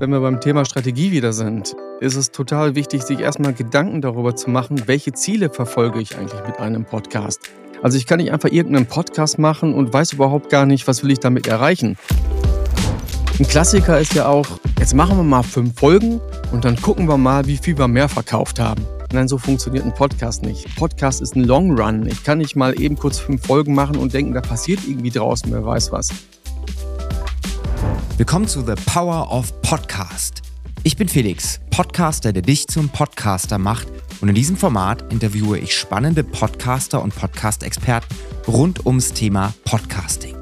Wenn 0.00 0.10
wir 0.10 0.18
beim 0.18 0.40
Thema 0.40 0.64
Strategie 0.64 1.12
wieder 1.12 1.32
sind, 1.32 1.76
ist 2.00 2.16
es 2.16 2.32
total 2.32 2.74
wichtig, 2.74 3.02
sich 3.02 3.20
erstmal 3.20 3.54
Gedanken 3.54 4.02
darüber 4.02 4.34
zu 4.34 4.50
machen, 4.50 4.82
welche 4.86 5.12
Ziele 5.12 5.50
verfolge 5.50 6.00
ich 6.00 6.18
eigentlich 6.18 6.44
mit 6.44 6.58
einem 6.58 6.84
Podcast. 6.84 7.42
Also 7.80 7.96
ich 7.96 8.06
kann 8.06 8.18
nicht 8.18 8.32
einfach 8.32 8.50
irgendeinen 8.50 8.86
Podcast 8.86 9.38
machen 9.38 9.72
und 9.72 9.92
weiß 9.92 10.14
überhaupt 10.14 10.50
gar 10.50 10.66
nicht, 10.66 10.88
was 10.88 11.04
will 11.04 11.12
ich 11.12 11.20
damit 11.20 11.46
erreichen. 11.46 11.96
Ein 13.38 13.46
Klassiker 13.46 14.00
ist 14.00 14.14
ja 14.14 14.26
auch, 14.26 14.58
jetzt 14.80 14.94
machen 14.94 15.16
wir 15.16 15.22
mal 15.22 15.44
fünf 15.44 15.78
Folgen 15.78 16.20
und 16.50 16.64
dann 16.64 16.74
gucken 16.74 17.06
wir 17.08 17.16
mal, 17.16 17.46
wie 17.46 17.56
viel 17.56 17.78
wir 17.78 17.86
mehr 17.88 18.08
verkauft 18.08 18.58
haben. 18.58 18.84
Nein, 19.12 19.28
so 19.28 19.38
funktioniert 19.38 19.84
ein 19.84 19.94
Podcast 19.94 20.42
nicht. 20.42 20.74
Podcast 20.74 21.22
ist 21.22 21.36
ein 21.36 21.44
Long 21.44 21.78
Run. 21.78 22.04
Ich 22.06 22.24
kann 22.24 22.38
nicht 22.38 22.56
mal 22.56 22.80
eben 22.80 22.96
kurz 22.96 23.20
fünf 23.20 23.46
Folgen 23.46 23.74
machen 23.74 23.96
und 23.96 24.12
denken, 24.12 24.34
da 24.34 24.40
passiert 24.40 24.80
irgendwie 24.88 25.10
draußen, 25.10 25.52
wer 25.52 25.64
weiß 25.64 25.92
was. 25.92 26.08
Willkommen 28.16 28.46
zu 28.46 28.60
The 28.60 28.74
Power 28.86 29.30
of 29.32 29.60
Podcast. 29.62 30.42
Ich 30.82 30.96
bin 30.96 31.08
Felix, 31.08 31.60
Podcaster, 31.70 32.32
der 32.32 32.42
dich 32.42 32.68
zum 32.68 32.88
Podcaster 32.88 33.58
macht. 33.58 33.88
Und 34.20 34.28
in 34.28 34.34
diesem 34.34 34.56
Format 34.56 35.12
interviewe 35.12 35.58
ich 35.58 35.76
spannende 35.76 36.22
Podcaster 36.22 37.02
und 37.02 37.14
Podcast-Experten 37.14 38.14
rund 38.46 38.86
ums 38.86 39.12
Thema 39.12 39.52
Podcasting. 39.64 40.36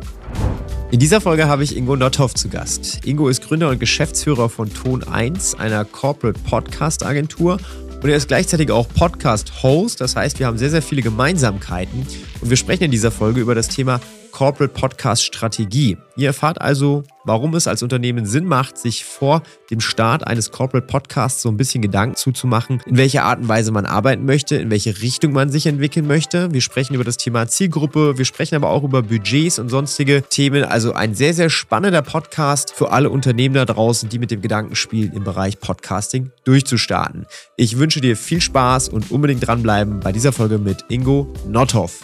In 0.91 1.01
dieser 1.01 1.21
Folge 1.21 1.49
habe 1.49 1.65
ich 1.65 1.77
Ingo 1.77 1.97
Nothoff 1.97 2.35
zu 2.35 2.51
Gast. 2.51 3.07
Ingo 3.07 3.29
ist 3.29 3.43
Gründer 3.43 3.71
und 3.71 3.81
Geschäftsführer 3.81 4.51
von 4.51 4.73
Ton 4.73 5.03
1, 5.03 5.55
einer 5.55 5.85
Corporate 5.87 6.39
Podcast 6.41 7.05
Agentur. 7.05 7.59
Und 8.03 8.11
er 8.11 8.17
ist 8.17 8.29
gleichzeitig 8.29 8.71
auch 8.71 8.87
Podcast-Host. 8.89 10.01
Das 10.01 10.17
heißt, 10.17 10.39
wir 10.39 10.47
haben 10.47 10.59
sehr, 10.59 10.71
sehr 10.71 10.83
viele 10.83 11.03
Gemeinsamkeiten. 11.03 12.07
Und 12.41 12.51
wir 12.51 12.57
sprechen 12.57 12.85
in 12.85 12.91
dieser 12.91 13.11
Folge 13.11 13.41
über 13.41 13.55
das 13.55 13.69
Thema 13.69 14.01
Corporate 14.33 14.73
Podcast 14.73 15.25
Strategie. 15.25 15.97
Ihr 16.17 16.29
erfahrt 16.29 16.61
also, 16.61 17.05
warum 17.25 17.55
es 17.55 17.67
als 17.67 17.83
Unternehmen 17.83 18.27
Sinn 18.27 18.45
macht, 18.45 18.77
sich 18.77 19.05
vor 19.05 19.43
dem 19.71 19.81
Start 19.81 20.27
eines 20.27 20.51
Corporate 20.51 20.87
Podcasts 20.87 21.43
so 21.43 21.49
ein 21.49 21.57
bisschen 21.57 21.81
Gedanken 21.81 22.17
zuzumachen, 22.17 22.83
in 22.87 22.97
welcher 22.97 23.25
Art 23.25 23.41
und 23.41 23.49
Weise 23.49 23.73
man 23.73 23.87
arbeiten 23.87 24.25
möchte, 24.25 24.57
in 24.57 24.71
welche 24.71 25.01
Richtung 25.01 25.33
man 25.33 25.51
sich 25.51 25.67
entwickeln 25.67 26.07
möchte. 26.07 26.53
Wir 26.53 26.61
sprechen 26.61 26.95
über 26.95 27.05
das 27.05 27.17
Thema 27.17 27.47
Zielgruppe, 27.47 28.19
wir 28.19 28.25
sprechen 28.25 28.57
aber 28.57 28.71
auch 28.71 28.83
über 28.83 29.03
Budgets 29.03 29.59
und 29.59 29.69
sonstige 29.69 30.23
Themen. 30.29 30.65
Also 30.65 30.93
ein 30.93 31.15
sehr, 31.15 31.35
sehr 31.35 31.49
spannender 31.49 32.03
Podcast 32.03 32.73
für 32.75 32.91
alle 32.91 33.11
Unternehmen 33.11 33.55
da 33.55 33.65
draußen, 33.65 34.09
die 34.09 34.19
mit 34.19 34.31
dem 34.31 34.43
Gedanken 34.43 34.75
spielen, 34.75 35.13
im 35.13 35.25
Bereich 35.25 35.61
Podcasting 35.61 36.31
durchzustarten. 36.45 37.27
Ich 37.57 37.79
wünsche 37.79 38.01
dir 38.01 38.17
viel 38.17 38.41
Spaß 38.41 38.89
und 38.89 39.11
unbedingt 39.11 39.47
dranbleiben 39.47 40.01
bei 40.01 40.13
dieser 40.13 40.33
Folge 40.33 40.59
mit 40.59 40.85
Ingo 40.89 41.33
Nothoff. 41.47 42.03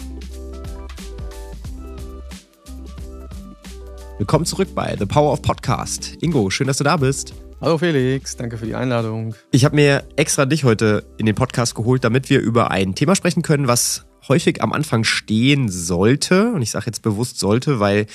Willkommen 4.19 4.45
zurück 4.45 4.75
bei 4.75 4.97
The 4.99 5.07
Power 5.07 5.33
of 5.33 5.43
Podcast. 5.43 6.17
Ingo, 6.21 6.51
schön, 6.51 6.67
dass 6.67 6.79
du 6.79 6.83
da 6.85 6.97
bist. 6.97 7.35
Hallo 7.61 7.79
Felix, 7.79 8.35
danke 8.35 8.59
für 8.59 8.67
die 8.67 8.75
Einladung. 8.75 9.37
Ich 9.53 9.65
habe 9.65 9.77
mir 9.77 10.03
extra 10.17 10.45
dich 10.45 10.65
heute 10.65 11.07
in 11.19 11.27
den 11.27 11.37
Podcast 11.37 11.77
geholt, 11.77 12.03
damit 12.03 12.29
wir 12.29 12.41
über 12.41 12.73
ein 12.73 12.97
Thema 12.97 13.15
sprechen 13.15 13.43
können, 13.43 13.69
was 13.69 14.07
häufig 14.27 14.61
am 14.61 14.73
Anfang 14.73 15.05
stehen 15.05 15.69
sollte. 15.69 16.51
Und 16.51 16.63
ich 16.63 16.73
sage 16.73 16.87
jetzt 16.87 17.03
bewusst 17.03 17.39
sollte, 17.39 17.79
weil 17.79 18.07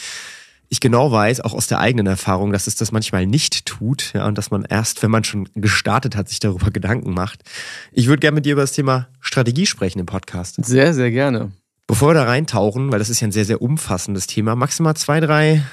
ich 0.68 0.82
genau 0.82 1.10
weiß, 1.10 1.40
auch 1.40 1.54
aus 1.54 1.68
der 1.68 1.80
eigenen 1.80 2.08
Erfahrung, 2.08 2.52
dass 2.52 2.68
es 2.68 2.76
das 2.76 2.92
manchmal 2.92 3.26
nicht 3.26 3.66
tut, 3.66 4.12
ja, 4.14 4.28
und 4.28 4.38
dass 4.38 4.52
man 4.52 4.66
erst, 4.66 5.04
wenn 5.04 5.12
man 5.12 5.24
schon 5.24 5.48
gestartet 5.56 6.18
hat, 6.18 6.28
sich 6.28 6.42
darüber 6.42 6.70
Gedanken 6.70 7.14
macht. 7.14 7.44
Ich 7.94 8.08
würde 8.08 8.20
gerne 8.20 8.36
mit 8.36 8.46
dir 8.46 8.54
über 8.54 8.64
das 8.64 8.74
Thema 8.74 9.08
Strategie 9.22 9.68
sprechen 9.68 10.00
im 10.00 10.06
Podcast. 10.06 10.58
Sehr, 10.66 10.94
sehr 10.94 11.12
gerne. 11.12 11.54
Bevor 11.88 12.10
wir 12.10 12.14
da 12.16 12.24
reintauchen, 12.24 12.92
weil 12.92 13.00
das 13.00 13.10
ist 13.10 13.22
ja 13.22 13.28
ein 13.28 13.32
sehr, 13.32 13.46
sehr 13.46 13.62
umfassendes 13.62 14.28
Thema, 14.28 14.56
maximal 14.56 14.96
zwei, 14.96 15.22
drei 15.22 15.64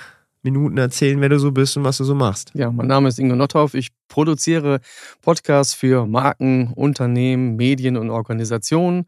Minuten 0.42 0.78
erzählen, 0.78 1.20
wer 1.20 1.28
du 1.28 1.38
so 1.38 1.52
bist 1.52 1.76
und 1.76 1.84
was 1.84 1.98
du 1.98 2.04
so 2.04 2.14
machst. 2.14 2.52
Ja, 2.54 2.70
mein 2.70 2.86
Name 2.86 3.08
ist 3.08 3.18
Ingo 3.18 3.36
Nothoff. 3.36 3.74
Ich 3.74 3.88
produziere 4.08 4.80
Podcasts 5.20 5.74
für 5.74 6.06
Marken, 6.06 6.72
Unternehmen, 6.74 7.56
Medien 7.56 7.96
und 7.96 8.10
Organisationen. 8.10 9.06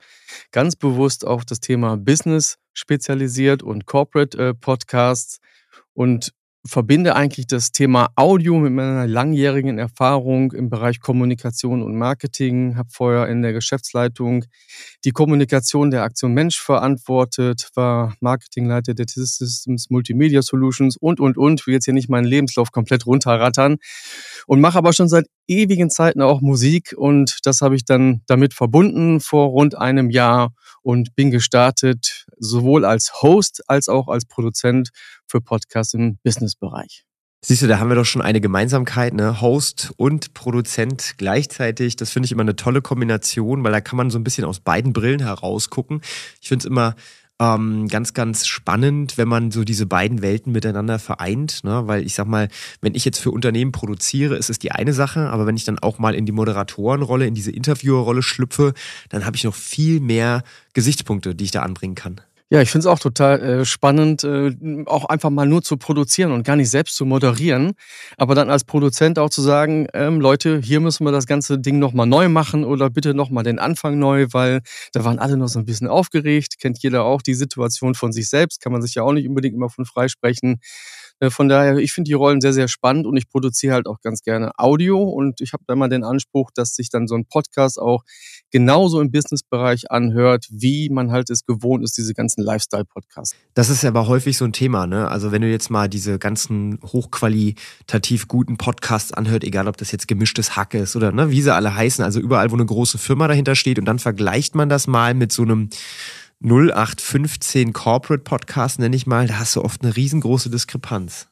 Ganz 0.50 0.76
bewusst 0.76 1.26
auf 1.26 1.44
das 1.44 1.60
Thema 1.60 1.96
Business 1.96 2.58
spezialisiert 2.74 3.62
und 3.62 3.86
Corporate 3.86 4.38
äh, 4.38 4.54
Podcasts. 4.54 5.40
Und 5.94 6.32
verbinde 6.64 7.16
eigentlich 7.16 7.48
das 7.48 7.72
Thema 7.72 8.10
Audio 8.14 8.56
mit 8.58 8.72
meiner 8.72 9.06
langjährigen 9.06 9.78
Erfahrung 9.78 10.52
im 10.52 10.70
Bereich 10.70 11.00
Kommunikation 11.00 11.82
und 11.82 11.96
Marketing, 11.96 12.76
habe 12.76 12.88
vorher 12.92 13.28
in 13.28 13.42
der 13.42 13.52
Geschäftsleitung 13.52 14.44
die 15.04 15.10
Kommunikation 15.10 15.90
der 15.90 16.04
Aktion 16.04 16.34
Mensch 16.34 16.60
verantwortet, 16.60 17.70
war 17.74 18.14
Marketingleiter 18.20 18.94
der 18.94 19.06
T-Systems 19.06 19.90
Multimedia 19.90 20.40
Solutions 20.40 20.96
und, 20.96 21.18
und, 21.18 21.36
und, 21.36 21.66
will 21.66 21.74
jetzt 21.74 21.86
hier 21.86 21.94
nicht 21.94 22.08
meinen 22.08 22.26
Lebenslauf 22.26 22.70
komplett 22.70 23.06
runterrattern 23.06 23.78
und 24.46 24.60
mache 24.60 24.78
aber 24.78 24.92
schon 24.92 25.08
seit 25.08 25.26
ewigen 25.46 25.90
Zeiten 25.90 26.22
auch 26.22 26.40
Musik 26.40 26.94
und 26.96 27.38
das 27.44 27.60
habe 27.60 27.76
ich 27.76 27.84
dann 27.84 28.22
damit 28.26 28.54
verbunden 28.54 29.20
vor 29.20 29.48
rund 29.48 29.76
einem 29.76 30.10
Jahr 30.10 30.52
und 30.82 31.14
bin 31.14 31.30
gestartet 31.30 32.26
sowohl 32.38 32.84
als 32.84 33.22
Host 33.22 33.62
als 33.68 33.88
auch 33.88 34.08
als 34.08 34.24
Produzent 34.24 34.90
für 35.26 35.40
Podcasts 35.40 35.94
im 35.94 36.18
Businessbereich. 36.22 37.04
Siehst 37.44 37.60
du, 37.60 37.66
da 37.66 37.80
haben 37.80 37.88
wir 37.88 37.96
doch 37.96 38.04
schon 38.04 38.22
eine 38.22 38.40
Gemeinsamkeit, 38.40 39.14
ne? 39.14 39.40
Host 39.40 39.92
und 39.96 40.32
Produzent 40.32 41.14
gleichzeitig. 41.16 41.96
Das 41.96 42.10
finde 42.10 42.26
ich 42.26 42.32
immer 42.32 42.42
eine 42.42 42.54
tolle 42.54 42.82
Kombination, 42.82 43.64
weil 43.64 43.72
da 43.72 43.80
kann 43.80 43.96
man 43.96 44.10
so 44.10 44.18
ein 44.18 44.22
bisschen 44.22 44.44
aus 44.44 44.60
beiden 44.60 44.92
Brillen 44.92 45.18
herausgucken. 45.18 46.02
Ich 46.40 46.46
finde 46.46 46.62
es 46.62 46.66
immer 46.66 46.94
ähm, 47.42 47.88
ganz, 47.88 48.14
ganz 48.14 48.46
spannend, 48.46 49.18
wenn 49.18 49.26
man 49.26 49.50
so 49.50 49.64
diese 49.64 49.86
beiden 49.86 50.22
Welten 50.22 50.52
miteinander 50.52 51.00
vereint. 51.00 51.64
Ne? 51.64 51.82
Weil 51.86 52.06
ich 52.06 52.14
sag 52.14 52.26
mal, 52.26 52.48
wenn 52.80 52.94
ich 52.94 53.04
jetzt 53.04 53.18
für 53.18 53.32
Unternehmen 53.32 53.72
produziere, 53.72 54.36
ist 54.36 54.48
es 54.48 54.60
die 54.60 54.70
eine 54.70 54.92
Sache, 54.92 55.28
aber 55.28 55.44
wenn 55.44 55.56
ich 55.56 55.64
dann 55.64 55.80
auch 55.80 55.98
mal 55.98 56.14
in 56.14 56.24
die 56.24 56.32
Moderatorenrolle, 56.32 57.26
in 57.26 57.34
diese 57.34 57.50
Interviewerrolle 57.50 58.22
schlüpfe, 58.22 58.74
dann 59.08 59.26
habe 59.26 59.36
ich 59.36 59.42
noch 59.42 59.54
viel 59.54 59.98
mehr 59.98 60.44
Gesichtspunkte, 60.72 61.34
die 61.34 61.44
ich 61.44 61.50
da 61.50 61.62
anbringen 61.62 61.96
kann. 61.96 62.20
Ja, 62.52 62.60
ich 62.60 62.70
finde 62.70 62.80
es 62.80 62.86
auch 62.86 62.98
total 62.98 63.40
äh, 63.42 63.64
spannend, 63.64 64.24
äh, 64.24 64.54
auch 64.84 65.06
einfach 65.06 65.30
mal 65.30 65.46
nur 65.46 65.62
zu 65.62 65.78
produzieren 65.78 66.32
und 66.32 66.44
gar 66.44 66.54
nicht 66.54 66.68
selbst 66.68 66.96
zu 66.96 67.06
moderieren. 67.06 67.72
Aber 68.18 68.34
dann 68.34 68.50
als 68.50 68.64
Produzent 68.64 69.18
auch 69.18 69.30
zu 69.30 69.40
sagen, 69.40 69.86
ähm, 69.94 70.20
Leute, 70.20 70.60
hier 70.62 70.80
müssen 70.80 71.06
wir 71.06 71.12
das 71.12 71.24
ganze 71.26 71.58
Ding 71.58 71.78
nochmal 71.78 72.06
neu 72.06 72.28
machen 72.28 72.64
oder 72.66 72.90
bitte 72.90 73.14
nochmal 73.14 73.42
den 73.42 73.58
Anfang 73.58 73.98
neu, 73.98 74.26
weil 74.32 74.60
da 74.92 75.02
waren 75.02 75.18
alle 75.18 75.38
noch 75.38 75.48
so 75.48 75.60
ein 75.60 75.64
bisschen 75.64 75.88
aufgeregt. 75.88 76.58
Kennt 76.60 76.82
jeder 76.82 77.04
auch 77.04 77.22
die 77.22 77.32
Situation 77.34 77.94
von 77.94 78.12
sich 78.12 78.28
selbst, 78.28 78.60
kann 78.60 78.70
man 78.72 78.82
sich 78.82 78.96
ja 78.96 79.02
auch 79.02 79.12
nicht 79.14 79.26
unbedingt 79.26 79.54
immer 79.54 79.70
von 79.70 79.86
freisprechen. 79.86 80.60
Äh, 81.22 81.30
von 81.30 81.48
daher, 81.48 81.76
ich 81.76 81.92
finde 81.92 82.08
die 82.08 82.14
Rollen 82.14 82.40
sehr, 82.40 82.52
sehr 82.52 82.66
spannend 82.66 83.06
und 83.06 83.16
ich 83.16 83.28
produziere 83.28 83.74
halt 83.74 83.86
auch 83.86 84.00
ganz 84.00 84.22
gerne 84.22 84.50
Audio 84.58 85.00
und 85.00 85.40
ich 85.40 85.52
habe 85.52 85.62
da 85.68 85.76
mal 85.76 85.88
den 85.88 86.02
Anspruch, 86.02 86.50
dass 86.52 86.74
sich 86.74 86.90
dann 86.90 87.06
so 87.06 87.14
ein 87.14 87.26
Podcast 87.26 87.78
auch 87.78 88.02
genauso 88.50 89.00
im 89.00 89.12
Businessbereich 89.12 89.90
anhört, 89.92 90.48
wie 90.50 90.90
man 90.90 91.12
halt 91.12 91.30
es 91.30 91.46
gewohnt 91.46 91.84
ist, 91.84 91.96
diese 91.96 92.12
ganzen 92.12 92.42
Lifestyle-Podcasts. 92.42 93.36
Das 93.54 93.70
ist 93.70 93.84
aber 93.84 94.08
häufig 94.08 94.36
so 94.36 94.44
ein 94.44 94.52
Thema, 94.52 94.88
ne? 94.88 95.08
Also 95.08 95.30
wenn 95.30 95.42
du 95.42 95.48
jetzt 95.48 95.70
mal 95.70 95.88
diese 95.88 96.18
ganzen 96.18 96.80
hochqualitativ 96.82 98.26
guten 98.26 98.56
Podcasts 98.56 99.12
anhört, 99.12 99.44
egal 99.44 99.68
ob 99.68 99.76
das 99.76 99.92
jetzt 99.92 100.08
gemischtes 100.08 100.56
Hack 100.56 100.74
ist 100.74 100.96
oder 100.96 101.12
ne, 101.12 101.30
wie 101.30 101.40
sie 101.40 101.54
alle 101.54 101.74
heißen, 101.74 102.04
also 102.04 102.18
überall, 102.18 102.50
wo 102.50 102.56
eine 102.56 102.66
große 102.66 102.98
Firma 102.98 103.28
dahinter 103.28 103.54
steht 103.54 103.78
und 103.78 103.84
dann 103.84 104.00
vergleicht 104.00 104.56
man 104.56 104.68
das 104.68 104.88
mal 104.88 105.14
mit 105.14 105.30
so 105.30 105.42
einem 105.42 105.70
0815 106.44 107.72
Corporate 107.72 108.24
Podcast, 108.24 108.78
nenne 108.78 108.96
ich 108.96 109.06
mal, 109.06 109.26
da 109.26 109.38
hast 109.38 109.54
du 109.56 109.62
oft 109.62 109.82
eine 109.82 109.94
riesengroße 109.94 110.50
Diskrepanz. 110.50 111.28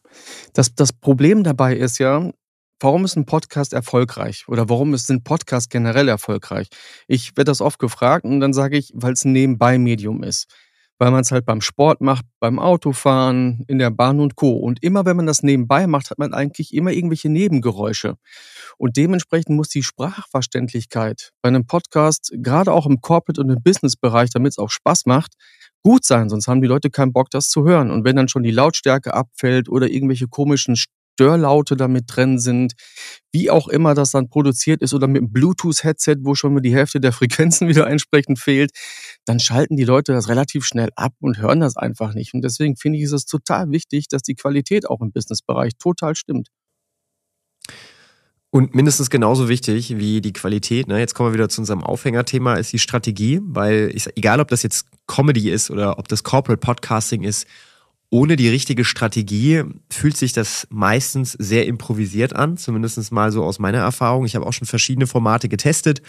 Das, 0.52 0.74
das 0.74 0.92
Problem 0.92 1.42
dabei 1.42 1.76
ist 1.76 1.98
ja, 1.98 2.30
warum 2.80 3.04
ist 3.04 3.16
ein 3.16 3.26
Podcast 3.26 3.72
erfolgreich 3.72 4.44
oder 4.46 4.68
warum 4.68 4.94
ist 4.94 5.10
ein 5.10 5.22
Podcast 5.22 5.70
generell 5.70 6.08
erfolgreich? 6.08 6.68
Ich 7.08 7.36
werde 7.36 7.50
das 7.50 7.60
oft 7.60 7.78
gefragt 7.78 8.24
und 8.24 8.40
dann 8.40 8.52
sage 8.52 8.78
ich, 8.78 8.92
weil 8.94 9.12
es 9.14 9.24
ein 9.24 9.32
Nebenbei-Medium 9.32 10.22
ist 10.22 10.46
weil 11.00 11.10
man 11.10 11.22
es 11.22 11.32
halt 11.32 11.46
beim 11.46 11.62
Sport 11.62 12.02
macht, 12.02 12.26
beim 12.40 12.58
Autofahren, 12.58 13.64
in 13.68 13.78
der 13.78 13.90
Bahn 13.90 14.20
und 14.20 14.36
Co. 14.36 14.50
Und 14.50 14.82
immer 14.82 15.06
wenn 15.06 15.16
man 15.16 15.26
das 15.26 15.42
nebenbei 15.42 15.86
macht, 15.86 16.10
hat 16.10 16.18
man 16.18 16.34
eigentlich 16.34 16.74
immer 16.74 16.92
irgendwelche 16.92 17.30
Nebengeräusche. 17.30 18.16
Und 18.76 18.98
dementsprechend 18.98 19.56
muss 19.56 19.70
die 19.70 19.82
Sprachverständlichkeit 19.82 21.32
bei 21.40 21.48
einem 21.48 21.66
Podcast, 21.66 22.32
gerade 22.36 22.70
auch 22.72 22.84
im 22.84 23.00
Corporate- 23.00 23.40
und 23.40 23.48
im 23.48 23.62
Business-Bereich, 23.62 24.28
damit 24.28 24.52
es 24.52 24.58
auch 24.58 24.68
Spaß 24.68 25.06
macht, 25.06 25.32
gut 25.82 26.04
sein, 26.04 26.28
sonst 26.28 26.48
haben 26.48 26.60
die 26.60 26.68
Leute 26.68 26.90
keinen 26.90 27.14
Bock, 27.14 27.30
das 27.30 27.48
zu 27.48 27.64
hören. 27.64 27.90
Und 27.90 28.04
wenn 28.04 28.16
dann 28.16 28.28
schon 28.28 28.42
die 28.42 28.50
Lautstärke 28.50 29.14
abfällt 29.14 29.70
oder 29.70 29.88
irgendwelche 29.88 30.28
komischen 30.28 30.76
Störlaute 31.20 31.76
damit 31.76 32.04
drin 32.06 32.38
sind, 32.38 32.72
wie 33.30 33.50
auch 33.50 33.68
immer 33.68 33.92
das 33.92 34.12
dann 34.12 34.30
produziert 34.30 34.80
ist 34.80 34.94
oder 34.94 35.06
mit 35.06 35.18
einem 35.18 35.30
Bluetooth-Headset, 35.30 36.16
wo 36.22 36.34
schon 36.34 36.54
mal 36.54 36.60
die 36.60 36.74
Hälfte 36.74 36.98
der 36.98 37.12
Frequenzen 37.20 37.68
wieder 37.68 37.86
entsprechend 37.86 38.38
fehlt, 38.38 38.70
dann 39.26 39.38
schalten 39.38 39.76
die 39.76 39.84
Leute 39.84 40.12
das 40.12 40.30
relativ 40.30 40.64
schnell 40.64 40.88
ab 40.96 41.12
und 41.20 41.38
hören 41.38 41.60
das 41.60 41.76
einfach 41.76 42.14
nicht. 42.14 42.32
Und 42.32 42.40
deswegen 42.42 42.76
finde 42.76 42.98
ich 42.98 43.04
es 43.04 43.26
total 43.26 43.70
wichtig, 43.70 44.08
dass 44.08 44.22
die 44.22 44.34
Qualität 44.34 44.88
auch 44.88 45.02
im 45.02 45.12
Businessbereich 45.12 45.72
total 45.78 46.14
stimmt. 46.14 46.48
Und 48.48 48.74
mindestens 48.74 49.10
genauso 49.10 49.48
wichtig 49.50 49.98
wie 49.98 50.22
die 50.22 50.32
Qualität, 50.32 50.88
ne? 50.88 50.98
jetzt 50.98 51.14
kommen 51.14 51.28
wir 51.28 51.34
wieder 51.34 51.50
zu 51.50 51.60
unserem 51.60 51.84
Aufhängerthema, 51.84 52.54
ist 52.54 52.72
die 52.72 52.78
Strategie, 52.78 53.40
weil 53.44 53.92
ich, 53.94 54.08
egal 54.16 54.40
ob 54.40 54.48
das 54.48 54.62
jetzt 54.62 54.86
Comedy 55.06 55.50
ist 55.50 55.70
oder 55.70 55.98
ob 55.98 56.08
das 56.08 56.24
Corporate 56.24 56.58
Podcasting 56.58 57.22
ist 57.22 57.46
ohne 58.10 58.34
die 58.34 58.48
richtige 58.48 58.84
Strategie 58.84 59.62
fühlt 59.88 60.16
sich 60.16 60.32
das 60.32 60.66
meistens 60.70 61.32
sehr 61.32 61.66
improvisiert 61.66 62.34
an, 62.34 62.56
zumindest 62.56 63.12
mal 63.12 63.30
so 63.30 63.44
aus 63.44 63.60
meiner 63.60 63.78
Erfahrung. 63.78 64.24
Ich 64.24 64.34
habe 64.34 64.46
auch 64.46 64.52
schon 64.52 64.66
verschiedene 64.66 65.06
Formate 65.06 65.48
getestet 65.48 66.02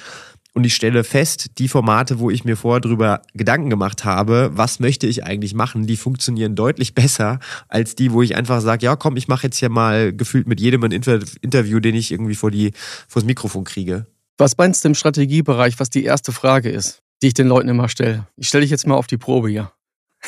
und 0.53 0.65
ich 0.65 0.75
stelle 0.75 1.03
fest, 1.03 1.59
die 1.59 1.67
Formate, 1.67 2.19
wo 2.19 2.31
ich 2.31 2.43
mir 2.43 2.57
vorher 2.57 2.81
drüber 2.81 3.21
Gedanken 3.33 3.69
gemacht 3.69 4.03
habe, 4.03 4.49
was 4.53 4.79
möchte 4.79 5.05
ich 5.05 5.23
eigentlich 5.23 5.53
machen, 5.53 5.85
die 5.85 5.95
funktionieren 5.95 6.55
deutlich 6.55 6.95
besser 6.95 7.39
als 7.67 7.95
die, 7.95 8.11
wo 8.11 8.23
ich 8.23 8.35
einfach 8.35 8.61
sage, 8.61 8.85
ja 8.85 8.95
komm, 8.95 9.15
ich 9.15 9.27
mache 9.27 9.47
jetzt 9.47 9.57
hier 9.57 9.69
mal 9.69 10.11
gefühlt 10.11 10.47
mit 10.47 10.59
jedem 10.59 10.83
ein 10.83 10.91
Interview, 10.91 11.79
den 11.79 11.95
ich 11.95 12.11
irgendwie 12.11 12.35
vor 12.35 12.49
die 12.49 12.71
vors 13.07 13.25
Mikrofon 13.25 13.63
kriege. 13.63 14.07
Was 14.39 14.57
meinst 14.57 14.83
du 14.83 14.89
im 14.89 14.95
Strategiebereich, 14.95 15.79
was 15.79 15.91
die 15.91 16.03
erste 16.03 16.31
Frage 16.31 16.69
ist, 16.69 17.03
die 17.21 17.27
ich 17.27 17.35
den 17.35 17.47
Leuten 17.47 17.69
immer 17.69 17.89
stelle? 17.89 18.27
Ich 18.37 18.47
stelle 18.47 18.63
dich 18.63 18.71
jetzt 18.71 18.87
mal 18.87 18.95
auf 18.95 19.05
die 19.05 19.17
Probe 19.17 19.49
hier. 19.49 19.71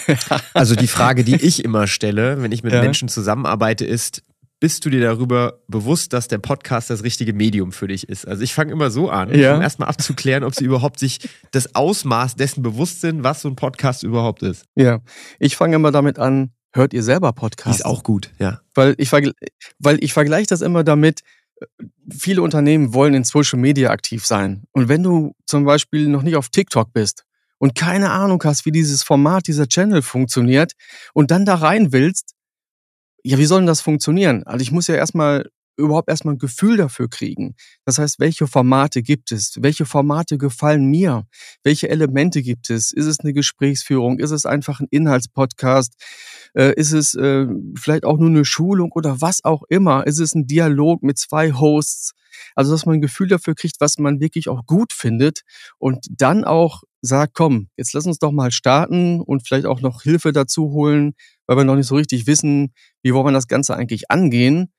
also 0.53 0.75
die 0.75 0.87
Frage, 0.87 1.23
die 1.23 1.35
ich 1.35 1.63
immer 1.63 1.87
stelle, 1.87 2.41
wenn 2.41 2.51
ich 2.51 2.63
mit 2.63 2.73
ja. 2.73 2.81
Menschen 2.81 3.07
zusammenarbeite, 3.07 3.85
ist, 3.85 4.23
bist 4.59 4.85
du 4.85 4.89
dir 4.89 5.01
darüber 5.01 5.59
bewusst, 5.67 6.13
dass 6.13 6.29
der 6.29 6.37
Podcast 6.37 6.89
das 6.89 7.03
richtige 7.03 7.33
Medium 7.33 7.73
für 7.73 7.87
dich 7.87 8.07
ist? 8.07 8.25
Also 8.25 8.43
ich 8.43 8.53
fange 8.53 8.71
immer 8.71 8.91
so 8.91 9.09
an, 9.09 9.37
ja. 9.37 9.55
um 9.55 9.61
erstmal 9.61 9.89
abzuklären, 9.89 10.43
ob 10.43 10.55
sie 10.55 10.63
überhaupt 10.63 10.99
sich 10.99 11.19
das 11.51 11.75
Ausmaß 11.75 12.35
dessen 12.35 12.63
bewusst 12.63 13.01
sind, 13.01 13.23
was 13.23 13.41
so 13.41 13.49
ein 13.49 13.57
Podcast 13.57 14.03
überhaupt 14.03 14.41
ist. 14.41 14.63
Ja, 14.75 15.01
ich 15.37 15.57
fange 15.57 15.75
immer 15.75 15.91
damit 15.91 16.17
an, 16.17 16.53
hört 16.71 16.93
ihr 16.93 17.03
selber 17.03 17.33
Podcasts? 17.33 17.81
Ist 17.81 17.85
auch 17.85 18.03
gut, 18.03 18.31
ja. 18.39 18.61
Weil 18.73 18.95
ich, 18.97 19.11
weil 19.11 20.01
ich 20.01 20.13
vergleiche 20.13 20.47
das 20.47 20.61
immer 20.61 20.85
damit, 20.85 21.23
äh, 21.59 21.65
viele 22.09 22.41
Unternehmen 22.41 22.93
wollen 22.93 23.15
in 23.15 23.25
Social 23.25 23.59
Media 23.59 23.89
aktiv 23.89 24.25
sein. 24.25 24.63
Und 24.71 24.87
wenn 24.87 25.03
du 25.03 25.35
zum 25.45 25.65
Beispiel 25.65 26.07
noch 26.07 26.21
nicht 26.23 26.37
auf 26.37 26.47
TikTok 26.47 26.93
bist 26.93 27.25
und 27.63 27.75
keine 27.75 28.11
Ahnung 28.11 28.43
hast, 28.43 28.65
wie 28.65 28.73
dieses 28.73 29.03
Format, 29.03 29.47
dieser 29.47 29.69
Channel 29.69 30.01
funktioniert 30.01 30.73
und 31.13 31.31
dann 31.31 31.45
da 31.45 31.55
rein 31.55 31.93
willst, 31.93 32.33
ja, 33.23 33.37
wie 33.37 33.45
soll 33.45 33.61
denn 33.61 33.67
das 33.67 33.79
funktionieren? 33.79 34.43
Also 34.43 34.61
ich 34.63 34.73
muss 34.73 34.87
ja 34.87 34.95
erstmal 34.95 35.49
überhaupt 35.77 36.09
erstmal 36.09 36.35
ein 36.35 36.39
Gefühl 36.39 36.77
dafür 36.77 37.09
kriegen. 37.09 37.55
Das 37.85 37.97
heißt, 37.97 38.19
welche 38.19 38.47
Formate 38.47 39.01
gibt 39.01 39.31
es? 39.31 39.57
Welche 39.61 39.85
Formate 39.85 40.37
gefallen 40.37 40.85
mir? 40.85 41.25
Welche 41.63 41.89
Elemente 41.89 42.41
gibt 42.41 42.69
es? 42.69 42.91
Ist 42.91 43.05
es 43.05 43.19
eine 43.19 43.33
Gesprächsführung? 43.33 44.19
Ist 44.19 44.31
es 44.31 44.45
einfach 44.45 44.79
ein 44.79 44.87
Inhaltspodcast? 44.89 45.95
Äh, 46.55 46.73
ist 46.75 46.91
es 46.91 47.15
äh, 47.15 47.47
vielleicht 47.77 48.05
auch 48.05 48.17
nur 48.17 48.29
eine 48.29 48.45
Schulung 48.45 48.91
oder 48.91 49.21
was 49.21 49.43
auch 49.43 49.63
immer? 49.69 50.05
Ist 50.05 50.19
es 50.19 50.35
ein 50.35 50.47
Dialog 50.47 51.03
mit 51.03 51.17
zwei 51.17 51.53
Hosts? 51.53 52.13
Also, 52.55 52.71
dass 52.71 52.85
man 52.85 52.95
ein 52.95 53.01
Gefühl 53.01 53.27
dafür 53.27 53.55
kriegt, 53.55 53.75
was 53.79 53.97
man 53.97 54.19
wirklich 54.19 54.49
auch 54.49 54.65
gut 54.65 54.93
findet 54.93 55.41
und 55.77 56.05
dann 56.09 56.43
auch 56.43 56.83
sagt, 57.01 57.33
komm, 57.33 57.67
jetzt 57.77 57.93
lass 57.93 58.05
uns 58.05 58.19
doch 58.19 58.31
mal 58.31 58.51
starten 58.51 59.21
und 59.21 59.45
vielleicht 59.45 59.65
auch 59.65 59.81
noch 59.81 60.03
Hilfe 60.03 60.31
dazu 60.31 60.71
holen, 60.71 61.13
weil 61.47 61.57
wir 61.57 61.63
noch 61.65 61.75
nicht 61.75 61.87
so 61.87 61.95
richtig 61.95 62.27
wissen, 62.27 62.73
wie 63.01 63.13
wollen 63.13 63.25
wir 63.25 63.31
das 63.31 63.47
Ganze 63.47 63.75
eigentlich 63.75 64.09
angehen. 64.09 64.71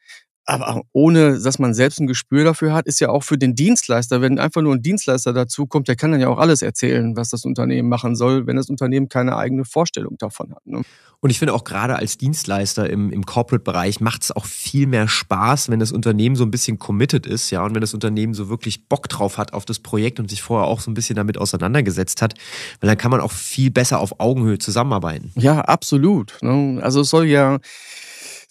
Aber 0.46 0.82
ohne, 0.92 1.40
dass 1.40 1.58
man 1.58 1.72
selbst 1.72 2.00
ein 2.00 2.06
Gespür 2.06 2.44
dafür 2.44 2.74
hat, 2.74 2.86
ist 2.86 3.00
ja 3.00 3.08
auch 3.08 3.22
für 3.22 3.38
den 3.38 3.54
Dienstleister, 3.54 4.20
wenn 4.20 4.38
einfach 4.38 4.60
nur 4.60 4.74
ein 4.74 4.82
Dienstleister 4.82 5.32
dazu 5.32 5.66
kommt, 5.66 5.88
der 5.88 5.96
kann 5.96 6.12
dann 6.12 6.20
ja 6.20 6.28
auch 6.28 6.38
alles 6.38 6.60
erzählen, 6.60 7.16
was 7.16 7.30
das 7.30 7.44
Unternehmen 7.44 7.88
machen 7.88 8.14
soll, 8.14 8.46
wenn 8.46 8.56
das 8.56 8.68
Unternehmen 8.68 9.08
keine 9.08 9.36
eigene 9.36 9.64
Vorstellung 9.64 10.18
davon 10.18 10.54
hat. 10.54 10.66
Ne? 10.66 10.82
Und 11.20 11.30
ich 11.30 11.38
finde 11.38 11.54
auch 11.54 11.64
gerade 11.64 11.96
als 11.96 12.18
Dienstleister 12.18 12.90
im, 12.90 13.10
im 13.10 13.24
Corporate-Bereich 13.24 14.00
macht 14.00 14.24
es 14.24 14.32
auch 14.32 14.44
viel 14.44 14.86
mehr 14.86 15.08
Spaß, 15.08 15.70
wenn 15.70 15.80
das 15.80 15.90
Unternehmen 15.90 16.36
so 16.36 16.44
ein 16.44 16.50
bisschen 16.50 16.78
committed 16.78 17.26
ist, 17.26 17.50
ja, 17.50 17.64
und 17.64 17.74
wenn 17.74 17.80
das 17.80 17.94
Unternehmen 17.94 18.34
so 18.34 18.50
wirklich 18.50 18.90
Bock 18.90 19.08
drauf 19.08 19.38
hat 19.38 19.54
auf 19.54 19.64
das 19.64 19.78
Projekt 19.78 20.20
und 20.20 20.28
sich 20.28 20.42
vorher 20.42 20.68
auch 20.68 20.80
so 20.80 20.90
ein 20.90 20.94
bisschen 20.94 21.16
damit 21.16 21.38
auseinandergesetzt 21.38 22.20
hat, 22.20 22.34
weil 22.80 22.88
dann 22.88 22.98
kann 22.98 23.10
man 23.10 23.22
auch 23.22 23.32
viel 23.32 23.70
besser 23.70 24.00
auf 24.00 24.20
Augenhöhe 24.20 24.58
zusammenarbeiten. 24.58 25.32
Ja, 25.36 25.60
absolut. 25.60 26.36
Ne? 26.42 26.78
Also 26.82 27.00
es 27.00 27.08
soll 27.08 27.24
ja 27.24 27.58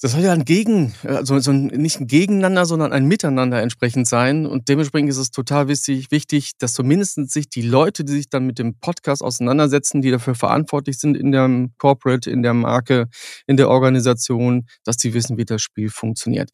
das 0.03 0.11
soll 0.11 0.21
ja 0.21 0.33
ein 0.33 0.43
Gegen, 0.43 0.93
also 1.03 1.39
so 1.39 1.51
ein, 1.51 1.67
nicht 1.67 2.01
ein 2.01 2.07
Gegeneinander, 2.07 2.65
sondern 2.65 2.91
ein 2.91 3.05
Miteinander 3.05 3.61
entsprechend 3.61 4.05
sein. 4.05 4.45
Und 4.45 4.67
dementsprechend 4.67 5.09
ist 5.09 5.15
es 5.15 5.31
total 5.31 5.69
wichtig, 5.69 6.11
wichtig, 6.11 6.57
dass 6.59 6.73
zumindest 6.73 7.31
sich 7.31 7.47
die 7.47 7.61
Leute, 7.61 8.03
die 8.03 8.11
sich 8.11 8.29
dann 8.29 8.45
mit 8.45 8.59
dem 8.59 8.77
Podcast 8.79 9.23
auseinandersetzen, 9.23 10.01
die 10.01 10.11
dafür 10.11 10.35
verantwortlich 10.35 10.99
sind 10.99 11.15
in 11.15 11.31
der 11.31 11.49
Corporate, 11.77 12.29
in 12.29 12.43
der 12.43 12.53
Marke, 12.53 13.07
in 13.47 13.55
der 13.55 13.69
Organisation, 13.69 14.65
dass 14.83 14.97
sie 14.99 15.13
wissen, 15.13 15.37
wie 15.37 15.45
das 15.45 15.61
Spiel 15.61 15.89
funktioniert. 15.89 16.49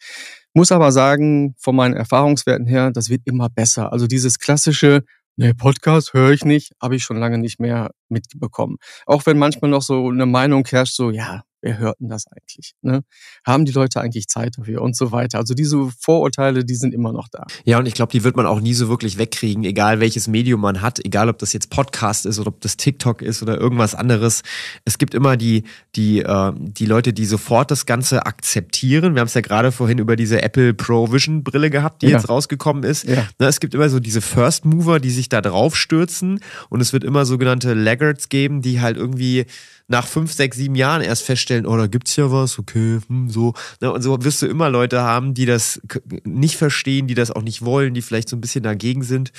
Muss 0.54 0.72
aber 0.72 0.92
sagen, 0.92 1.56
von 1.58 1.76
meinen 1.76 1.96
Erfahrungswerten 1.96 2.68
her, 2.68 2.92
das 2.92 3.10
wird 3.10 3.22
immer 3.26 3.50
besser. 3.50 3.92
Also 3.92 4.06
dieses 4.06 4.38
klassische, 4.38 5.02
Nee, 5.42 5.54
Podcast 5.54 6.14
höre 6.14 6.32
ich 6.32 6.44
nicht, 6.44 6.74
habe 6.82 6.98
ich 6.98 7.04
schon 7.04 7.16
lange 7.16 7.38
nicht 7.38 7.62
mehr 7.62 7.92
mitbekommen. 8.10 8.76
Auch 9.06 9.26
wenn 9.26 9.38
manchmal 9.38 9.72
noch 9.72 9.82
so 9.82 10.10
eine 10.10 10.26
Meinung 10.26 10.66
herrscht, 10.68 10.96
so, 10.96 11.12
ja, 11.12 11.44
wer 11.62 11.78
hört 11.78 12.00
denn 12.00 12.10
das 12.10 12.26
eigentlich? 12.28 12.74
Ne? 12.82 13.04
Haben 13.46 13.66
die 13.66 13.72
Leute 13.72 14.02
eigentlich 14.02 14.28
Zeit 14.28 14.58
dafür 14.58 14.82
und 14.82 14.96
so 14.96 15.12
weiter? 15.12 15.38
Also 15.38 15.54
diese 15.54 15.90
Vorurteile, 16.00 16.64
die 16.64 16.76
sind 16.76 16.94
immer 16.94 17.12
noch 17.12 17.28
da. 17.30 17.46
Ja, 17.66 17.80
und 17.80 17.86
ich 17.86 17.94
glaube, 17.94 18.12
die 18.12 18.24
wird 18.24 18.36
man 18.36 18.46
auch 18.46 18.62
nie 18.62 18.74
so 18.74 18.90
wirklich 18.90 19.18
wegkriegen, 19.18 19.64
egal 19.64 20.00
welches 20.00 20.28
Medium 20.28 20.62
man 20.62 20.82
hat, 20.82 21.04
egal 21.04 21.30
ob 21.30 21.38
das 21.40 21.54
jetzt 21.54 21.70
Podcast 21.70 22.26
ist 22.26 22.40
oder 22.40 22.50
ob 22.50 22.62
das 22.62 22.78
TikTok 22.78 23.22
ist 23.22 23.42
oder 23.42 23.58
irgendwas 23.58 23.96
anderes. 23.96 24.42
Es 24.86 24.98
gibt 24.98 25.14
immer 25.14 25.38
die, 25.38 25.64
die, 25.96 26.20
äh, 26.20 26.52
die 26.56 26.86
Leute, 26.86 27.14
die 27.14 27.26
sofort 27.26 27.72
das 27.72 27.86
Ganze 27.86 28.26
akzeptieren. 28.26 29.16
Wir 29.16 29.22
haben 29.22 29.28
es 29.28 29.34
ja 29.34 29.42
gerade 29.42 29.72
vorhin 29.72 29.98
über 29.98 30.16
diese 30.16 30.42
Apple 30.42 30.74
Pro 30.74 31.12
Vision 31.12 31.44
Brille 31.44 31.70
gehabt, 31.70 32.02
die 32.02 32.08
ja. 32.08 32.18
jetzt 32.18 32.30
rausgekommen 32.30 32.84
ist. 32.84 33.08
Ja. 33.08 33.28
Na, 33.38 33.48
es 33.48 33.60
gibt 33.60 33.74
immer 33.74 33.90
so 33.90 34.00
diese 34.00 34.22
First 34.22 34.66
Mover, 34.66 35.00
die 35.00 35.10
sich 35.10 35.30
da 35.30 35.42
drauf 35.42 35.76
stürzen 35.76 36.40
und 36.70 36.82
es 36.82 36.94
wird 36.94 37.04
immer 37.04 37.26
sogenannte 37.26 37.74
Laggards 37.74 38.30
geben, 38.30 38.62
die 38.62 38.82
halt 38.82 38.98
irgendwie 38.98 39.46
nach 39.90 40.08
fünf, 40.08 40.32
sechs, 40.32 40.56
sieben 40.56 40.76
Jahren 40.76 41.02
erst 41.02 41.24
feststellen, 41.24 41.66
oh, 41.66 41.76
da 41.76 41.88
gibt's 41.88 42.16
ja 42.16 42.32
was, 42.32 42.60
okay, 42.60 43.00
hm, 43.08 43.30
so. 43.30 43.54
Ne, 43.82 43.92
und 43.92 44.02
so 44.02 44.24
wirst 44.24 44.42
du 44.42 44.46
immer 44.46 44.70
Leute 44.70 45.02
haben, 45.02 45.34
die 45.34 45.46
das 45.46 45.82
nicht 46.24 46.58
verstehen, 46.58 47.08
die 47.08 47.16
das 47.16 47.32
auch 47.32 47.42
nicht 47.42 47.66
wollen, 47.66 47.94
die 47.94 48.04
vielleicht 48.04 48.30
so 48.30 48.38
ein 48.38 48.42
bisschen 48.42 48.64
dagegen 48.64 49.04
sind. 49.04 49.32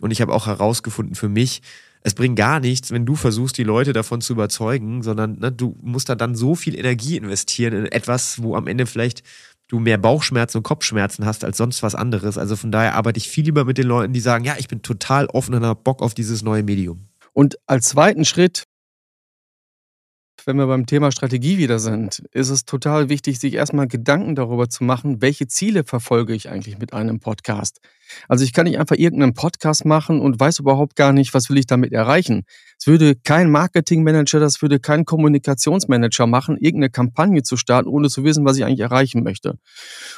Und 0.00 0.10
ich 0.10 0.20
habe 0.20 0.32
auch 0.32 0.46
herausgefunden 0.46 1.14
für 1.14 1.28
mich, 1.28 1.60
es 2.02 2.14
bringt 2.14 2.36
gar 2.36 2.58
nichts, 2.58 2.90
wenn 2.90 3.04
du 3.04 3.16
versuchst, 3.16 3.58
die 3.58 3.64
Leute 3.64 3.92
davon 3.92 4.20
zu 4.20 4.32
überzeugen, 4.32 5.02
sondern 5.02 5.38
ne, 5.40 5.52
du 5.52 5.76
musst 5.82 6.08
da 6.08 6.14
dann 6.14 6.34
so 6.34 6.54
viel 6.54 6.78
Energie 6.78 7.16
investieren 7.16 7.74
in 7.74 7.86
etwas, 7.86 8.42
wo 8.42 8.56
am 8.56 8.66
Ende 8.66 8.86
vielleicht 8.86 9.22
du 9.68 9.78
mehr 9.78 9.98
Bauchschmerzen 9.98 10.58
und 10.58 10.62
Kopfschmerzen 10.62 11.26
hast 11.26 11.44
als 11.44 11.58
sonst 11.58 11.82
was 11.82 11.94
anderes. 11.94 12.38
Also 12.38 12.56
von 12.56 12.72
daher 12.72 12.94
arbeite 12.94 13.18
ich 13.18 13.28
viel 13.28 13.44
lieber 13.44 13.66
mit 13.66 13.76
den 13.76 13.86
Leuten, 13.86 14.14
die 14.14 14.20
sagen, 14.20 14.44
ja, 14.44 14.54
ich 14.58 14.68
bin 14.68 14.80
total 14.80 15.26
offen 15.26 15.54
und 15.54 15.64
habe 15.64 15.82
Bock 15.82 16.00
auf 16.00 16.14
dieses 16.14 16.42
neue 16.42 16.62
Medium. 16.62 17.08
Und 17.34 17.58
als 17.66 17.88
zweiten 17.88 18.24
Schritt 18.24 18.64
wenn 20.46 20.56
wir 20.56 20.66
beim 20.66 20.86
Thema 20.86 21.12
Strategie 21.12 21.58
wieder 21.58 21.78
sind, 21.78 22.22
ist 22.32 22.48
es 22.48 22.64
total 22.64 23.08
wichtig, 23.08 23.38
sich 23.38 23.54
erstmal 23.54 23.88
Gedanken 23.88 24.34
darüber 24.34 24.68
zu 24.68 24.84
machen, 24.84 25.20
welche 25.20 25.46
Ziele 25.46 25.84
verfolge 25.84 26.34
ich 26.34 26.48
eigentlich 26.48 26.78
mit 26.78 26.92
einem 26.92 27.20
Podcast. 27.20 27.80
Also 28.28 28.44
ich 28.44 28.52
kann 28.52 28.64
nicht 28.64 28.78
einfach 28.78 28.96
irgendeinen 28.96 29.34
Podcast 29.34 29.84
machen 29.84 30.20
und 30.20 30.40
weiß 30.40 30.60
überhaupt 30.60 30.96
gar 30.96 31.12
nicht, 31.12 31.34
was 31.34 31.50
will 31.50 31.58
ich 31.58 31.66
damit 31.66 31.92
erreichen. 31.92 32.44
Es 32.78 32.86
würde 32.86 33.16
kein 33.16 33.50
Marketingmanager, 33.50 34.40
das 34.40 34.62
würde 34.62 34.80
kein 34.80 35.04
Kommunikationsmanager 35.04 36.26
machen, 36.26 36.56
irgendeine 36.56 36.90
Kampagne 36.90 37.42
zu 37.42 37.56
starten, 37.56 37.88
ohne 37.88 38.08
zu 38.08 38.24
wissen, 38.24 38.44
was 38.44 38.56
ich 38.56 38.64
eigentlich 38.64 38.80
erreichen 38.80 39.22
möchte. 39.22 39.58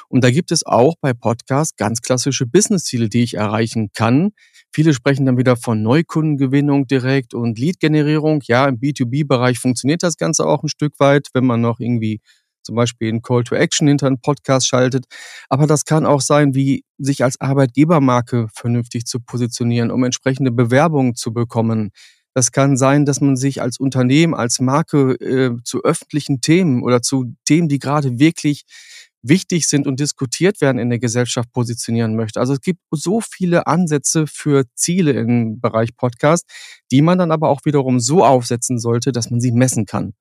Und 0.08 0.22
da 0.22 0.30
gibt 0.30 0.52
es 0.52 0.64
auch 0.64 0.94
bei 1.00 1.12
Podcasts 1.12 1.76
ganz 1.76 2.00
klassische 2.02 2.46
Businessziele, 2.46 3.08
die 3.08 3.22
ich 3.22 3.34
erreichen 3.34 3.90
kann. 3.92 4.30
Viele 4.72 4.94
sprechen 4.94 5.26
dann 5.26 5.36
wieder 5.36 5.56
von 5.56 5.82
Neukundengewinnung 5.82 6.86
direkt 6.86 7.34
und 7.34 7.58
Lead-Generierung. 7.58 8.40
Ja, 8.44 8.68
im 8.68 8.78
B2B-Bereich 8.78 9.58
funktioniert 9.58 10.02
das 10.02 10.16
Ganze 10.16 10.46
auch 10.46 10.62
ein 10.62 10.68
Stück 10.68 10.98
weit, 11.00 11.28
wenn 11.34 11.44
man 11.44 11.60
noch 11.60 11.80
irgendwie 11.80 12.20
zum 12.62 12.76
Beispiel 12.76 13.08
einen 13.08 13.22
Call 13.22 13.42
to 13.44 13.54
Action 13.54 13.88
hinter 13.88 14.06
einen 14.06 14.20
Podcast 14.20 14.68
schaltet. 14.68 15.06
Aber 15.48 15.66
das 15.66 15.84
kann 15.84 16.06
auch 16.06 16.20
sein, 16.20 16.54
wie 16.54 16.84
sich 16.98 17.24
als 17.24 17.40
Arbeitgebermarke 17.40 18.48
vernünftig 18.54 19.06
zu 19.06 19.20
positionieren, 19.20 19.90
um 19.90 20.04
entsprechende 20.04 20.52
Bewerbungen 20.52 21.14
zu 21.14 21.32
bekommen. 21.32 21.90
Das 22.34 22.52
kann 22.52 22.76
sein, 22.76 23.06
dass 23.06 23.20
man 23.20 23.36
sich 23.36 23.60
als 23.60 23.78
Unternehmen, 23.80 24.34
als 24.34 24.60
Marke 24.60 25.14
äh, 25.14 25.56
zu 25.64 25.82
öffentlichen 25.82 26.40
Themen 26.40 26.82
oder 26.82 27.02
zu 27.02 27.34
Themen, 27.44 27.68
die 27.68 27.80
gerade 27.80 28.20
wirklich 28.20 28.64
wichtig 29.22 29.66
sind 29.68 29.86
und 29.86 30.00
diskutiert 30.00 30.60
werden 30.60 30.78
in 30.78 30.88
der 30.88 30.98
Gesellschaft 30.98 31.52
positionieren 31.52 32.16
möchte. 32.16 32.40
Also 32.40 32.54
es 32.54 32.60
gibt 32.60 32.80
so 32.90 33.20
viele 33.20 33.66
Ansätze 33.66 34.26
für 34.26 34.64
Ziele 34.74 35.12
im 35.12 35.60
Bereich 35.60 35.96
Podcast, 35.96 36.46
die 36.90 37.02
man 37.02 37.18
dann 37.18 37.30
aber 37.30 37.48
auch 37.48 37.60
wiederum 37.64 38.00
so 38.00 38.24
aufsetzen 38.24 38.78
sollte, 38.78 39.12
dass 39.12 39.30
man 39.30 39.40
sie 39.40 39.52
messen 39.52 39.86
kann. 39.86 40.14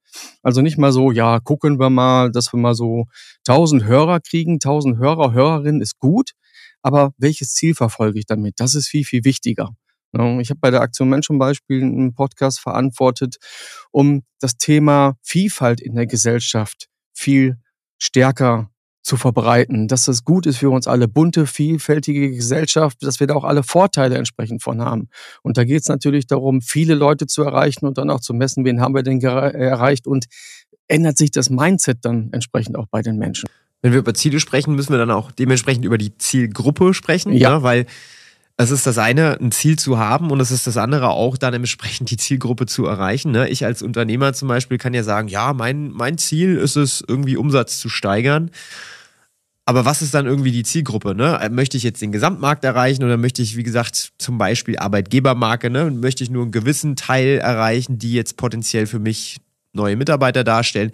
Also 0.44 0.62
nicht 0.62 0.78
mal 0.78 0.92
so, 0.92 1.12
ja, 1.12 1.40
gucken 1.40 1.80
wir 1.80 1.90
mal, 1.90 2.32
dass 2.32 2.52
wir 2.54 2.60
mal 2.60 2.76
so 2.76 3.06
1000 3.48 3.86
Hörer 3.86 4.20
kriegen, 4.20 4.56
1000 4.56 4.98
Hörer, 4.98 5.34
Hörerinnen 5.34 5.82
ist 5.82 5.98
gut, 6.00 6.32
aber 6.82 7.14
welches 7.18 7.54
Ziel 7.54 7.76
verfolge 7.76 8.20
ich 8.20 8.26
damit? 8.26 8.56
Das 8.58 8.76
ist 8.76 8.88
viel, 8.88 9.06
viel 9.06 9.24
wichtiger. 9.24 9.70
Ich 10.12 10.50
habe 10.50 10.60
bei 10.60 10.72
der 10.72 10.82
Aktion 10.82 11.10
Mensch 11.10 11.28
zum 11.28 11.38
Beispiel 11.38 11.84
einen 11.84 12.16
Podcast 12.16 12.60
verantwortet, 12.60 13.38
um 13.92 14.24
das 14.40 14.58
Thema 14.58 15.18
Vielfalt 15.22 15.82
in 15.82 15.94
der 15.94 16.08
Gesellschaft 16.08 16.88
viel 17.14 17.58
stärker 18.00 18.69
zu 19.02 19.18
verbreiten, 19.18 19.88
dass 19.88 20.06
das 20.06 20.24
gut 20.24 20.46
ist 20.46 20.58
für 20.58 20.70
uns 20.70 20.88
alle, 20.88 21.08
bunte, 21.08 21.48
vielfältige 21.48 22.32
Gesellschaft, 22.32 22.98
dass 23.02 23.20
wir 23.20 23.28
da 23.28 23.36
auch 23.36 23.44
alle 23.44 23.64
Vorteile 23.64 24.18
entsprechend 24.18 24.62
von 24.62 24.82
haben. 24.82 25.10
Und 25.42 25.58
da 25.58 25.64
geht 25.64 25.82
es 25.82 25.88
natürlich 25.88 26.28
darum, 26.28 26.62
viele 26.62 26.96
Leute 26.96 27.26
zu 27.26 27.44
erreichen 27.44 27.86
und 27.86 27.98
dann 27.98 28.10
auch 28.10 28.20
zu 28.20 28.34
messen, 28.34 28.66
wen 28.66 28.82
haben 28.82 28.94
wir 28.94 29.04
denn 29.04 29.22
erreicht 29.22 30.06
und 30.06 30.26
ändert 30.88 31.18
sich 31.18 31.32
das 31.32 31.50
Mindset 31.50 32.00
dann 32.02 32.30
entsprechend 32.32 32.76
auch 32.76 32.88
bei 32.88 33.02
den 33.02 33.18
Menschen. 33.18 33.48
Wenn 33.82 33.94
wir 33.94 34.00
über 34.00 34.14
Ziele 34.14 34.40
sprechen, 34.40 34.76
müssen 34.76 34.92
wir 34.92 34.98
dann 34.98 35.12
auch 35.12 35.32
dementsprechend 35.32 35.86
über 35.86 35.98
die 35.98 36.18
Zielgruppe 36.18 36.94
sprechen, 36.94 37.32
ja, 37.32 37.52
ja 37.52 37.64
weil 37.64 37.86
es 38.62 38.72
ist 38.72 38.86
das 38.86 38.98
eine, 38.98 39.40
ein 39.40 39.54
Ziel 39.54 39.80
zu 39.80 40.00
haben 40.00 40.32
und 40.32 40.42
es 40.42 40.52
ist 40.52 40.68
das 40.68 40.76
andere 40.76 41.12
auch 41.12 41.38
dann 41.38 41.54
entsprechend 41.54 42.12
die 42.12 42.18
Zielgruppe 42.18 42.66
zu 42.66 42.86
erreichen. 42.86 43.32
Ne? 43.32 43.48
Ich 43.48 43.64
als 43.64 43.82
Unternehmer 43.82 44.34
zum 44.34 44.50
Beispiel 44.50 44.78
kann 44.78 44.94
ja 44.94 45.02
sagen, 45.02 45.30
ja, 45.30 45.54
mein, 45.54 45.92
mein 45.92 46.18
Ziel 46.18 46.58
ist 46.58 46.76
es, 46.76 47.02
irgendwie 47.08 47.38
Umsatz 47.38 47.80
zu 47.80 47.88
steigern. 47.88 48.52
Aber 49.64 49.86
was 49.86 50.02
ist 50.02 50.14
dann 50.14 50.26
irgendwie 50.26 50.52
die 50.52 50.64
Zielgruppe? 50.64 51.16
Ne? 51.16 51.40
Möchte 51.54 51.78
ich 51.78 51.84
jetzt 51.84 52.02
den 52.02 52.12
Gesamtmarkt 52.12 52.66
erreichen 52.66 53.06
oder 53.06 53.16
möchte 53.16 53.42
ich, 53.42 53.56
wie 53.56 53.64
gesagt, 53.64 54.12
zum 54.18 54.38
Beispiel 54.38 54.78
Arbeitgebermarke, 54.78 55.70
ne? 55.70 55.90
möchte 55.90 56.26
ich 56.26 56.30
nur 56.30 56.42
einen 56.42 56.52
gewissen 56.52 56.98
Teil 56.98 57.38
erreichen, 57.38 57.98
die 57.98 58.12
jetzt 58.12 58.36
potenziell 58.36 58.88
für 58.88 59.00
mich 59.00 59.38
neue 59.72 59.96
Mitarbeiter 59.96 60.44
darstellen? 60.44 60.92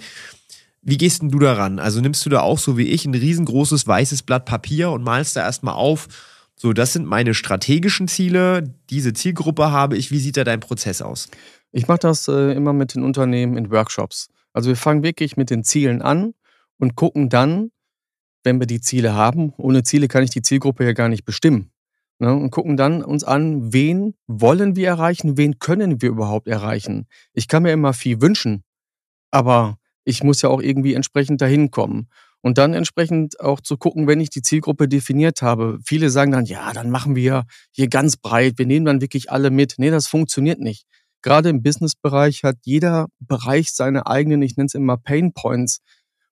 Wie 0.83 0.97
gehst 0.97 1.23
denn 1.23 1.31
du 1.31 1.39
daran? 1.39 1.79
Also 1.79 1.99
nimmst 1.99 2.23
du 2.27 2.29
da 2.29 2.41
auch 2.41 2.59
so 2.59 2.77
wie 2.77 2.89
ich 2.89 3.05
ein 3.05 3.15
riesengroßes 3.15 3.87
weißes 3.87 4.21
Blatt 4.21 4.45
Papier 4.45 4.91
und 4.91 5.03
malst 5.03 5.35
da 5.35 5.41
erstmal 5.41 5.73
auf, 5.73 6.07
so, 6.57 6.71
das 6.71 6.93
sind 6.93 7.05
meine 7.05 7.33
strategischen 7.33 8.07
Ziele. 8.07 8.73
Diese 8.89 9.13
Zielgruppe 9.13 9.71
habe 9.71 9.97
ich. 9.97 10.11
Wie 10.11 10.19
sieht 10.19 10.37
da 10.37 10.43
dein 10.43 10.61
Prozess 10.61 11.01
aus? 11.01 11.29
Ich 11.71 11.87
mache 11.87 11.99
das 11.99 12.27
äh, 12.27 12.53
immer 12.53 12.71
mit 12.71 12.95
den 12.95 13.03
Unternehmen 13.03 13.57
in 13.57 13.71
Workshops. 13.71 14.29
Also 14.53 14.69
wir 14.69 14.77
fangen 14.77 15.03
wirklich 15.03 15.35
mit 15.35 15.49
den 15.49 15.65
Zielen 15.65 16.01
an 16.01 16.33
und 16.77 16.95
gucken 16.95 17.27
dann, 17.27 17.71
wenn 18.43 18.59
wir 18.59 18.67
die 18.67 18.79
Ziele 18.79 19.13
haben. 19.13 19.53
Ohne 19.57 19.83
Ziele 19.83 20.07
kann 20.07 20.23
ich 20.23 20.29
die 20.29 20.41
Zielgruppe 20.41 20.85
ja 20.85 20.93
gar 20.93 21.09
nicht 21.09 21.25
bestimmen. 21.25 21.71
Ne? 22.19 22.33
Und 22.33 22.51
gucken 22.51 22.77
dann 22.77 23.03
uns 23.03 23.25
an, 23.25 23.73
wen 23.73 24.15
wollen 24.27 24.77
wir 24.77 24.87
erreichen, 24.87 25.37
wen 25.37 25.59
können 25.59 26.01
wir 26.01 26.09
überhaupt 26.09 26.47
erreichen. 26.47 27.07
Ich 27.33 27.49
kann 27.49 27.63
mir 27.63 27.73
immer 27.73 27.91
viel 27.91 28.21
wünschen, 28.21 28.63
aber 29.31 29.77
ich 30.05 30.23
muss 30.23 30.41
ja 30.41 30.49
auch 30.49 30.61
irgendwie 30.61 30.93
entsprechend 30.93 31.41
dahin 31.41 31.71
kommen. 31.71 32.07
Und 32.45 32.59
dann 32.59 32.75
entsprechend 32.75 33.39
auch 33.39 33.59
zu 33.59 33.75
gucken, 33.75 34.05
wenn 34.05 34.19
ich 34.19 34.29
die 34.29 34.43
Zielgruppe 34.43 34.87
definiert 34.87 35.41
habe. 35.41 35.79
Viele 35.83 36.11
sagen 36.11 36.31
dann, 36.31 36.45
ja, 36.45 36.73
dann 36.73 36.91
machen 36.91 37.15
wir 37.15 37.45
hier 37.71 37.87
ganz 37.87 38.17
breit, 38.17 38.59
wir 38.59 38.67
nehmen 38.67 38.85
dann 38.85 39.01
wirklich 39.01 39.31
alle 39.31 39.49
mit. 39.49 39.73
Nee, 39.79 39.89
das 39.89 40.05
funktioniert 40.05 40.59
nicht. 40.59 40.85
Gerade 41.23 41.49
im 41.49 41.63
Businessbereich 41.63 42.43
hat 42.43 42.57
jeder 42.61 43.07
Bereich 43.17 43.73
seine 43.73 44.05
eigenen, 44.05 44.43
ich 44.43 44.57
nenne 44.57 44.67
es 44.67 44.75
immer 44.75 44.95
Pain 44.95 45.33
Points, 45.33 45.79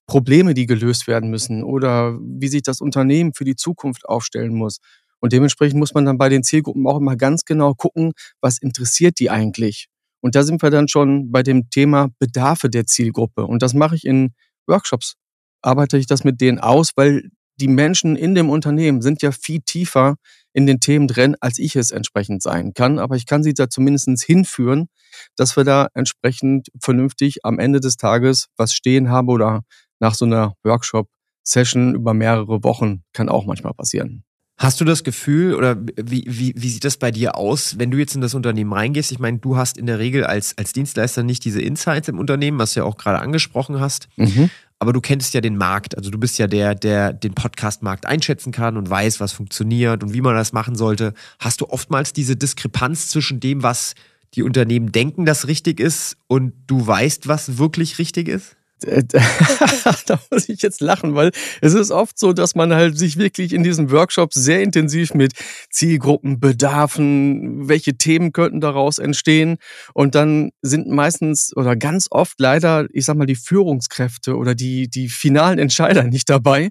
Probleme, 0.05 0.53
die 0.53 0.67
gelöst 0.67 1.07
werden 1.07 1.31
müssen 1.31 1.63
oder 1.63 2.15
wie 2.21 2.47
sich 2.47 2.61
das 2.61 2.79
Unternehmen 2.79 3.33
für 3.33 3.43
die 3.43 3.55
Zukunft 3.55 4.07
aufstellen 4.07 4.53
muss. 4.53 4.77
Und 5.19 5.33
dementsprechend 5.33 5.79
muss 5.79 5.95
man 5.95 6.05
dann 6.05 6.19
bei 6.19 6.29
den 6.29 6.43
Zielgruppen 6.43 6.85
auch 6.85 6.99
immer 6.99 7.15
ganz 7.15 7.43
genau 7.43 7.73
gucken, 7.73 8.11
was 8.39 8.59
interessiert 8.59 9.19
die 9.19 9.31
eigentlich. 9.31 9.87
Und 10.21 10.35
da 10.35 10.43
sind 10.43 10.61
wir 10.61 10.69
dann 10.69 10.87
schon 10.87 11.31
bei 11.31 11.41
dem 11.41 11.71
Thema 11.71 12.09
Bedarfe 12.19 12.69
der 12.69 12.85
Zielgruppe. 12.85 13.47
Und 13.47 13.63
das 13.63 13.73
mache 13.73 13.95
ich 13.95 14.05
in 14.05 14.35
Workshops 14.67 15.15
arbeite 15.63 15.97
ich 15.97 16.05
das 16.05 16.23
mit 16.23 16.41
denen 16.41 16.59
aus, 16.59 16.91
weil 16.95 17.29
die 17.59 17.67
Menschen 17.67 18.15
in 18.15 18.35
dem 18.35 18.49
Unternehmen 18.49 19.01
sind 19.01 19.21
ja 19.21 19.31
viel 19.31 19.61
tiefer 19.61 20.15
in 20.53 20.65
den 20.65 20.79
Themen 20.79 21.07
drin, 21.07 21.35
als 21.39 21.59
ich 21.59 21.75
es 21.75 21.91
entsprechend 21.91 22.41
sein 22.41 22.73
kann. 22.73 22.99
Aber 22.99 23.15
ich 23.15 23.25
kann 23.25 23.43
sie 23.43 23.53
da 23.53 23.69
zumindest 23.69 24.09
hinführen, 24.23 24.87
dass 25.35 25.55
wir 25.55 25.63
da 25.63 25.87
entsprechend 25.93 26.69
vernünftig 26.79 27.45
am 27.45 27.59
Ende 27.59 27.79
des 27.79 27.97
Tages 27.97 28.47
was 28.57 28.73
stehen 28.73 29.09
haben 29.09 29.29
oder 29.29 29.63
nach 29.99 30.15
so 30.15 30.25
einer 30.25 30.53
Workshop-Session 30.63 31.95
über 31.95 32.13
mehrere 32.13 32.63
Wochen 32.63 33.03
kann 33.13 33.29
auch 33.29 33.45
manchmal 33.45 33.73
passieren. 33.73 34.23
Hast 34.57 34.79
du 34.79 34.85
das 34.85 35.03
Gefühl 35.03 35.55
oder 35.55 35.77
wie, 35.95 36.25
wie, 36.27 36.53
wie 36.55 36.69
sieht 36.69 36.83
das 36.85 36.97
bei 36.97 37.11
dir 37.11 37.35
aus, 37.35 37.79
wenn 37.79 37.89
du 37.91 37.97
jetzt 37.97 38.15
in 38.15 38.21
das 38.21 38.35
Unternehmen 38.35 38.71
reingehst? 38.71 39.11
Ich 39.11 39.19
meine, 39.19 39.39
du 39.39 39.57
hast 39.57 39.77
in 39.77 39.87
der 39.87 39.99
Regel 39.99 40.25
als, 40.25 40.57
als 40.57 40.73
Dienstleister 40.73 41.23
nicht 41.23 41.43
diese 41.43 41.61
Insights 41.61 42.07
im 42.07 42.19
Unternehmen, 42.19 42.59
was 42.59 42.73
du 42.73 42.81
ja 42.81 42.85
auch 42.85 42.97
gerade 42.97 43.19
angesprochen 43.19 43.79
hast. 43.79 44.07
Mhm 44.15 44.49
aber 44.83 44.91
du 44.91 44.99
kennst 44.99 45.33
ja 45.33 45.39
den 45.39 45.55
Markt. 45.55 45.95
Also 45.95 46.09
du 46.09 46.17
bist 46.17 46.37
ja 46.37 46.45
der, 46.45 46.75
der 46.75 47.13
den 47.13 47.33
Podcast-Markt 47.33 48.05
einschätzen 48.05 48.51
kann 48.51 48.75
und 48.75 48.89
weiß, 48.89 49.21
was 49.21 49.31
funktioniert 49.31 50.03
und 50.03 50.13
wie 50.13 50.19
man 50.19 50.35
das 50.35 50.51
machen 50.51 50.75
sollte. 50.75 51.13
Hast 51.39 51.61
du 51.61 51.69
oftmals 51.69 52.11
diese 52.11 52.35
Diskrepanz 52.35 53.07
zwischen 53.07 53.39
dem, 53.39 53.63
was 53.63 53.95
die 54.33 54.43
Unternehmen 54.43 54.91
denken, 54.91 55.25
das 55.25 55.47
richtig 55.47 55.79
ist 55.79 56.17
und 56.27 56.51
du 56.67 56.85
weißt, 56.85 57.29
was 57.29 57.57
wirklich 57.57 57.97
richtig 57.97 58.27
ist? 58.27 58.57
da 60.05 60.19
muss 60.31 60.49
ich 60.49 60.61
jetzt 60.61 60.81
lachen, 60.81 61.15
weil 61.15 61.31
es 61.61 61.73
ist 61.73 61.91
oft 61.91 62.17
so, 62.17 62.33
dass 62.33 62.55
man 62.55 62.73
halt 62.73 62.97
sich 62.97 63.17
wirklich 63.17 63.53
in 63.53 63.63
diesen 63.63 63.91
Workshops 63.91 64.35
sehr 64.35 64.61
intensiv 64.61 65.13
mit 65.13 65.33
Zielgruppen, 65.69 66.39
Bedarfen, 66.39 67.67
welche 67.67 67.95
Themen 67.95 68.31
könnten 68.31 68.61
daraus 68.61 68.99
entstehen. 68.99 69.57
Und 69.93 70.15
dann 70.15 70.51
sind 70.61 70.87
meistens 70.87 71.55
oder 71.55 71.75
ganz 71.75 72.07
oft 72.11 72.39
leider, 72.39 72.87
ich 72.91 73.05
sag 73.05 73.17
mal, 73.17 73.25
die 73.25 73.35
Führungskräfte 73.35 74.35
oder 74.35 74.55
die, 74.55 74.89
die 74.89 75.09
finalen 75.09 75.59
Entscheider 75.59 76.03
nicht 76.03 76.29
dabei. 76.29 76.69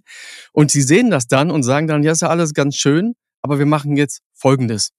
Und 0.52 0.70
sie 0.70 0.82
sehen 0.82 1.10
das 1.10 1.26
dann 1.26 1.50
und 1.50 1.62
sagen 1.62 1.86
dann, 1.86 2.02
ja, 2.02 2.12
ist 2.12 2.22
ja 2.22 2.28
alles 2.28 2.54
ganz 2.54 2.76
schön, 2.76 3.14
aber 3.42 3.58
wir 3.58 3.66
machen 3.66 3.96
jetzt 3.96 4.20
Folgendes. 4.34 4.90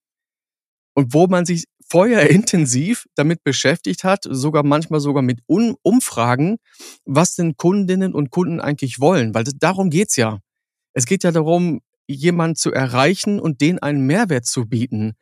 Und 0.96 1.13
wo 1.13 1.27
man 1.27 1.46
sich 1.46 1.65
vorher 1.90 2.30
intensiv 2.30 3.06
damit 3.16 3.44
beschäftigt 3.44 4.04
hat, 4.04 4.24
sogar 4.30 4.63
manchmal 4.63 5.00
sogar 5.00 5.24
mit 5.24 5.40
Umfragen, 5.48 6.58
was 7.06 7.36
denn 7.36 7.56
Kundinnen 7.58 8.13
und 8.13 8.30
Kunden 8.30 8.60
eigentlich 8.60 9.00
wollen. 9.00 9.34
Weil 9.34 9.44
das, 9.44 9.54
darum 9.58 9.90
geht's 9.90 10.16
ja. 10.16 10.40
Es 10.94 11.06
geht 11.06 11.24
ja 11.24 11.32
darum, 11.32 11.82
jemanden 12.08 12.56
zu 12.56 12.72
erreichen 12.72 13.40
und 13.40 13.62
den 13.62 13.80
einen 13.80 14.06
Mehrwert 14.06 14.46
zu 14.46 14.66
bieten. 14.66 15.13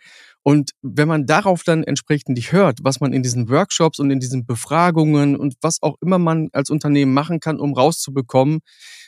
Und 0.43 0.71
wenn 0.81 1.07
man 1.07 1.27
darauf 1.27 1.63
dann 1.63 1.83
entsprechend 1.83 2.35
nicht 2.35 2.51
hört, 2.51 2.79
was 2.81 2.99
man 2.99 3.13
in 3.13 3.21
diesen 3.21 3.47
Workshops 3.49 3.99
und 3.99 4.09
in 4.09 4.19
diesen 4.19 4.45
Befragungen 4.45 5.35
und 5.35 5.53
was 5.61 5.81
auch 5.81 5.95
immer 6.01 6.17
man 6.17 6.49
als 6.53 6.71
Unternehmen 6.71 7.13
machen 7.13 7.39
kann, 7.39 7.59
um 7.59 7.73
rauszubekommen, 7.73 8.61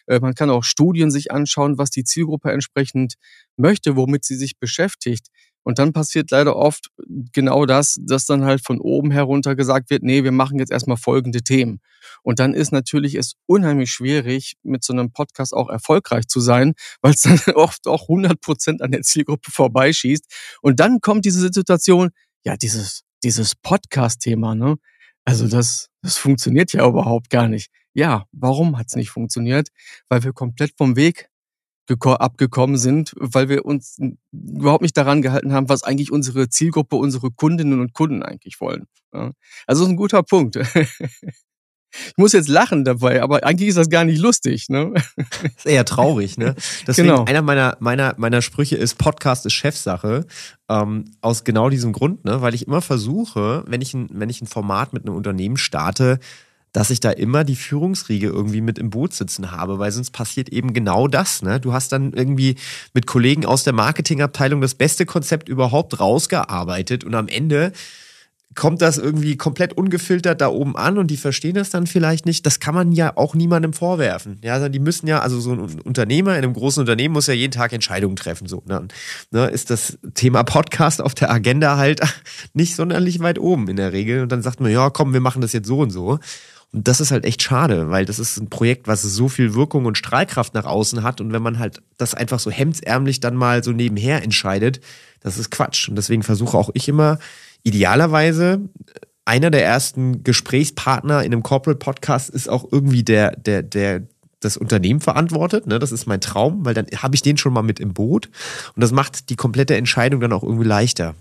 äh, 0.06 0.20
man 0.20 0.36
kann 0.36 0.52
auch 0.52 0.64
Studien 0.64 1.10
sich 1.10 1.32
anschauen, 1.32 1.80
was 1.80 1.90
die 1.90 2.04
Zielgruppe 2.04 2.52
entsprechend 2.52 3.16
möchte, 3.58 3.96
womit 3.96 4.26
sie 4.26 4.36
sich 4.36 4.60
beschäftigt. 4.60 5.28
Und 5.64 5.80
dann 5.80 5.94
passiert 5.94 6.32
leider 6.32 6.56
oft 6.56 6.90
genau 7.32 7.66
das, 7.66 7.98
dass 8.02 8.26
dann 8.26 8.44
halt 8.44 8.66
von 8.66 8.80
oben 8.80 9.12
herunter 9.12 9.56
gesagt 9.56 9.90
wird, 9.90 10.04
nee, 10.04 10.24
wir 10.24 10.32
machen 10.32 10.60
jetzt 10.60 10.72
erstmal 10.72 10.98
folgende 10.98 11.42
Themen. 11.42 11.80
Und 12.22 12.40
dann 12.40 12.54
ist 12.54 12.72
natürlich 12.72 13.16
es 13.16 13.36
unheimlich 13.46 13.92
schwierig, 13.92 14.56
mit 14.64 14.84
so 14.84 14.94
einem 14.94 15.12
Podcast 15.12 15.54
auch 15.54 15.70
erfolgreich 15.70 16.28
zu 16.28 16.40
sein, 16.40 16.74
weil 17.02 17.14
es 17.14 17.22
dann 17.22 17.40
oft 17.56 17.88
auch 17.88 18.04
100 18.04 18.40
Prozent 18.42 18.82
an 18.82 18.92
der 18.92 19.02
Zielgruppe 19.02 19.52
vorbeischießt. 19.52 20.26
Und 20.62 20.80
dann 20.80 21.00
kommt 21.02 21.26
diese 21.26 21.40
Situation, 21.40 22.10
ja, 22.44 22.58
dieses, 22.58 23.04
dieses 23.24 23.56
Podcast-Thema, 23.56 24.56
ne? 24.56 24.76
Also 25.26 25.48
das, 25.48 25.90
das 26.02 26.18
funktioniert 26.18 26.74
ja 26.74 26.86
überhaupt 26.86 27.30
gar 27.30 27.48
nicht. 27.48 27.72
Ja, 27.94 28.26
warum 28.34 28.78
hat's 28.78 28.96
nicht 28.96 29.10
funktioniert? 29.10 29.70
Weil 30.10 30.24
wir 30.24 30.34
komplett 30.34 30.74
vom 30.78 30.98
Weg 30.98 31.30
abgekommen 31.90 32.78
sind, 32.78 33.14
weil 33.18 33.50
wir 33.50 33.66
uns 33.66 33.98
überhaupt 34.32 34.82
nicht 34.82 34.98
daran 34.98 35.22
gehalten 35.22 35.54
haben, 35.54 35.70
was 35.70 35.84
eigentlich 35.84 36.12
unsere 36.12 36.50
Zielgruppe, 36.50 36.96
unsere 36.96 37.32
Kundinnen 37.32 37.80
und 37.80 37.94
Kunden 37.94 38.24
eigentlich 38.24 38.60
wollen. 38.62 38.86
Ja. 39.14 39.32
Also 39.68 39.84
ist 39.84 39.90
ein 39.90 39.96
guter 39.96 40.24
Punkt. 40.24 40.58
Ich 41.96 42.18
muss 42.18 42.34
jetzt 42.34 42.50
lachen 42.50 42.86
dabei, 42.86 43.22
aber 43.22 43.44
eigentlich 43.44 43.70
ist 43.70 43.78
das 43.78 43.90
gar 43.90 44.04
nicht 44.04 44.20
lustig. 44.20 44.68
Ne? 44.70 44.94
ist 45.58 45.66
eher 45.66 45.86
traurig, 45.86 46.38
ne? 46.38 46.56
Deswegen 46.88 47.10
genau. 47.10 47.26
einer 47.26 47.42
meiner, 47.42 47.78
meiner, 47.80 48.16
meiner 48.18 48.42
Sprüche 48.42 48.76
ist, 48.78 48.98
Podcast 48.98 49.46
ist 49.46 49.54
Chefsache. 49.54 50.26
Ähm, 50.70 51.06
aus 51.22 51.44
genau 51.44 51.70
diesem 51.70 51.94
Grund, 51.94 52.26
ne? 52.26 52.42
Weil 52.42 52.56
ich 52.56 52.68
immer 52.68 52.82
versuche, 52.82 53.64
wenn 53.68 53.82
ich 53.82 53.94
ein, 53.94 54.10
wenn 54.12 54.30
ich 54.30 54.42
ein 54.42 54.48
Format 54.48 54.94
mit 54.94 55.06
einem 55.06 55.16
Unternehmen 55.16 55.58
starte, 55.58 56.20
dass 56.74 56.90
ich 56.90 57.00
da 57.00 57.12
immer 57.12 57.44
die 57.44 57.56
Führungsriege 57.56 58.28
irgendwie 58.28 58.62
mit 58.62 58.78
im 58.78 58.90
Boot 58.90 59.14
sitzen 59.14 59.52
habe, 59.52 59.80
weil 59.80 59.92
sonst 59.92 60.12
passiert 60.12 60.50
eben 60.50 60.74
genau 60.74 61.08
das. 61.08 61.42
Ne? 61.42 61.60
Du 61.60 61.72
hast 61.72 61.92
dann 61.92 62.14
irgendwie 62.14 62.56
mit 62.94 63.08
Kollegen 63.08 63.46
aus 63.46 63.64
der 63.64 63.74
Marketingabteilung 63.74 64.60
das 64.60 64.74
beste 64.76 65.06
Konzept 65.06 65.48
überhaupt 65.48 66.00
rausgearbeitet 66.00 67.04
und 67.04 67.16
am 67.16 67.28
Ende 67.28 67.72
kommt 68.56 68.82
das 68.82 68.98
irgendwie 68.98 69.36
komplett 69.38 69.74
ungefiltert 69.74 70.42
da 70.42 70.48
oben 70.48 70.76
an 70.76 70.98
und 70.98 71.08
die 71.08 71.18
verstehen 71.18 71.56
das 71.56 71.70
dann 71.70 71.88
vielleicht 71.88 72.26
nicht. 72.26 72.46
Das 72.46 72.60
kann 72.60 72.76
man 72.76 72.92
ja 72.92 73.16
auch 73.18 73.36
niemandem 73.36 73.74
vorwerfen. 73.74 74.40
Ja, 74.44 74.54
also 74.54 74.70
die 74.70 74.80
müssen 74.80 75.08
ja, 75.08 75.20
also 75.20 75.40
so 75.40 75.54
ein 75.54 75.80
Unternehmer 75.82 76.32
in 76.32 76.44
einem 76.44 76.54
großen 76.54 76.82
Unternehmen 76.82 77.14
muss 77.14 77.28
ja 77.28 77.34
jeden 77.34 77.52
Tag 77.52 77.74
Entscheidungen 77.74 78.16
treffen. 78.16 78.48
So, 78.48 78.62
ne? 78.66 78.88
ne 79.32 79.48
ist 79.48 79.70
das 79.70 79.98
Thema 80.14 80.44
Podcast 80.44 81.02
auf 81.02 81.16
der 81.16 81.32
Agenda 81.32 81.78
halt 81.78 82.02
nicht 82.54 82.76
sonderlich 82.76 83.20
weit 83.20 83.40
oben 83.40 83.68
in 83.68 83.76
der 83.76 83.92
Regel. 83.92 84.22
Und 84.22 84.32
dann 84.32 84.42
sagt 84.42 84.60
man, 84.60 84.72
ja, 84.72 84.90
komm, 84.90 85.14
wir 85.14 85.22
machen 85.22 85.42
das 85.42 85.54
jetzt 85.54 85.68
so 85.68 85.80
und 85.80 85.90
so. 85.90 86.20
Und 86.74 86.88
das 86.88 87.00
ist 87.00 87.12
halt 87.12 87.24
echt 87.24 87.44
schade, 87.44 87.92
weil 87.92 88.06
das 88.06 88.18
ist 88.18 88.38
ein 88.38 88.50
Projekt, 88.50 88.88
was 88.88 89.04
so 89.04 89.30
viel 89.30 89.54
Wirkung 89.54 89.86
und 89.86 89.98
Strahlkraft 89.98 90.56
nach 90.56 90.66
außen 90.66 91.04
hat. 91.04 91.22
Und 91.22 91.32
wenn 91.32 91.44
man 91.44 91.60
halt 91.60 91.82
das 91.98 92.16
einfach 92.16 92.40
so 92.40 92.50
hemdsärmlich 92.50 93.20
dann 93.20 93.36
mal 93.36 93.64
so 93.64 93.72
nebenher 93.72 94.24
entscheidet, 94.24 94.82
das 95.22 95.38
ist 95.38 95.52
Quatsch. 95.52 95.88
Und 95.88 95.96
deswegen 95.96 96.24
versuche 96.24 96.58
auch 96.58 96.72
ich 96.74 96.90
immer, 96.90 97.20
idealerweise, 97.62 98.62
einer 99.24 99.52
der 99.52 99.64
ersten 99.64 100.24
Gesprächspartner 100.24 101.24
in 101.24 101.32
einem 101.32 101.44
Corporate 101.44 101.78
Podcast 101.78 102.30
ist 102.32 102.50
auch 102.50 102.66
irgendwie 102.72 103.04
der, 103.04 103.36
der, 103.38 103.62
der, 103.62 104.02
das 104.40 104.58
Unternehmen 104.58 105.00
verantwortet. 105.00 105.68
Ne? 105.68 105.78
Das 105.78 105.92
ist 105.92 106.08
mein 106.08 106.22
Traum, 106.22 106.66
weil 106.66 106.74
dann 106.74 106.88
habe 106.98 107.16
ich 107.16 107.22
den 107.22 107.38
schon 107.38 107.54
mal 107.54 107.62
mit 107.62 107.80
im 107.80 107.94
Boot. 107.94 108.30
Und 108.76 108.82
das 108.82 108.92
macht 108.92 109.30
die 109.30 109.36
komplette 109.36 109.78
Entscheidung 109.78 110.20
dann 110.20 110.34
auch 110.34 110.44
irgendwie 110.44 110.68
leichter. 110.68 111.14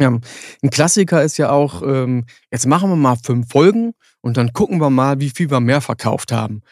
Ja, 0.00 0.08
ein 0.08 0.70
Klassiker 0.70 1.22
ist 1.22 1.36
ja 1.36 1.50
auch, 1.50 1.82
ähm, 1.82 2.24
jetzt 2.50 2.66
machen 2.66 2.90
wir 2.90 2.96
mal 2.96 3.16
fünf 3.22 3.50
Folgen 3.50 3.94
und 4.24 4.38
dann 4.38 4.54
gucken 4.54 4.80
wir 4.80 4.88
mal, 4.88 5.20
wie 5.20 5.28
viel 5.28 5.50
wir 5.50 5.60
mehr 5.60 5.82
verkauft 5.82 6.32
haben. 6.32 6.62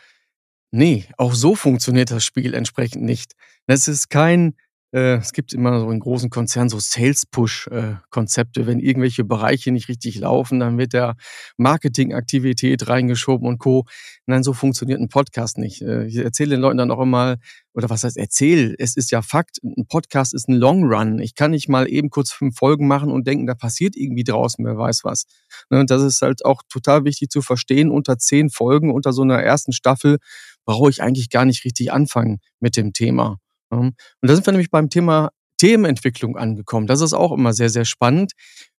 Nee, 0.71 1.05
auch 1.19 1.35
so 1.35 1.55
funktioniert 1.55 2.11
das 2.11 2.25
Spiel 2.25 2.55
entsprechend 2.55 3.03
nicht. 3.03 3.35
Das 3.67 3.89
ist 3.89 4.09
kein 4.09 4.55
äh, 4.93 5.17
es 5.17 5.33
gibt 5.33 5.53
immer 5.55 5.81
so 5.81 5.91
in 5.91 6.01
großen 6.01 6.31
Konzernen 6.31 6.69
so 6.69 6.79
Sales-Push-Konzepte. 6.79 8.67
Wenn 8.67 8.79
irgendwelche 8.79 9.25
Bereiche 9.25 9.73
nicht 9.73 9.89
richtig 9.89 10.19
laufen, 10.19 10.61
dann 10.61 10.79
wird 10.79 10.93
der 10.93 11.17
Marketingaktivität 11.57 12.89
reingeschoben 12.89 13.49
und 13.49 13.59
Co. 13.59 13.87
Nein, 14.27 14.43
so 14.43 14.53
funktioniert 14.53 15.01
ein 15.01 15.09
Podcast 15.09 15.59
nicht. 15.59 15.83
Äh, 15.83 16.07
ich 16.07 16.17
erzähle 16.17 16.51
den 16.51 16.61
Leuten 16.61 16.79
dann 16.79 16.91
auch 16.91 17.01
immer, 17.01 17.39
oder 17.75 17.89
was 17.89 18.05
heißt 18.05 18.19
erzähl? 18.19 18.75
Es 18.79 18.97
ist 18.97 19.11
ja 19.11 19.23
Fakt, 19.23 19.59
ein 19.63 19.87
Podcast 19.87 20.35
ist 20.35 20.49
ein 20.49 20.55
Long 20.55 20.85
Run. 20.85 21.19
Ich 21.21 21.35
kann 21.35 21.53
nicht 21.53 21.69
mal 21.69 21.89
eben 21.91 22.11
kurz 22.11 22.31
fünf 22.31 22.57
Folgen 22.57 22.87
machen 22.87 23.11
und 23.11 23.27
denken, 23.27 23.47
da 23.47 23.55
passiert 23.55 23.97
irgendwie 23.97 24.25
draußen, 24.25 24.63
wer 24.65 24.77
weiß 24.77 25.05
was. 25.05 25.25
Ne, 25.71 25.81
und 25.81 25.91
das 25.91 26.03
ist 26.03 26.21
halt 26.21 26.45
auch 26.45 26.63
total 26.69 27.05
wichtig 27.05 27.31
zu 27.31 27.41
verstehen. 27.41 27.91
Unter 27.91 28.19
zehn 28.19 28.51
Folgen, 28.51 28.93
unter 28.93 29.13
so 29.13 29.23
einer 29.23 29.43
ersten 29.43 29.73
Staffel, 29.73 30.19
brauche 30.67 30.91
ich 30.91 31.03
eigentlich 31.03 31.31
gar 31.31 31.47
nicht 31.47 31.65
richtig 31.65 31.93
anfangen 31.93 32.41
mit 32.61 32.77
dem 32.77 32.93
Thema. 32.93 33.39
Und 33.79 33.97
da 34.21 34.35
sind 34.35 34.47
wir 34.47 34.53
nämlich 34.53 34.71
beim 34.71 34.91
Thema 34.91 35.31
Themenentwicklung 35.59 36.37
angekommen. 36.37 36.87
Das 36.87 37.01
ist 37.01 37.13
auch 37.13 37.33
immer 37.33 37.53
sehr, 37.53 37.71
sehr 37.71 37.85
spannend. 37.85 38.33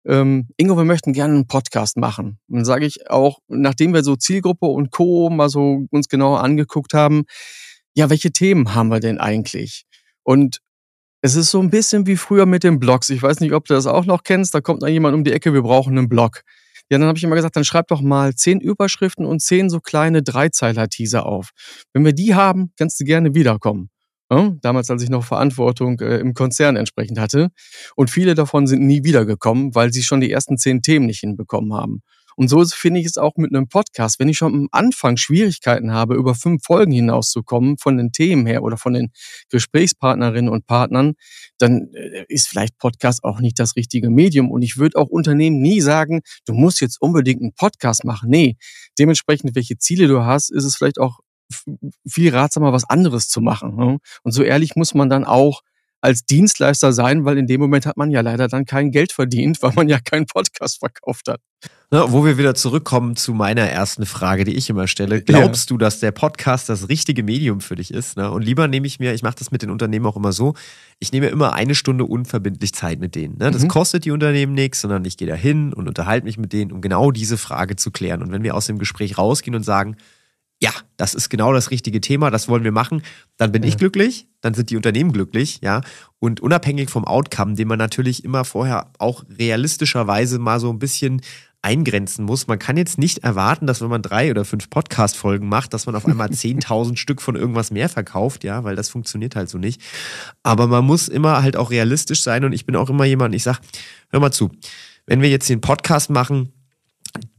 Ähm, 0.06 0.50
Ingo, 0.58 0.76
wir 0.76 0.84
möchten 0.84 1.14
gerne 1.14 1.34
einen 1.34 1.48
Podcast 1.48 1.96
machen. 1.98 2.40
Und 2.50 2.58
dann 2.58 2.66
sage 2.66 2.86
ich 2.86 3.10
auch, 3.10 3.40
nachdem 3.48 3.94
wir 3.94 4.04
so 4.04 4.16
Zielgruppe 4.16 4.66
und 4.66 4.92
Co. 4.92 5.30
mal 5.30 5.50
so 5.50 5.86
uns 5.92 6.10
genauer 6.10 6.44
angeguckt 6.44 6.94
haben, 6.94 7.24
ja, 7.96 8.10
welche 8.10 8.32
Themen 8.32 8.76
haben 8.76 8.90
wir 8.90 9.00
denn 9.00 9.18
eigentlich? 9.18 9.86
Und 10.24 10.60
es 11.22 11.36
ist 11.36 11.52
so 11.52 11.62
ein 11.62 11.70
bisschen 11.70 12.06
wie 12.06 12.18
früher 12.18 12.46
mit 12.46 12.66
den 12.66 12.80
Blogs. 12.80 13.10
Ich 13.10 13.24
weiß 13.24 13.40
nicht, 13.40 13.54
ob 13.54 13.66
du 13.66 13.74
das 13.74 13.88
auch 13.88 14.06
noch 14.06 14.24
kennst. 14.24 14.54
Da 14.54 14.60
kommt 14.60 14.84
dann 14.84 14.92
jemand 14.92 15.16
um 15.16 15.24
die 15.24 15.32
Ecke, 15.32 15.54
wir 15.54 15.62
brauchen 15.62 15.98
einen 15.98 16.10
Blog. 16.10 16.42
Ja, 16.90 16.98
dann 16.98 17.08
habe 17.08 17.18
ich 17.18 17.24
immer 17.24 17.38
gesagt, 17.38 17.56
dann 17.56 17.64
schreib 17.64 17.88
doch 17.88 18.02
mal 18.02 18.36
zehn 18.36 18.60
Überschriften 18.60 19.26
und 19.26 19.42
zehn 19.42 19.70
so 19.70 19.80
kleine 19.80 20.22
Dreizeiler-Teaser 20.22 21.26
auf. 21.26 21.52
Wenn 21.94 22.04
wir 22.04 22.12
die 22.12 22.36
haben, 22.36 22.74
kannst 22.78 23.00
du 23.00 23.06
gerne 23.06 23.34
wiederkommen. 23.36 23.90
Ne? 24.34 24.58
Damals, 24.62 24.90
als 24.90 25.04
ich 25.04 25.10
noch 25.10 25.24
Verantwortung 25.24 26.00
äh, 26.00 26.18
im 26.18 26.34
Konzern 26.34 26.76
entsprechend 26.76 27.20
hatte. 27.20 27.50
Und 27.96 28.10
viele 28.10 28.36
davon 28.36 28.68
sind 28.68 28.86
nie 28.86 29.04
wiedergekommen, 29.04 29.76
weil 29.76 29.94
sie 29.94 30.04
schon 30.04 30.22
die 30.22 30.32
ersten 30.32 30.58
zehn 30.58 30.82
Themen 30.82 31.06
nicht 31.06 31.20
hinbekommen 31.20 31.74
haben. 31.74 32.02
Und 32.36 32.48
so 32.48 32.64
finde 32.66 33.00
ich 33.00 33.06
es 33.06 33.18
auch 33.18 33.36
mit 33.36 33.54
einem 33.54 33.68
Podcast. 33.68 34.20
Wenn 34.20 34.30
ich 34.30 34.38
schon 34.38 34.54
am 34.54 34.68
Anfang 34.72 35.18
Schwierigkeiten 35.18 35.92
habe, 35.92 36.16
über 36.16 36.34
fünf 36.34 36.64
Folgen 36.64 36.92
hinauszukommen, 36.92 37.78
von 37.78 37.98
den 37.98 38.12
Themen 38.12 38.48
her 38.48 38.64
oder 38.64 38.78
von 38.78 38.94
den 38.94 39.12
Gesprächspartnerinnen 39.50 40.52
und 40.52 40.66
Partnern, 40.66 41.14
dann 41.60 41.90
äh, 41.94 42.26
ist 42.28 42.48
vielleicht 42.48 42.78
Podcast 42.80 43.24
auch 43.24 43.40
nicht 43.40 43.60
das 43.60 43.76
richtige 43.76 44.10
Medium. 44.10 44.50
Und 44.50 44.64
ich 44.64 44.78
würde 44.78 44.98
auch 44.98 45.10
Unternehmen 45.10 45.60
nie 45.60 45.82
sagen, 45.82 46.22
du 46.46 46.54
musst 46.54 46.82
jetzt 46.82 47.00
unbedingt 47.02 47.42
einen 47.42 47.54
Podcast 47.54 48.04
machen. 48.04 48.30
Nee, 48.30 48.58
dementsprechend, 48.98 49.56
welche 49.56 49.78
Ziele 49.78 50.08
du 50.08 50.26
hast, 50.26 50.52
ist 50.52 50.64
es 50.64 50.76
vielleicht 50.76 51.00
auch 51.00 51.20
viel 52.08 52.36
ratsamer, 52.36 52.74
was 52.74 52.90
anderes 52.90 53.30
zu 53.30 53.42
machen. 53.42 53.76
Ne? 53.76 54.00
Und 54.24 54.32
so 54.32 54.44
ehrlich 54.44 54.76
muss 54.76 54.94
man 54.94 55.10
dann 55.10 55.26
auch 55.26 55.62
als 56.04 56.26
Dienstleister 56.26 56.92
sein, 56.92 57.24
weil 57.24 57.38
in 57.38 57.48
dem 57.48 57.62
Moment 57.62 57.86
hat 57.86 57.96
man 57.96 58.12
ja 58.12 58.20
leider 58.20 58.50
dann 58.50 58.66
kein 58.66 58.92
Geld 58.92 59.14
verdient, 59.14 59.58
weil 59.62 59.72
man 59.74 59.88
ja 59.88 60.00
keinen 60.00 60.26
Podcast 60.26 60.80
verkauft 60.80 61.30
hat. 61.30 61.40
Na, 61.92 62.12
wo 62.12 62.26
wir 62.26 62.38
wieder 62.38 62.56
zurückkommen 62.56 63.16
zu 63.16 63.34
meiner 63.34 63.62
ersten 63.62 64.06
Frage, 64.06 64.44
die 64.44 64.54
ich 64.54 64.70
immer 64.70 64.88
stelle. 64.88 65.22
Glaubst 65.22 65.70
ja. 65.70 65.74
du, 65.74 65.78
dass 65.78 66.00
der 66.00 66.12
Podcast 66.12 66.68
das 66.68 66.90
richtige 66.90 67.24
Medium 67.24 67.62
für 67.62 67.76
dich 67.76 67.94
ist? 67.94 68.18
Ne? 68.18 68.30
Und 68.30 68.42
lieber 68.42 68.68
nehme 68.68 68.86
ich 68.86 69.00
mir, 69.00 69.14
ich 69.14 69.24
mache 69.24 69.36
das 69.40 69.52
mit 69.52 69.62
den 69.62 69.70
Unternehmen 69.70 70.06
auch 70.06 70.18
immer 70.18 70.34
so, 70.34 70.56
ich 71.00 71.14
nehme 71.14 71.28
immer 71.28 71.54
eine 71.54 71.76
Stunde 71.76 72.04
unverbindlich 72.04 72.74
Zeit 72.74 73.00
mit 73.00 73.16
denen. 73.16 73.38
Ne? 73.38 73.52
Das 73.52 73.64
mhm. 73.64 73.68
kostet 73.70 74.04
die 74.04 74.12
Unternehmen 74.12 74.54
nichts, 74.54 74.82
sondern 74.82 75.06
ich 75.06 75.16
gehe 75.16 75.28
da 75.28 75.36
hin 75.36 75.72
und 75.72 75.88
unterhalte 75.88 76.26
mich 76.26 76.38
mit 76.38 76.52
denen, 76.52 76.74
um 76.74 76.82
genau 76.82 77.12
diese 77.12 77.38
Frage 77.38 77.78
zu 77.78 77.92
klären. 77.92 78.22
Und 78.22 78.32
wenn 78.32 78.44
wir 78.44 78.56
aus 78.56 78.66
dem 78.66 78.80
Gespräch 78.80 79.18
rausgehen 79.18 79.56
und 79.56 79.64
sagen, 79.64 79.96
ja, 80.64 80.72
das 80.96 81.14
ist 81.14 81.28
genau 81.28 81.52
das 81.52 81.72
richtige 81.72 82.00
Thema, 82.00 82.32
das 82.32 82.48
wollen 82.48 82.64
wir 82.64 82.72
machen, 82.72 83.04
dann 83.36 83.52
bin 83.52 83.64
ja. 83.64 83.68
ich 83.68 83.78
glücklich, 83.78 84.30
dann 84.40 84.54
sind 84.54 84.70
die 84.70 84.78
Unternehmen 84.78 85.12
glücklich, 85.12 85.60
ja. 85.62 85.82
Und 86.20 86.40
unabhängig 86.40 86.90
vom 86.90 87.04
Outcome, 87.04 87.56
den 87.56 87.68
man 87.68 87.78
natürlich 87.78 88.24
immer 88.24 88.46
vorher 88.46 88.90
auch 88.98 89.26
realistischerweise 89.28 90.40
mal 90.40 90.62
so 90.62 90.70
ein 90.70 90.80
bisschen 90.80 91.20
eingrenzen 91.62 92.24
muss. 92.24 92.48
Man 92.48 92.60
kann 92.60 92.78
jetzt 92.78 92.98
nicht 92.98 93.26
erwarten, 93.26 93.68
dass 93.68 93.82
wenn 93.82 93.90
man 93.90 94.02
drei 94.02 94.32
oder 94.32 94.46
fünf 94.46 94.70
Podcast-Folgen 94.70 95.50
macht, 95.50 95.74
dass 95.74 95.86
man 95.86 95.96
auf 95.96 96.06
einmal 96.06 96.30
10.000 96.32 96.96
Stück 96.96 97.22
von 97.22 97.36
irgendwas 97.36 97.70
mehr 97.70 97.90
verkauft, 97.90 98.46
ja, 98.46 98.64
weil 98.64 98.78
das 98.78 98.88
funktioniert 98.88 99.36
halt 99.36 99.50
so 99.50 99.58
nicht. 99.58 99.82
Aber 100.44 100.68
man 100.68 100.86
muss 100.86 101.10
immer 101.10 101.44
halt 101.44 101.58
auch 101.58 101.72
realistisch 101.72 102.22
sein 102.24 102.46
und 102.46 102.54
ich 102.54 102.66
bin 102.66 102.78
auch 102.78 102.90
immer 102.90 103.04
jemand, 103.04 103.36
ich 103.36 103.44
sag, 103.44 103.60
hör 104.12 104.22
mal 104.22 104.32
zu, 104.32 104.50
wenn 105.08 105.22
wir 105.22 105.30
jetzt 105.30 105.50
den 105.50 105.60
Podcast 105.60 106.10
machen, 106.10 106.54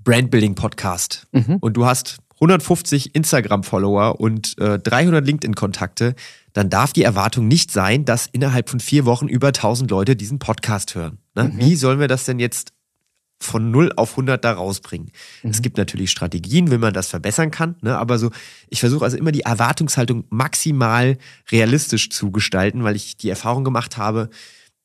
Brandbuilding 0.04 0.54
Podcast 0.56 1.26
mhm. 1.32 1.56
und 1.62 1.74
du 1.74 1.86
hast 1.86 2.18
150 2.44 3.14
Instagram-Follower 3.14 4.20
und 4.20 4.58
äh, 4.58 4.78
300 4.78 5.26
LinkedIn-Kontakte, 5.26 6.14
dann 6.52 6.70
darf 6.70 6.92
die 6.92 7.02
Erwartung 7.02 7.48
nicht 7.48 7.70
sein, 7.70 8.04
dass 8.04 8.26
innerhalb 8.26 8.68
von 8.68 8.80
vier 8.80 9.06
Wochen 9.06 9.28
über 9.28 9.48
1000 9.48 9.90
Leute 9.90 10.14
diesen 10.14 10.38
Podcast 10.38 10.94
hören. 10.94 11.18
Ne? 11.34 11.44
Mhm. 11.44 11.58
Wie 11.58 11.76
sollen 11.76 12.00
wir 12.00 12.08
das 12.08 12.24
denn 12.24 12.38
jetzt 12.38 12.72
von 13.40 13.70
0 13.70 13.92
auf 13.96 14.12
100 14.12 14.44
da 14.44 14.52
rausbringen? 14.52 15.10
Mhm. 15.42 15.50
Es 15.50 15.62
gibt 15.62 15.78
natürlich 15.78 16.10
Strategien, 16.10 16.70
wie 16.70 16.78
man 16.78 16.92
das 16.92 17.08
verbessern 17.08 17.50
kann, 17.50 17.76
ne? 17.80 17.96
aber 17.98 18.18
so, 18.18 18.30
ich 18.68 18.80
versuche 18.80 19.04
also 19.04 19.16
immer 19.16 19.32
die 19.32 19.42
Erwartungshaltung 19.42 20.24
maximal 20.30 21.18
realistisch 21.50 22.10
zu 22.10 22.30
gestalten, 22.30 22.84
weil 22.84 22.96
ich 22.96 23.16
die 23.16 23.30
Erfahrung 23.30 23.64
gemacht 23.64 23.96
habe, 23.96 24.28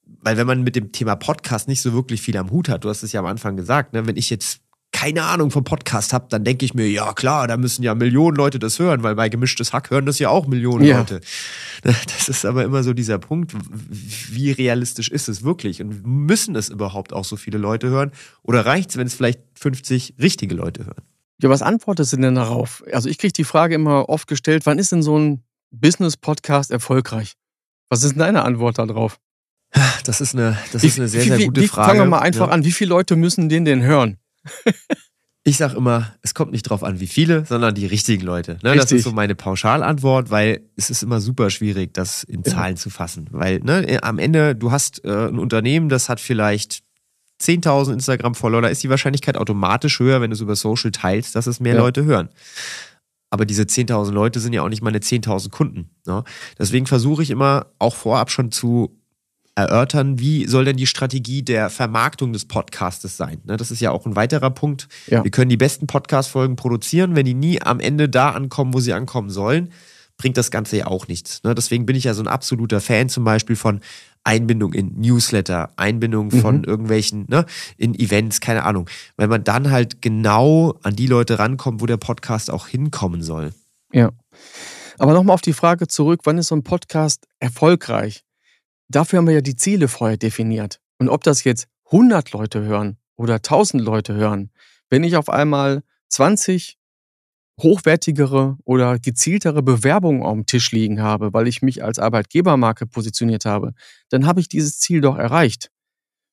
weil 0.06 0.38
wenn 0.38 0.48
man 0.48 0.64
mit 0.64 0.76
dem 0.76 0.92
Thema 0.92 1.16
Podcast 1.16 1.68
nicht 1.68 1.82
so 1.82 1.94
wirklich 1.94 2.22
viel 2.22 2.38
am 2.38 2.50
Hut 2.50 2.70
hat, 2.70 2.84
du 2.84 2.90
hast 2.90 3.04
es 3.04 3.12
ja 3.12 3.20
am 3.20 3.28
Anfang 3.28 3.58
gesagt, 3.58 3.94
ne? 3.94 4.08
wenn 4.08 4.18
ich 4.18 4.30
jetzt 4.30 4.62
keine 5.00 5.24
Ahnung 5.24 5.50
vom 5.50 5.64
Podcast 5.64 6.12
habe, 6.12 6.26
dann 6.28 6.44
denke 6.44 6.66
ich 6.66 6.74
mir, 6.74 6.90
ja 6.90 7.14
klar, 7.14 7.48
da 7.48 7.56
müssen 7.56 7.84
ja 7.84 7.96
Millionen 7.96 8.36
Leute 8.36 8.60
das 8.60 8.80
hören, 8.80 9.02
weil 9.02 9.16
bei 9.16 9.30
gemischtes 9.30 9.72
Hack 9.72 9.92
hören 9.92 10.06
das 10.06 10.20
ja 10.20 10.28
auch 10.28 10.46
Millionen 10.46 10.84
ja. 10.84 10.98
Leute. 10.98 11.22
Das 11.82 12.28
ist 12.28 12.44
aber 12.44 12.66
immer 12.66 12.84
so 12.84 12.92
dieser 12.92 13.18
Punkt, 13.18 13.54
wie 13.54 14.52
realistisch 14.52 15.08
ist 15.08 15.30
es 15.30 15.42
wirklich 15.42 15.82
und 15.82 16.06
müssen 16.06 16.54
es 16.58 16.68
überhaupt 16.68 17.14
auch 17.14 17.24
so 17.24 17.38
viele 17.38 17.58
Leute 17.58 17.88
hören 17.88 18.12
oder 18.44 18.66
reicht 18.66 18.90
es, 18.90 18.98
wenn 18.98 19.08
es 19.08 19.14
vielleicht 19.14 19.40
50 19.54 20.16
richtige 20.20 20.54
Leute 20.54 20.86
hören? 20.86 21.04
Ja, 21.42 21.50
was 21.50 21.62
antwortest 21.62 22.12
du 22.12 22.18
denn 22.18 22.36
darauf? 22.36 22.84
Also 22.92 23.08
ich 23.08 23.18
kriege 23.18 23.32
die 23.32 23.46
Frage 23.46 23.76
immer 23.76 24.10
oft 24.10 24.28
gestellt, 24.28 24.66
wann 24.66 24.80
ist 24.80 24.92
denn 24.92 25.02
so 25.02 25.18
ein 25.18 25.44
Business-Podcast 25.72 26.72
erfolgreich? 26.72 27.36
Was 27.88 28.04
ist 28.04 28.12
denn 28.12 28.20
deine 28.20 28.44
Antwort 28.44 28.78
darauf? 28.78 29.18
Das 30.04 30.20
ist 30.20 30.36
eine, 30.36 30.58
das 30.74 30.84
ist 30.84 31.00
eine 31.00 31.08
sehr, 31.08 31.22
sehr 31.22 31.46
gute 31.46 31.66
Frage. 31.70 31.88
Fangen 31.88 32.02
wir 32.02 32.06
mal 32.06 32.20
einfach 32.20 32.48
ja. 32.48 32.54
an. 32.54 32.66
Wie 32.66 32.74
viele 32.74 32.90
Leute 32.90 33.16
müssen 33.16 33.48
den 33.48 33.64
denn 33.64 33.82
hören? 33.82 34.18
Ich 35.46 35.58
sag 35.58 35.74
immer, 35.74 36.14
es 36.22 36.34
kommt 36.34 36.52
nicht 36.52 36.64
drauf 36.64 36.84
an, 36.84 37.00
wie 37.00 37.08
viele, 37.08 37.46
sondern 37.46 37.74
die 37.74 37.86
richtigen 37.86 38.24
Leute. 38.24 38.60
Ne? 38.62 38.76
Das 38.76 38.92
ist 38.92 39.04
so 39.04 39.12
meine 39.12 39.36
Pauschalantwort, 39.36 40.30
weil 40.30 40.62
es 40.76 40.90
ist 40.90 41.02
immer 41.02 41.22
super 41.22 41.50
schwierig, 41.50 41.94
das 41.94 42.24
in 42.24 42.44
Zahlen 42.44 42.76
ja. 42.76 42.82
zu 42.82 42.90
fassen. 42.90 43.28
Weil 43.32 43.60
ne, 43.60 44.00
am 44.04 44.20
Ende, 44.20 44.56
du 44.56 44.72
hast 44.72 45.04
äh, 45.06 45.28
ein 45.28 45.40
Unternehmen, 45.40 45.90
das 45.90 46.10
hat 46.10 46.20
vielleicht 46.20 46.84
10.000 47.42 47.94
Instagram-Follower, 47.94 48.62
da 48.62 48.68
ist 48.68 48.84
die 48.84 48.90
Wahrscheinlichkeit 48.90 49.38
automatisch 49.38 50.00
höher, 50.00 50.22
wenn 50.22 50.30
du 50.30 50.36
es 50.36 50.42
über 50.42 50.56
Social 50.56 50.92
teilst, 50.92 51.36
dass 51.36 51.48
es 51.48 51.60
mehr 51.60 51.76
ja. 51.76 51.80
Leute 51.80 52.04
hören. 52.04 52.30
Aber 53.32 53.46
diese 53.46 53.64
10.000 53.64 54.12
Leute 54.12 54.40
sind 54.40 54.54
ja 54.54 54.62
auch 54.62 54.70
nicht 54.70 54.82
meine 54.82 55.00
10.000 55.00 55.50
Kunden. 55.50 55.90
Ne? 56.06 56.24
Deswegen 56.58 56.86
versuche 56.86 57.24
ich 57.24 57.30
immer 57.30 57.68
auch 57.80 57.96
vorab 57.96 58.30
schon 58.30 58.52
zu 58.52 58.99
erörtern, 59.64 60.20
wie 60.20 60.48
soll 60.48 60.66
denn 60.66 60.78
die 60.78 60.88
Strategie 60.88 61.44
der 61.44 61.70
Vermarktung 61.70 62.34
des 62.34 62.46
Podcastes 62.46 63.18
sein? 63.18 63.42
Ne, 63.46 63.58
das 63.58 63.72
ist 63.72 63.80
ja 63.80 63.92
auch 63.92 64.06
ein 64.06 64.16
weiterer 64.16 64.50
Punkt. 64.50 64.88
Ja. 65.08 65.24
Wir 65.24 65.32
können 65.32 65.50
die 65.50 65.58
besten 65.58 65.88
Podcast-Folgen 65.88 66.56
produzieren, 66.56 67.16
wenn 67.16 67.26
die 67.26 67.34
nie 67.34 67.62
am 67.62 67.80
Ende 67.80 68.10
da 68.10 68.32
ankommen, 68.32 68.74
wo 68.74 68.80
sie 68.80 68.94
ankommen 68.94 69.30
sollen, 69.30 69.72
bringt 70.18 70.38
das 70.38 70.52
Ganze 70.52 70.78
ja 70.78 70.88
auch 70.88 71.08
nichts. 71.08 71.44
Ne, 71.44 71.56
deswegen 71.56 71.86
bin 71.86 71.96
ich 71.96 72.04
ja 72.04 72.14
so 72.14 72.22
ein 72.22 72.28
absoluter 72.28 72.82
Fan 72.82 73.10
zum 73.10 73.24
Beispiel 73.24 73.56
von 73.56 73.82
Einbindung 74.24 74.74
in 74.74 75.00
Newsletter, 75.00 75.72
Einbindung 75.78 76.32
von 76.32 76.60
mhm. 76.60 76.64
irgendwelchen, 76.66 77.26
ne, 77.30 77.46
in 77.78 77.96
Events, 77.96 78.42
keine 78.42 78.64
Ahnung. 78.64 78.90
Weil 79.16 79.28
man 79.28 79.44
dann 79.44 79.72
halt 79.72 80.02
genau 80.02 80.76
an 80.84 80.96
die 80.96 81.08
Leute 81.08 81.40
rankommt, 81.40 81.82
wo 81.82 81.86
der 81.86 81.98
Podcast 81.98 82.52
auch 82.52 82.68
hinkommen 82.68 83.24
soll. 83.24 83.52
Ja. 83.92 84.12
Aber 85.00 85.14
nochmal 85.14 85.34
auf 85.34 85.42
die 85.42 85.54
Frage 85.54 85.88
zurück, 85.88 86.22
wann 86.26 86.38
ist 86.38 86.50
so 86.50 86.56
ein 86.56 86.64
Podcast 86.64 87.26
erfolgreich? 87.40 88.24
Dafür 88.90 89.18
haben 89.18 89.28
wir 89.28 89.36
ja 89.36 89.42
die 89.42 89.56
Ziele 89.56 89.88
vorher 89.88 90.18
definiert. 90.18 90.80
Und 90.98 91.10
ob 91.10 91.24
das 91.24 91.44
jetzt 91.44 91.68
100 91.86 92.32
Leute 92.32 92.62
hören 92.62 92.98
oder 93.16 93.36
1000 93.36 93.82
Leute 93.82 94.14
hören, 94.14 94.52
wenn 94.90 95.04
ich 95.04 95.16
auf 95.16 95.30
einmal 95.30 95.84
20 96.10 96.78
hochwertigere 97.62 98.58
oder 98.64 99.00
gezieltere 99.00 99.62
Bewerbungen 99.62 100.24
auf 100.24 100.34
dem 100.34 100.46
Tisch 100.46 100.72
liegen 100.72 101.02
habe, 101.02 101.34
weil 101.34 101.48
ich 101.48 101.62
mich 101.62 101.84
als 101.84 102.00
Arbeitgebermarke 102.00 102.86
positioniert 102.86 103.46
habe, 103.46 103.74
dann 104.10 104.26
habe 104.26 104.40
ich 104.40 104.48
dieses 104.48 104.80
Ziel 104.80 105.02
doch 105.02 105.18
erreicht. 105.18 105.70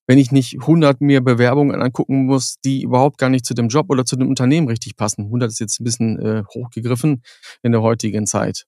Wenn 0.09 0.19
ich 0.19 0.31
nicht 0.31 0.61
100 0.61 1.01
mir 1.01 1.21
Bewerbungen 1.21 1.81
angucken 1.81 2.25
muss, 2.27 2.55
die 2.63 2.81
überhaupt 2.81 3.17
gar 3.17 3.29
nicht 3.29 3.45
zu 3.45 3.53
dem 3.53 3.67
Job 3.67 3.89
oder 3.89 4.05
zu 4.05 4.15
dem 4.15 4.29
Unternehmen 4.29 4.69
richtig 4.69 4.95
passen. 4.95 5.25
100 5.25 5.51
ist 5.51 5.59
jetzt 5.59 5.81
ein 5.81 5.83
bisschen 5.83 6.17
äh, 6.19 6.43
hochgegriffen 6.53 7.23
in 7.61 7.73
der 7.73 7.81
heutigen 7.81 8.25
Zeit. 8.25 8.65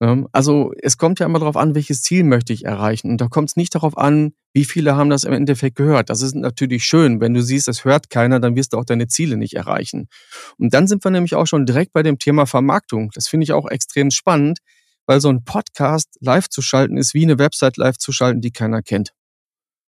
Ähm, 0.00 0.28
also 0.32 0.72
es 0.82 0.98
kommt 0.98 1.20
ja 1.20 1.26
immer 1.26 1.38
darauf 1.38 1.56
an, 1.56 1.74
welches 1.74 2.02
Ziel 2.02 2.24
möchte 2.24 2.52
ich 2.52 2.64
erreichen. 2.64 3.10
Und 3.10 3.20
da 3.20 3.28
kommt 3.28 3.50
es 3.50 3.56
nicht 3.56 3.74
darauf 3.74 3.96
an, 3.96 4.32
wie 4.52 4.64
viele 4.64 4.96
haben 4.96 5.10
das 5.10 5.24
im 5.24 5.32
Endeffekt 5.32 5.76
gehört. 5.76 6.10
Das 6.10 6.22
ist 6.22 6.34
natürlich 6.34 6.84
schön. 6.84 7.20
Wenn 7.20 7.34
du 7.34 7.42
siehst, 7.42 7.68
es 7.68 7.84
hört 7.84 8.10
keiner, 8.10 8.40
dann 8.40 8.56
wirst 8.56 8.72
du 8.72 8.78
auch 8.78 8.84
deine 8.84 9.06
Ziele 9.08 9.36
nicht 9.36 9.54
erreichen. 9.54 10.08
Und 10.58 10.74
dann 10.74 10.86
sind 10.86 11.04
wir 11.04 11.10
nämlich 11.10 11.34
auch 11.34 11.46
schon 11.46 11.66
direkt 11.66 11.92
bei 11.92 12.02
dem 12.02 12.18
Thema 12.18 12.46
Vermarktung. 12.46 13.10
Das 13.14 13.28
finde 13.28 13.44
ich 13.44 13.52
auch 13.52 13.68
extrem 13.68 14.10
spannend, 14.10 14.58
weil 15.06 15.20
so 15.20 15.28
ein 15.28 15.44
Podcast 15.44 16.16
live 16.20 16.48
zu 16.48 16.62
schalten 16.62 16.96
ist 16.96 17.14
wie 17.14 17.24
eine 17.24 17.38
Website 17.38 17.76
live 17.76 17.98
zu 17.98 18.12
schalten, 18.12 18.40
die 18.40 18.50
keiner 18.50 18.82
kennt. 18.82 19.12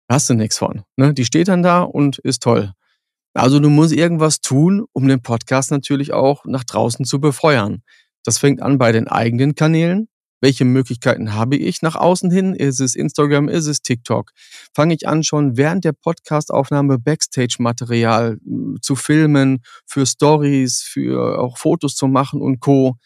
Da 0.08 0.16
hast 0.16 0.28
du 0.28 0.34
nichts 0.34 0.58
von. 0.58 0.82
Ne? 0.96 1.14
Die 1.14 1.24
steht 1.24 1.48
dann 1.48 1.62
da 1.62 1.82
und 1.82 2.18
ist 2.18 2.42
toll. 2.42 2.72
Also 3.34 3.58
du 3.58 3.68
musst 3.68 3.92
irgendwas 3.92 4.40
tun, 4.40 4.86
um 4.92 5.08
den 5.08 5.20
Podcast 5.20 5.72
natürlich 5.72 6.12
auch 6.12 6.44
nach 6.44 6.62
draußen 6.62 7.04
zu 7.04 7.20
befeuern. 7.20 7.82
Das 8.24 8.38
fängt 8.38 8.62
an 8.62 8.78
bei 8.78 8.90
den 8.92 9.06
eigenen 9.06 9.54
Kanälen. 9.54 10.08
Welche 10.40 10.66
Möglichkeiten 10.66 11.32
habe 11.32 11.56
ich 11.56 11.80
nach 11.80 11.96
außen 11.96 12.30
hin? 12.30 12.54
Ist 12.54 12.80
es 12.80 12.94
Instagram? 12.94 13.48
Ist 13.48 13.66
es 13.66 13.80
TikTok? 13.80 14.32
Fange 14.74 14.94
ich 14.94 15.08
an, 15.08 15.22
schon 15.22 15.56
während 15.56 15.84
der 15.86 15.92
Podcastaufnahme 15.92 16.98
Backstage-Material 16.98 18.38
hm, 18.44 18.76
zu 18.82 18.94
filmen, 18.94 19.62
für 19.86 20.04
Stories, 20.04 20.82
für 20.82 21.38
auch 21.38 21.56
Fotos 21.56 21.94
zu 21.94 22.08
machen 22.08 22.42
und 22.42 22.60
Co. 22.60 22.96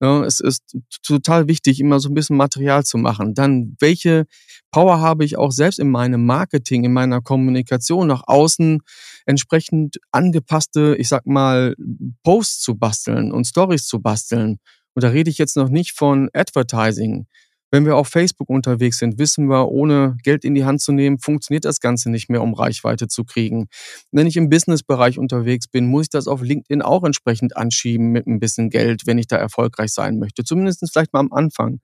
Ja, 0.00 0.22
es 0.24 0.38
ist 0.38 0.62
total 1.02 1.48
wichtig, 1.48 1.80
immer 1.80 1.98
so 1.98 2.08
ein 2.08 2.14
bisschen 2.14 2.36
Material 2.36 2.84
zu 2.84 2.98
machen. 2.98 3.34
Dann, 3.34 3.76
welche 3.80 4.26
Power 4.70 5.00
habe 5.00 5.24
ich 5.24 5.36
auch 5.36 5.50
selbst 5.50 5.80
in 5.80 5.90
meinem 5.90 6.24
Marketing, 6.24 6.84
in 6.84 6.92
meiner 6.92 7.20
Kommunikation 7.20 8.06
nach 8.06 8.22
außen, 8.26 8.80
entsprechend 9.26 9.96
angepasste, 10.12 10.94
ich 10.96 11.08
sag 11.08 11.26
mal, 11.26 11.74
Posts 12.22 12.60
zu 12.60 12.76
basteln 12.76 13.32
und 13.32 13.46
Stories 13.46 13.86
zu 13.86 14.00
basteln. 14.00 14.58
Und 14.94 15.02
da 15.02 15.08
rede 15.08 15.30
ich 15.30 15.38
jetzt 15.38 15.56
noch 15.56 15.68
nicht 15.68 15.92
von 15.96 16.28
Advertising. 16.32 17.26
Wenn 17.70 17.84
wir 17.84 17.96
auf 17.96 18.08
Facebook 18.08 18.48
unterwegs 18.48 18.98
sind, 18.98 19.18
wissen 19.18 19.48
wir, 19.48 19.68
ohne 19.68 20.16
Geld 20.22 20.44
in 20.44 20.54
die 20.54 20.64
Hand 20.64 20.80
zu 20.80 20.92
nehmen, 20.92 21.18
funktioniert 21.18 21.66
das 21.66 21.80
Ganze 21.80 22.10
nicht 22.10 22.30
mehr, 22.30 22.42
um 22.42 22.54
Reichweite 22.54 23.08
zu 23.08 23.24
kriegen. 23.24 23.68
Wenn 24.10 24.26
ich 24.26 24.38
im 24.38 24.48
Businessbereich 24.48 25.18
unterwegs 25.18 25.68
bin, 25.68 25.86
muss 25.86 26.04
ich 26.04 26.10
das 26.10 26.28
auf 26.28 26.40
LinkedIn 26.40 26.80
auch 26.80 27.04
entsprechend 27.04 27.56
anschieben 27.58 28.08
mit 28.08 28.26
ein 28.26 28.40
bisschen 28.40 28.70
Geld, 28.70 29.02
wenn 29.06 29.18
ich 29.18 29.26
da 29.26 29.36
erfolgreich 29.36 29.92
sein 29.92 30.18
möchte. 30.18 30.44
Zumindest 30.44 30.82
vielleicht 30.90 31.12
mal 31.12 31.20
am 31.20 31.32
Anfang. 31.32 31.80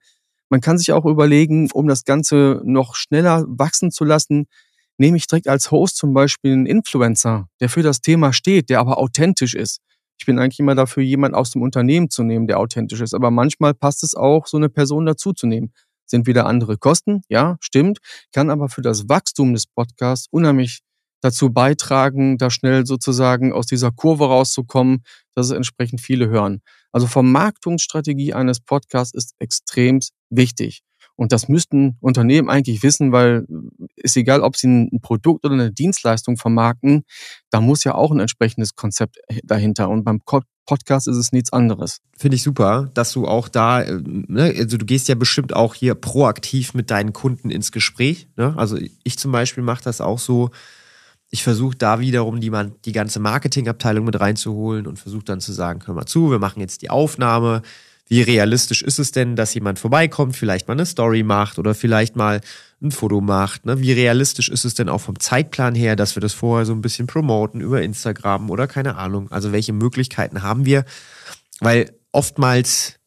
Man 0.49 0.61
kann 0.61 0.79
sich 0.79 0.91
auch 0.91 1.05
überlegen, 1.05 1.69
um 1.71 1.87
das 1.87 2.03
Ganze 2.03 2.61
noch 2.63 2.95
schneller 2.95 3.45
wachsen 3.47 3.91
zu 3.91 4.05
lassen, 4.05 4.47
nehme 4.97 5.17
ich 5.17 5.27
direkt 5.27 5.47
als 5.47 5.69
Host 5.71 5.97
zum 5.97 6.13
Beispiel 6.13 6.53
einen 6.53 6.65
Influencer, 6.65 7.47
der 7.59 7.69
für 7.69 7.83
das 7.83 8.01
Thema 8.01 8.33
steht, 8.33 8.69
der 8.69 8.79
aber 8.79 8.97
authentisch 8.97 9.53
ist. 9.53 9.81
Ich 10.17 10.25
bin 10.25 10.39
eigentlich 10.39 10.59
immer 10.59 10.75
dafür, 10.75 11.03
jemand 11.03 11.35
aus 11.35 11.51
dem 11.51 11.61
Unternehmen 11.61 12.09
zu 12.09 12.23
nehmen, 12.23 12.47
der 12.47 12.59
authentisch 12.59 13.01
ist. 13.01 13.13
Aber 13.13 13.31
manchmal 13.31 13.73
passt 13.73 14.03
es 14.03 14.15
auch, 14.15 14.47
so 14.47 14.57
eine 14.57 14.69
Person 14.69 15.05
dazuzunehmen. 15.05 15.73
Sind 16.05 16.27
wieder 16.27 16.45
andere 16.45 16.77
Kosten, 16.77 17.21
ja, 17.29 17.57
stimmt, 17.59 17.97
kann 18.31 18.51
aber 18.51 18.69
für 18.69 18.83
das 18.83 19.09
Wachstum 19.09 19.53
des 19.53 19.65
Podcasts 19.65 20.27
unheimlich 20.29 20.81
dazu 21.21 21.51
beitragen, 21.51 22.37
da 22.37 22.51
schnell 22.51 22.85
sozusagen 22.85 23.51
aus 23.51 23.65
dieser 23.65 23.91
Kurve 23.91 24.27
rauszukommen, 24.27 25.03
dass 25.33 25.47
es 25.47 25.51
entsprechend 25.51 26.01
viele 26.01 26.29
hören. 26.29 26.61
Also 26.91 27.07
Vermarktungsstrategie 27.07 28.33
eines 28.33 28.59
Podcasts 28.59 29.15
ist 29.15 29.33
extrem 29.39 29.99
wichtig. 30.29 30.81
Und 31.15 31.31
das 31.31 31.47
müssten 31.47 31.97
Unternehmen 32.01 32.49
eigentlich 32.49 32.83
wissen, 32.83 33.11
weil 33.11 33.45
ist 33.95 34.17
egal, 34.17 34.41
ob 34.41 34.57
sie 34.57 34.67
ein 34.67 34.99
Produkt 35.01 35.45
oder 35.45 35.53
eine 35.53 35.71
Dienstleistung 35.71 36.37
vermarkten, 36.37 37.03
da 37.49 37.61
muss 37.61 37.83
ja 37.83 37.95
auch 37.95 38.11
ein 38.11 38.19
entsprechendes 38.19 38.75
Konzept 38.75 39.17
dahinter. 39.43 39.89
Und 39.89 40.03
beim 40.03 40.21
Podcast 40.65 41.07
ist 41.07 41.17
es 41.17 41.31
nichts 41.31 41.53
anderes. 41.53 42.01
Finde 42.17 42.35
ich 42.35 42.43
super, 42.43 42.89
dass 42.93 43.11
du 43.13 43.27
auch 43.27 43.47
da, 43.47 43.81
äh, 43.81 44.01
ne, 44.03 44.53
also 44.57 44.77
du 44.77 44.85
gehst 44.85 45.07
ja 45.07 45.15
bestimmt 45.15 45.55
auch 45.55 45.73
hier 45.73 45.95
proaktiv 45.95 46.73
mit 46.73 46.91
deinen 46.91 47.13
Kunden 47.13 47.49
ins 47.49 47.71
Gespräch. 47.71 48.27
Ne? 48.35 48.53
Also 48.57 48.77
ich 49.03 49.17
zum 49.17 49.31
Beispiel 49.31 49.63
mache 49.63 49.83
das 49.83 50.01
auch 50.01 50.19
so. 50.19 50.49
Ich 51.29 51.43
versuche 51.43 51.75
da 51.75 51.99
wiederum 51.99 52.39
die, 52.39 52.51
die 52.85 52.91
ganze 52.91 53.19
Marketingabteilung 53.19 54.05
mit 54.05 54.19
reinzuholen 54.19 54.87
und 54.87 54.99
versuche 54.99 55.25
dann 55.25 55.41
zu 55.41 55.53
sagen, 55.53 55.81
hör 55.85 55.93
mal 55.93 56.05
zu, 56.05 56.31
wir 56.31 56.39
machen 56.39 56.61
jetzt 56.61 56.81
die 56.81 56.89
Aufnahme 56.89 57.61
wie 58.07 58.21
realistisch 58.21 58.81
ist 58.83 58.99
es 58.99 59.11
denn, 59.11 59.35
dass 59.35 59.53
jemand 59.53 59.79
vorbeikommt, 59.79 60.35
vielleicht 60.35 60.67
mal 60.67 60.73
eine 60.73 60.85
Story 60.85 61.23
macht 61.23 61.57
oder 61.57 61.73
vielleicht 61.73 62.15
mal 62.15 62.41
ein 62.81 62.91
Foto 62.91 63.19
macht? 63.19 63.65
Ne? 63.65 63.79
Wie 63.79 63.93
realistisch 63.93 64.49
ist 64.49 64.63
es 64.63 64.75
denn 64.75 64.89
auch 64.89 65.01
vom 65.01 65.19
Zeitplan 65.19 65.73
her, 65.73 65.95
dass 65.95 66.15
wir 66.15 66.21
das 66.21 66.33
vorher 66.33 66.65
so 66.65 66.73
ein 66.73 66.81
bisschen 66.81 67.07
promoten 67.07 67.61
über 67.61 67.81
Instagram 67.81 68.49
oder 68.51 68.67
keine 68.67 68.97
Ahnung? 68.97 69.31
Also 69.31 69.51
welche 69.51 69.73
Möglichkeiten 69.73 70.43
haben 70.43 70.65
wir? 70.65 70.85
Weil 71.59 71.91
oftmals 72.11 72.99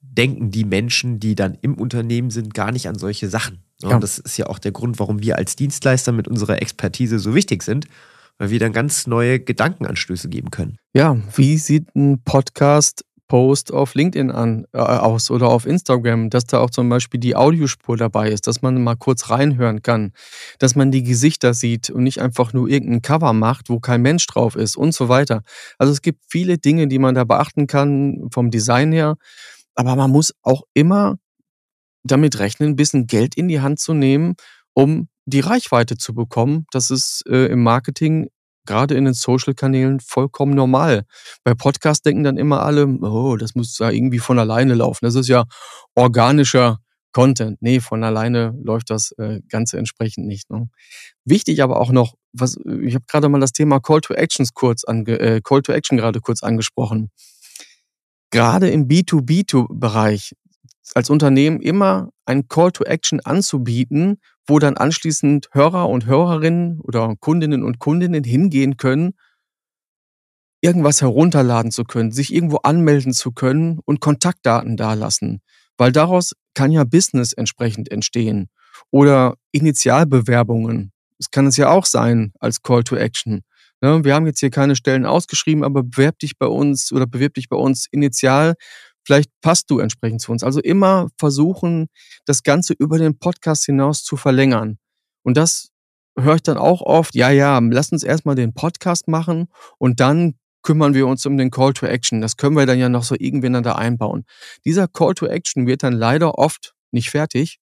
denken 0.00 0.50
die 0.50 0.64
Menschen, 0.64 1.20
die 1.20 1.34
dann 1.34 1.58
im 1.60 1.74
Unternehmen 1.74 2.30
sind, 2.30 2.54
gar 2.54 2.72
nicht 2.72 2.88
an 2.88 2.98
solche 2.98 3.28
Sachen. 3.28 3.62
Ne? 3.82 3.90
Ja. 3.90 3.96
Und 3.96 4.02
das 4.02 4.18
ist 4.18 4.38
ja 4.38 4.46
auch 4.46 4.58
der 4.58 4.72
Grund, 4.72 4.98
warum 4.98 5.20
wir 5.20 5.36
als 5.36 5.56
Dienstleister 5.56 6.12
mit 6.12 6.28
unserer 6.28 6.62
Expertise 6.62 7.18
so 7.18 7.34
wichtig 7.34 7.62
sind, 7.62 7.86
weil 8.38 8.48
wir 8.48 8.58
dann 8.58 8.72
ganz 8.72 9.06
neue 9.06 9.38
Gedankenanstöße 9.38 10.30
geben 10.30 10.50
können. 10.50 10.78
Ja, 10.94 11.18
wie 11.36 11.58
sieht 11.58 11.94
ein 11.94 12.22
Podcast 12.22 13.04
Post 13.28 13.72
auf 13.72 13.94
LinkedIn 13.94 14.30
an, 14.30 14.66
äh, 14.72 14.78
aus 14.78 15.30
oder 15.30 15.48
auf 15.48 15.66
Instagram, 15.66 16.30
dass 16.30 16.44
da 16.44 16.60
auch 16.60 16.70
zum 16.70 16.88
Beispiel 16.88 17.18
die 17.18 17.34
Audiospur 17.36 17.96
dabei 17.96 18.30
ist, 18.30 18.46
dass 18.46 18.62
man 18.62 18.82
mal 18.82 18.96
kurz 18.96 19.30
reinhören 19.30 19.82
kann, 19.82 20.12
dass 20.58 20.74
man 20.76 20.90
die 20.90 21.02
Gesichter 21.02 21.54
sieht 21.54 21.90
und 21.90 22.04
nicht 22.04 22.20
einfach 22.20 22.52
nur 22.52 22.68
irgendein 22.68 23.02
Cover 23.02 23.32
macht, 23.32 23.68
wo 23.68 23.80
kein 23.80 24.02
Mensch 24.02 24.26
drauf 24.26 24.56
ist 24.56 24.76
und 24.76 24.94
so 24.94 25.08
weiter. 25.08 25.42
Also 25.78 25.92
es 25.92 26.02
gibt 26.02 26.20
viele 26.28 26.58
Dinge, 26.58 26.86
die 26.88 26.98
man 26.98 27.14
da 27.14 27.24
beachten 27.24 27.66
kann 27.66 28.28
vom 28.32 28.50
Design 28.50 28.92
her, 28.92 29.16
aber 29.74 29.96
man 29.96 30.10
muss 30.10 30.32
auch 30.42 30.62
immer 30.74 31.16
damit 32.04 32.38
rechnen, 32.38 32.70
ein 32.70 32.76
bisschen 32.76 33.06
Geld 33.06 33.34
in 33.34 33.48
die 33.48 33.60
Hand 33.60 33.80
zu 33.80 33.92
nehmen, 33.92 34.34
um 34.74 35.08
die 35.24 35.40
Reichweite 35.40 35.96
zu 35.96 36.14
bekommen. 36.14 36.66
Das 36.70 36.90
ist 36.90 37.24
äh, 37.28 37.46
im 37.46 37.62
Marketing 37.62 38.28
gerade 38.66 38.94
in 38.94 39.04
den 39.04 39.14
Social-Kanälen 39.14 40.00
vollkommen 40.00 40.54
normal. 40.54 41.04
Bei 41.44 41.54
Podcasts 41.54 42.02
denken 42.02 42.24
dann 42.24 42.36
immer 42.36 42.62
alle, 42.62 42.86
oh, 42.86 43.36
das 43.36 43.54
muss 43.54 43.78
ja 43.78 43.90
irgendwie 43.90 44.18
von 44.18 44.38
alleine 44.38 44.74
laufen. 44.74 45.04
Das 45.04 45.14
ist 45.14 45.28
ja 45.28 45.44
organischer 45.94 46.78
Content. 47.12 47.62
Nee, 47.62 47.80
von 47.80 48.04
alleine 48.04 48.54
läuft 48.62 48.90
das 48.90 49.12
äh, 49.12 49.40
Ganze 49.48 49.78
entsprechend 49.78 50.26
nicht. 50.26 50.50
Ne? 50.50 50.68
Wichtig 51.24 51.62
aber 51.62 51.80
auch 51.80 51.90
noch, 51.90 52.14
was, 52.34 52.58
ich 52.82 52.94
habe 52.94 53.06
gerade 53.08 53.30
mal 53.30 53.40
das 53.40 53.52
Thema 53.52 53.80
Call 53.80 54.02
to 54.02 54.12
Actions 54.12 54.52
kurz 54.52 54.84
ange, 54.84 55.18
äh, 55.18 55.40
Call 55.42 55.62
to 55.62 55.72
Action 55.72 55.96
gerade 55.96 56.20
kurz 56.20 56.42
angesprochen. 56.42 57.10
Gerade 58.30 58.68
im 58.68 58.86
B2B2-Bereich 58.86 60.34
als 60.94 61.08
Unternehmen 61.08 61.62
immer 61.62 62.10
ein 62.26 62.48
Call 62.48 62.72
to 62.72 62.84
Action 62.84 63.20
anzubieten, 63.20 64.20
wo 64.46 64.58
dann 64.58 64.76
anschließend 64.76 65.48
Hörer 65.52 65.88
und 65.88 66.06
Hörerinnen 66.06 66.80
oder 66.80 67.14
Kundinnen 67.18 67.62
und 67.62 67.78
Kundinnen 67.78 68.24
hingehen 68.24 68.76
können, 68.76 69.14
irgendwas 70.60 71.00
herunterladen 71.00 71.70
zu 71.70 71.84
können, 71.84 72.12
sich 72.12 72.32
irgendwo 72.32 72.58
anmelden 72.58 73.12
zu 73.12 73.32
können 73.32 73.80
und 73.84 74.00
Kontaktdaten 74.00 74.76
dalassen. 74.76 75.40
Weil 75.76 75.92
daraus 75.92 76.32
kann 76.54 76.72
ja 76.72 76.84
Business 76.84 77.32
entsprechend 77.32 77.90
entstehen. 77.90 78.48
Oder 78.90 79.34
Initialbewerbungen. 79.52 80.92
Das 81.18 81.30
kann 81.30 81.46
es 81.46 81.56
ja 81.56 81.68
auch 81.70 81.86
sein 81.86 82.32
als 82.40 82.62
Call 82.62 82.84
to 82.84 82.96
Action. 82.96 83.42
Ne, 83.82 84.04
wir 84.04 84.14
haben 84.14 84.26
jetzt 84.26 84.40
hier 84.40 84.50
keine 84.50 84.74
Stellen 84.74 85.04
ausgeschrieben, 85.04 85.62
aber 85.62 85.82
bewerb 85.82 86.18
dich 86.18 86.38
bei 86.38 86.46
uns 86.46 86.92
oder 86.92 87.06
bewirb 87.06 87.34
dich 87.34 87.48
bei 87.48 87.56
uns 87.56 87.86
initial 87.90 88.54
Vielleicht 89.06 89.30
passt 89.40 89.70
du 89.70 89.78
entsprechend 89.78 90.20
zu 90.20 90.32
uns. 90.32 90.42
Also 90.42 90.60
immer 90.60 91.08
versuchen, 91.16 91.86
das 92.24 92.42
Ganze 92.42 92.74
über 92.76 92.98
den 92.98 93.18
Podcast 93.18 93.64
hinaus 93.64 94.02
zu 94.02 94.16
verlängern. 94.16 94.78
Und 95.22 95.36
das 95.36 95.70
höre 96.18 96.34
ich 96.34 96.42
dann 96.42 96.56
auch 96.56 96.82
oft, 96.82 97.14
ja, 97.14 97.30
ja, 97.30 97.58
lass 97.58 97.92
uns 97.92 98.02
erstmal 98.02 98.34
den 98.34 98.52
Podcast 98.52 99.06
machen 99.06 99.46
und 99.78 100.00
dann 100.00 100.34
kümmern 100.62 100.94
wir 100.94 101.06
uns 101.06 101.24
um 101.24 101.36
den 101.36 101.52
Call 101.52 101.72
to 101.72 101.86
Action. 101.86 102.20
Das 102.20 102.36
können 102.36 102.56
wir 102.56 102.66
dann 102.66 102.80
ja 102.80 102.88
noch 102.88 103.04
so 103.04 103.14
irgendwann 103.16 103.62
da 103.62 103.76
einbauen. 103.76 104.24
Dieser 104.64 104.88
Call 104.88 105.14
to 105.14 105.26
Action 105.26 105.68
wird 105.68 105.84
dann 105.84 105.92
leider 105.92 106.38
oft 106.38 106.74
nicht 106.90 107.10
fertig. 107.10 107.60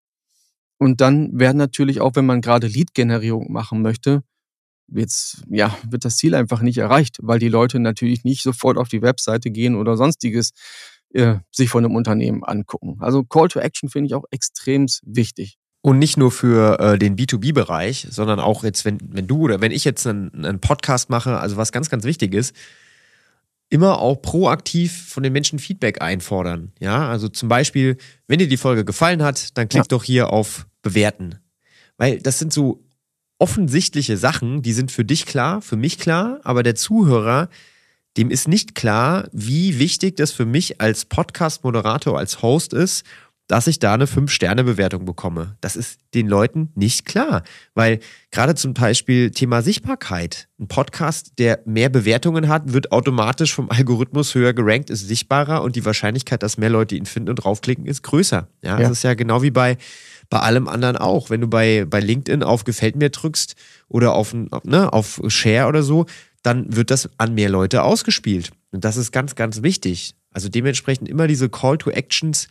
Und 0.78 1.02
dann 1.02 1.38
werden 1.38 1.58
natürlich 1.58 2.00
auch, 2.00 2.12
wenn 2.14 2.24
man 2.24 2.40
gerade 2.40 2.68
Lead-Generierung 2.68 3.52
machen 3.52 3.82
möchte, 3.82 4.22
wird's, 4.86 5.42
ja, 5.48 5.76
wird 5.88 6.04
das 6.04 6.16
Ziel 6.16 6.34
einfach 6.34 6.62
nicht 6.62 6.78
erreicht, 6.78 7.18
weil 7.20 7.38
die 7.38 7.48
Leute 7.48 7.78
natürlich 7.78 8.24
nicht 8.24 8.42
sofort 8.42 8.78
auf 8.78 8.88
die 8.88 9.02
Webseite 9.02 9.50
gehen 9.50 9.76
oder 9.76 9.96
sonstiges 9.96 10.52
äh, 11.14 11.36
sich 11.50 11.70
von 11.70 11.84
einem 11.84 11.94
Unternehmen 11.94 12.44
angucken. 12.44 12.98
Also 13.00 13.24
Call 13.24 13.48
to 13.48 13.60
Action 13.60 13.88
finde 13.88 14.08
ich 14.08 14.14
auch 14.14 14.24
extrem 14.30 14.86
wichtig. 15.02 15.58
Und 15.80 15.98
nicht 15.98 16.16
nur 16.16 16.30
für 16.30 16.78
äh, 16.80 16.98
den 16.98 17.16
B2B-Bereich, 17.16 18.08
sondern 18.10 18.40
auch 18.40 18.64
jetzt, 18.64 18.84
wenn, 18.84 18.98
wenn 19.02 19.26
du 19.26 19.38
oder 19.42 19.60
wenn 19.60 19.70
ich 19.70 19.84
jetzt 19.84 20.06
einen, 20.06 20.44
einen 20.44 20.60
Podcast 20.60 21.10
mache, 21.10 21.38
also 21.38 21.56
was 21.56 21.72
ganz, 21.72 21.90
ganz 21.90 22.04
wichtig 22.04 22.34
ist, 22.34 22.54
immer 23.68 23.98
auch 23.98 24.16
proaktiv 24.16 25.08
von 25.08 25.22
den 25.22 25.32
Menschen 25.32 25.58
Feedback 25.58 26.00
einfordern. 26.00 26.72
Ja, 26.80 27.08
also 27.08 27.28
zum 27.28 27.48
Beispiel, 27.48 27.96
wenn 28.26 28.38
dir 28.38 28.48
die 28.48 28.56
Folge 28.56 28.84
gefallen 28.84 29.22
hat, 29.22 29.56
dann 29.58 29.68
klick 29.68 29.84
ja. 29.84 29.88
doch 29.88 30.04
hier 30.04 30.30
auf 30.30 30.66
Bewerten. 30.82 31.36
Weil 31.96 32.18
das 32.18 32.38
sind 32.38 32.52
so 32.52 32.84
offensichtliche 33.38 34.16
Sachen, 34.16 34.62
die 34.62 34.72
sind 34.72 34.90
für 34.90 35.04
dich 35.04 35.26
klar, 35.26 35.60
für 35.60 35.76
mich 35.76 35.98
klar, 35.98 36.40
aber 36.44 36.62
der 36.62 36.76
Zuhörer, 36.76 37.48
dem 38.16 38.30
ist 38.30 38.48
nicht 38.48 38.74
klar, 38.74 39.28
wie 39.32 39.78
wichtig 39.78 40.16
das 40.16 40.32
für 40.32 40.46
mich 40.46 40.80
als 40.80 41.04
Podcast-Moderator, 41.04 42.18
als 42.18 42.42
Host 42.42 42.72
ist, 42.72 43.04
dass 43.46 43.66
ich 43.66 43.78
da 43.78 43.92
eine 43.92 44.06
5-Sterne-Bewertung 44.06 45.04
bekomme. 45.04 45.56
Das 45.60 45.76
ist 45.76 46.00
den 46.14 46.28
Leuten 46.28 46.70
nicht 46.74 47.04
klar, 47.04 47.42
weil 47.74 48.00
gerade 48.30 48.54
zum 48.54 48.72
Beispiel 48.72 49.32
Thema 49.32 49.60
Sichtbarkeit, 49.60 50.48
ein 50.58 50.66
Podcast, 50.66 51.32
der 51.38 51.60
mehr 51.66 51.90
Bewertungen 51.90 52.48
hat, 52.48 52.72
wird 52.72 52.90
automatisch 52.90 53.52
vom 53.52 53.68
Algorithmus 53.70 54.34
höher 54.34 54.54
gerankt, 54.54 54.88
ist 54.88 55.06
sichtbarer 55.06 55.62
und 55.62 55.76
die 55.76 55.84
Wahrscheinlichkeit, 55.84 56.42
dass 56.42 56.56
mehr 56.56 56.70
Leute 56.70 56.96
ihn 56.96 57.06
finden 57.06 57.30
und 57.30 57.36
draufklicken, 57.36 57.84
ist 57.86 58.02
größer. 58.02 58.48
Ja, 58.62 58.70
ja. 58.70 58.78
das 58.78 58.92
ist 58.92 59.04
ja 59.04 59.12
genau 59.12 59.42
wie 59.42 59.50
bei, 59.50 59.76
bei 60.30 60.38
allem 60.38 60.66
anderen 60.66 60.96
auch. 60.96 61.28
Wenn 61.28 61.42
du 61.42 61.48
bei, 61.48 61.84
bei 61.84 62.00
LinkedIn 62.00 62.42
auf 62.42 62.64
Gefällt 62.64 62.96
mir 62.96 63.10
drückst 63.10 63.56
oder 63.88 64.14
auf, 64.14 64.34
ne, 64.62 64.90
auf 64.90 65.20
Share 65.28 65.68
oder 65.68 65.82
so, 65.82 66.06
dann 66.44 66.76
wird 66.76 66.90
das 66.90 67.08
an 67.16 67.34
mehr 67.34 67.48
Leute 67.48 67.82
ausgespielt. 67.82 68.50
Und 68.70 68.84
das 68.84 68.96
ist 68.96 69.10
ganz, 69.12 69.34
ganz 69.34 69.62
wichtig. 69.62 70.14
Also 70.30 70.48
dementsprechend 70.48 71.08
immer 71.08 71.26
diese 71.26 71.48
Call 71.48 71.78
to 71.78 71.90
Actions 71.90 72.48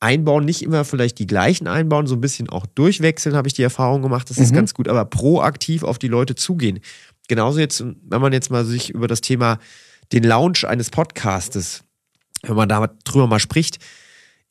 einbauen, 0.00 0.44
nicht 0.44 0.62
immer 0.62 0.84
vielleicht 0.84 1.18
die 1.20 1.28
gleichen 1.28 1.68
einbauen, 1.68 2.06
so 2.06 2.16
ein 2.16 2.20
bisschen 2.20 2.50
auch 2.50 2.66
durchwechseln, 2.66 3.36
habe 3.36 3.48
ich 3.48 3.54
die 3.54 3.62
Erfahrung 3.62 4.02
gemacht, 4.02 4.28
das 4.28 4.38
ist 4.38 4.50
mhm. 4.50 4.56
ganz 4.56 4.74
gut, 4.74 4.88
aber 4.88 5.04
proaktiv 5.04 5.84
auf 5.84 5.98
die 5.98 6.08
Leute 6.08 6.34
zugehen. 6.34 6.80
Genauso 7.28 7.60
jetzt, 7.60 7.80
wenn 7.82 8.20
man 8.20 8.32
jetzt 8.32 8.50
mal 8.50 8.64
sich 8.64 8.90
über 8.90 9.06
das 9.06 9.20
Thema 9.20 9.58
den 10.12 10.24
Launch 10.24 10.66
eines 10.66 10.90
Podcastes, 10.90 11.84
wenn 12.42 12.56
man 12.56 12.68
darüber 12.68 13.26
mal 13.26 13.40
spricht, 13.40 13.78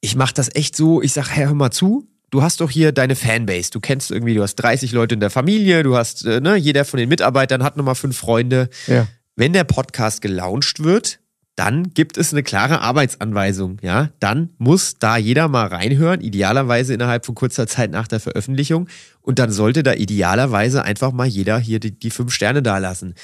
ich 0.01 0.15
mache 0.15 0.33
das 0.33 0.53
echt 0.55 0.75
so, 0.75 1.01
ich 1.01 1.13
sage, 1.13 1.29
hey, 1.31 1.45
hör 1.45 1.53
mal 1.53 1.71
zu, 1.71 2.07
du 2.29 2.41
hast 2.41 2.61
doch 2.61 2.69
hier 2.69 2.91
deine 2.91 3.15
Fanbase, 3.15 3.71
du 3.71 3.79
kennst 3.79 4.11
irgendwie, 4.11 4.33
du 4.33 4.41
hast 4.41 4.55
30 4.55 4.91
Leute 4.91 5.15
in 5.15 5.19
der 5.19 5.29
Familie, 5.29 5.83
du 5.83 5.95
hast, 5.95 6.25
äh, 6.25 6.41
ne, 6.41 6.55
jeder 6.55 6.85
von 6.85 6.99
den 6.99 7.09
Mitarbeitern 7.09 7.63
hat 7.63 7.77
nochmal 7.77 7.95
fünf 7.95 8.17
Freunde. 8.17 8.69
Ja. 8.87 9.07
Wenn 9.35 9.53
der 9.53 9.65
Podcast 9.65 10.21
gelauncht 10.21 10.83
wird, 10.83 11.19
dann 11.55 11.93
gibt 11.93 12.17
es 12.17 12.33
eine 12.33 12.43
klare 12.43 12.81
Arbeitsanweisung. 12.81 13.77
Ja, 13.81 14.09
dann 14.19 14.49
muss 14.57 14.99
da 14.99 15.17
jeder 15.17 15.47
mal 15.47 15.67
reinhören, 15.67 16.21
idealerweise 16.21 16.93
innerhalb 16.93 17.25
von 17.25 17.35
kurzer 17.35 17.65
Zeit 17.67 17.91
nach 17.91 18.07
der 18.07 18.19
Veröffentlichung. 18.19 18.87
Und 19.21 19.39
dann 19.39 19.51
sollte 19.51 19.81
da 19.81 19.93
idealerweise 19.93 20.83
einfach 20.83 21.11
mal 21.13 21.27
jeder 21.27 21.57
hier 21.57 21.79
die, 21.79 21.97
die 21.97 22.11
fünf 22.11 22.33
Sterne 22.33 22.61
dalassen. 22.61 23.15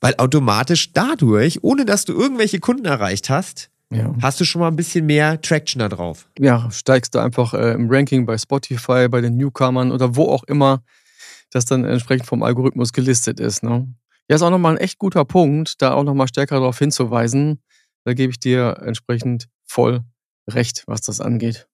Weil 0.00 0.14
automatisch 0.18 0.92
dadurch, 0.92 1.62
ohne 1.62 1.84
dass 1.84 2.04
du 2.04 2.12
irgendwelche 2.12 2.58
Kunden 2.58 2.84
erreicht 2.84 3.30
hast, 3.30 3.70
ja. 3.92 4.14
hast 4.20 4.40
du 4.40 4.44
schon 4.44 4.60
mal 4.60 4.68
ein 4.68 4.76
bisschen 4.76 5.06
mehr 5.06 5.40
Traction 5.40 5.80
da 5.80 5.88
drauf. 5.88 6.28
Ja, 6.38 6.70
steigst 6.70 7.14
du 7.14 7.18
einfach 7.18 7.54
äh, 7.54 7.72
im 7.72 7.88
Ranking 7.90 8.26
bei 8.26 8.36
Spotify, 8.38 9.08
bei 9.08 9.20
den 9.20 9.36
Newcomern 9.36 9.92
oder 9.92 10.16
wo 10.16 10.24
auch 10.24 10.44
immer 10.44 10.82
das 11.50 11.64
dann 11.64 11.84
entsprechend 11.84 12.26
vom 12.26 12.42
Algorithmus 12.42 12.92
gelistet 12.92 13.40
ist. 13.40 13.62
Ne? 13.62 13.94
Ja, 14.28 14.36
ist 14.36 14.42
auch 14.42 14.50
nochmal 14.50 14.72
ein 14.72 14.80
echt 14.80 14.98
guter 14.98 15.24
Punkt, 15.24 15.80
da 15.80 15.92
auch 15.92 16.02
nochmal 16.02 16.28
stärker 16.28 16.56
darauf 16.56 16.78
hinzuweisen, 16.78 17.60
da 18.04 18.14
gebe 18.14 18.30
ich 18.30 18.38
dir 18.38 18.78
entsprechend 18.82 19.48
voll 19.64 20.00
recht, 20.48 20.84
was 20.86 21.00
das 21.00 21.20
angeht. 21.20 21.66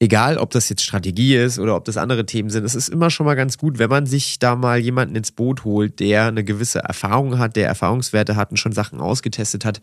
Egal, 0.00 0.38
ob 0.38 0.50
das 0.50 0.68
jetzt 0.68 0.82
Strategie 0.82 1.36
ist 1.36 1.58
oder 1.58 1.76
ob 1.76 1.84
das 1.84 1.96
andere 1.96 2.26
Themen 2.26 2.50
sind, 2.50 2.64
es 2.64 2.74
ist 2.74 2.88
immer 2.88 3.10
schon 3.10 3.24
mal 3.24 3.36
ganz 3.36 3.56
gut, 3.56 3.78
wenn 3.78 3.88
man 3.88 4.06
sich 4.06 4.38
da 4.38 4.56
mal 4.56 4.78
jemanden 4.78 5.14
ins 5.14 5.32
Boot 5.32 5.64
holt, 5.64 6.00
der 6.00 6.26
eine 6.26 6.44
gewisse 6.44 6.80
Erfahrung 6.80 7.38
hat, 7.38 7.56
der 7.56 7.68
Erfahrungswerte 7.68 8.36
hat 8.36 8.50
und 8.50 8.56
schon 8.56 8.72
Sachen 8.72 9.00
ausgetestet 9.00 9.64
hat. 9.64 9.80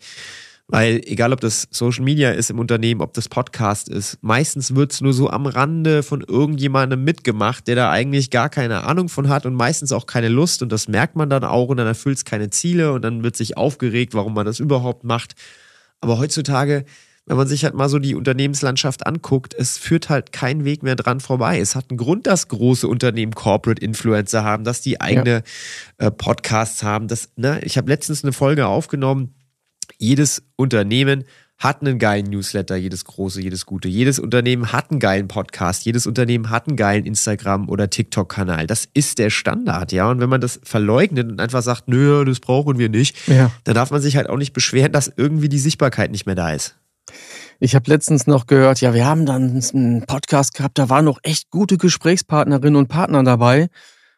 Weil 0.72 1.02
egal, 1.04 1.34
ob 1.34 1.40
das 1.40 1.68
Social 1.70 2.02
Media 2.02 2.30
ist 2.30 2.48
im 2.48 2.58
Unternehmen, 2.58 3.02
ob 3.02 3.12
das 3.12 3.28
Podcast 3.28 3.90
ist, 3.90 4.16
meistens 4.22 4.74
wird 4.74 4.94
es 4.94 5.02
nur 5.02 5.12
so 5.12 5.28
am 5.28 5.44
Rande 5.44 6.02
von 6.02 6.22
irgendjemandem 6.22 7.04
mitgemacht, 7.04 7.68
der 7.68 7.76
da 7.76 7.90
eigentlich 7.90 8.30
gar 8.30 8.48
keine 8.48 8.84
Ahnung 8.84 9.10
von 9.10 9.28
hat 9.28 9.44
und 9.44 9.52
meistens 9.52 9.92
auch 9.92 10.06
keine 10.06 10.30
Lust 10.30 10.62
und 10.62 10.72
das 10.72 10.88
merkt 10.88 11.14
man 11.14 11.28
dann 11.28 11.44
auch 11.44 11.68
und 11.68 11.76
dann 11.76 11.86
erfüllt 11.86 12.16
es 12.16 12.24
keine 12.24 12.48
Ziele 12.48 12.94
und 12.94 13.02
dann 13.02 13.22
wird 13.22 13.36
sich 13.36 13.58
aufgeregt, 13.58 14.14
warum 14.14 14.32
man 14.32 14.46
das 14.46 14.60
überhaupt 14.60 15.04
macht. 15.04 15.34
Aber 16.00 16.16
heutzutage, 16.16 16.86
wenn 17.26 17.36
man 17.36 17.48
sich 17.48 17.64
halt 17.64 17.74
mal 17.74 17.90
so 17.90 17.98
die 17.98 18.14
Unternehmenslandschaft 18.14 19.06
anguckt, 19.06 19.52
es 19.52 19.76
führt 19.76 20.08
halt 20.08 20.32
kein 20.32 20.64
Weg 20.64 20.82
mehr 20.82 20.96
dran 20.96 21.20
vorbei. 21.20 21.60
Es 21.60 21.76
hat 21.76 21.90
einen 21.90 21.98
Grund, 21.98 22.26
dass 22.26 22.48
große 22.48 22.88
Unternehmen 22.88 23.34
Corporate 23.34 23.84
Influencer 23.84 24.42
haben, 24.42 24.64
dass 24.64 24.80
die 24.80 25.02
eigene 25.02 25.42
ja. 26.00 26.06
äh, 26.06 26.10
Podcasts 26.10 26.82
haben. 26.82 27.08
Das, 27.08 27.28
ne? 27.36 27.60
Ich 27.62 27.76
habe 27.76 27.90
letztens 27.90 28.24
eine 28.24 28.32
Folge 28.32 28.66
aufgenommen. 28.68 29.34
Jedes 29.98 30.42
Unternehmen 30.56 31.24
hat 31.62 31.80
einen 31.80 31.98
geilen 32.00 32.26
Newsletter, 32.26 32.74
jedes 32.74 33.04
große, 33.04 33.40
jedes 33.40 33.66
gute. 33.66 33.88
Jedes 33.88 34.18
Unternehmen 34.18 34.72
hat 34.72 34.90
einen 34.90 34.98
geilen 34.98 35.28
Podcast, 35.28 35.84
jedes 35.84 36.08
Unternehmen 36.08 36.50
hat 36.50 36.66
einen 36.66 36.76
geilen 36.76 37.06
Instagram- 37.06 37.68
oder 37.68 37.88
TikTok-Kanal. 37.88 38.66
Das 38.66 38.88
ist 38.94 39.18
der 39.18 39.30
Standard, 39.30 39.92
ja. 39.92 40.10
Und 40.10 40.20
wenn 40.20 40.28
man 40.28 40.40
das 40.40 40.58
verleugnet 40.64 41.30
und 41.30 41.40
einfach 41.40 41.62
sagt, 41.62 41.86
nö, 41.86 42.24
das 42.24 42.40
brauchen 42.40 42.78
wir 42.78 42.88
nicht, 42.88 43.28
ja. 43.28 43.52
dann 43.62 43.76
darf 43.76 43.92
man 43.92 44.02
sich 44.02 44.16
halt 44.16 44.28
auch 44.28 44.38
nicht 44.38 44.52
beschweren, 44.52 44.90
dass 44.90 45.12
irgendwie 45.16 45.48
die 45.48 45.60
Sichtbarkeit 45.60 46.10
nicht 46.10 46.26
mehr 46.26 46.34
da 46.34 46.52
ist. 46.52 46.76
Ich 47.60 47.76
habe 47.76 47.88
letztens 47.88 48.26
noch 48.26 48.46
gehört, 48.46 48.80
ja, 48.80 48.92
wir 48.92 49.06
haben 49.06 49.24
dann 49.24 49.62
einen 49.72 50.02
Podcast 50.02 50.54
gehabt, 50.54 50.78
da 50.78 50.88
waren 50.88 51.04
noch 51.04 51.20
echt 51.22 51.50
gute 51.50 51.78
Gesprächspartnerinnen 51.78 52.74
und 52.74 52.88
Partner 52.88 53.22
dabei. 53.22 53.62
Und 53.62 53.70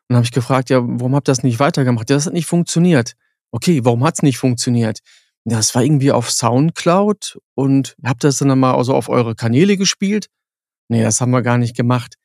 dann 0.08 0.16
habe 0.16 0.24
ich 0.24 0.32
gefragt, 0.32 0.70
ja, 0.70 0.80
warum 0.82 1.14
habt 1.14 1.28
ihr 1.28 1.32
das 1.32 1.42
nicht 1.42 1.60
weitergemacht? 1.60 2.08
Ja, 2.08 2.16
das 2.16 2.24
hat 2.24 2.32
nicht 2.32 2.46
funktioniert. 2.46 3.16
Okay, 3.50 3.84
warum 3.84 4.02
hat 4.02 4.14
es 4.14 4.22
nicht 4.22 4.38
funktioniert? 4.38 5.00
Das 5.44 5.74
war 5.74 5.82
irgendwie 5.82 6.10
auf 6.10 6.30
Soundcloud 6.30 7.38
und 7.54 7.96
habt 8.02 8.24
das 8.24 8.38
dann 8.38 8.58
mal 8.58 8.74
also 8.74 8.94
auf 8.94 9.08
eure 9.08 9.34
Kanäle 9.34 9.76
gespielt? 9.76 10.28
Nee, 10.88 11.02
das 11.02 11.20
haben 11.20 11.32
wir 11.32 11.42
gar 11.42 11.58
nicht 11.58 11.76
gemacht. 11.76 12.16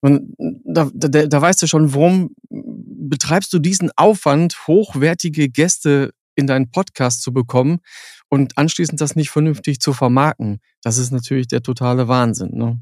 Und 0.00 0.34
da, 0.64 0.90
da, 0.92 1.26
da 1.26 1.42
weißt 1.42 1.62
du 1.62 1.66
schon, 1.66 1.94
warum 1.94 2.34
betreibst 2.50 3.52
du 3.52 3.58
diesen 3.58 3.90
Aufwand, 3.96 4.66
hochwertige 4.66 5.48
Gäste 5.48 6.10
in 6.34 6.46
deinen 6.46 6.70
Podcast 6.70 7.22
zu 7.22 7.32
bekommen 7.32 7.78
und 8.28 8.58
anschließend 8.58 9.00
das 9.00 9.16
nicht 9.16 9.30
vernünftig 9.30 9.80
zu 9.80 9.94
vermarkten? 9.94 10.60
Das 10.82 10.98
ist 10.98 11.12
natürlich 11.12 11.48
der 11.48 11.62
totale 11.62 12.08
Wahnsinn. 12.08 12.50
Ne? 12.52 12.80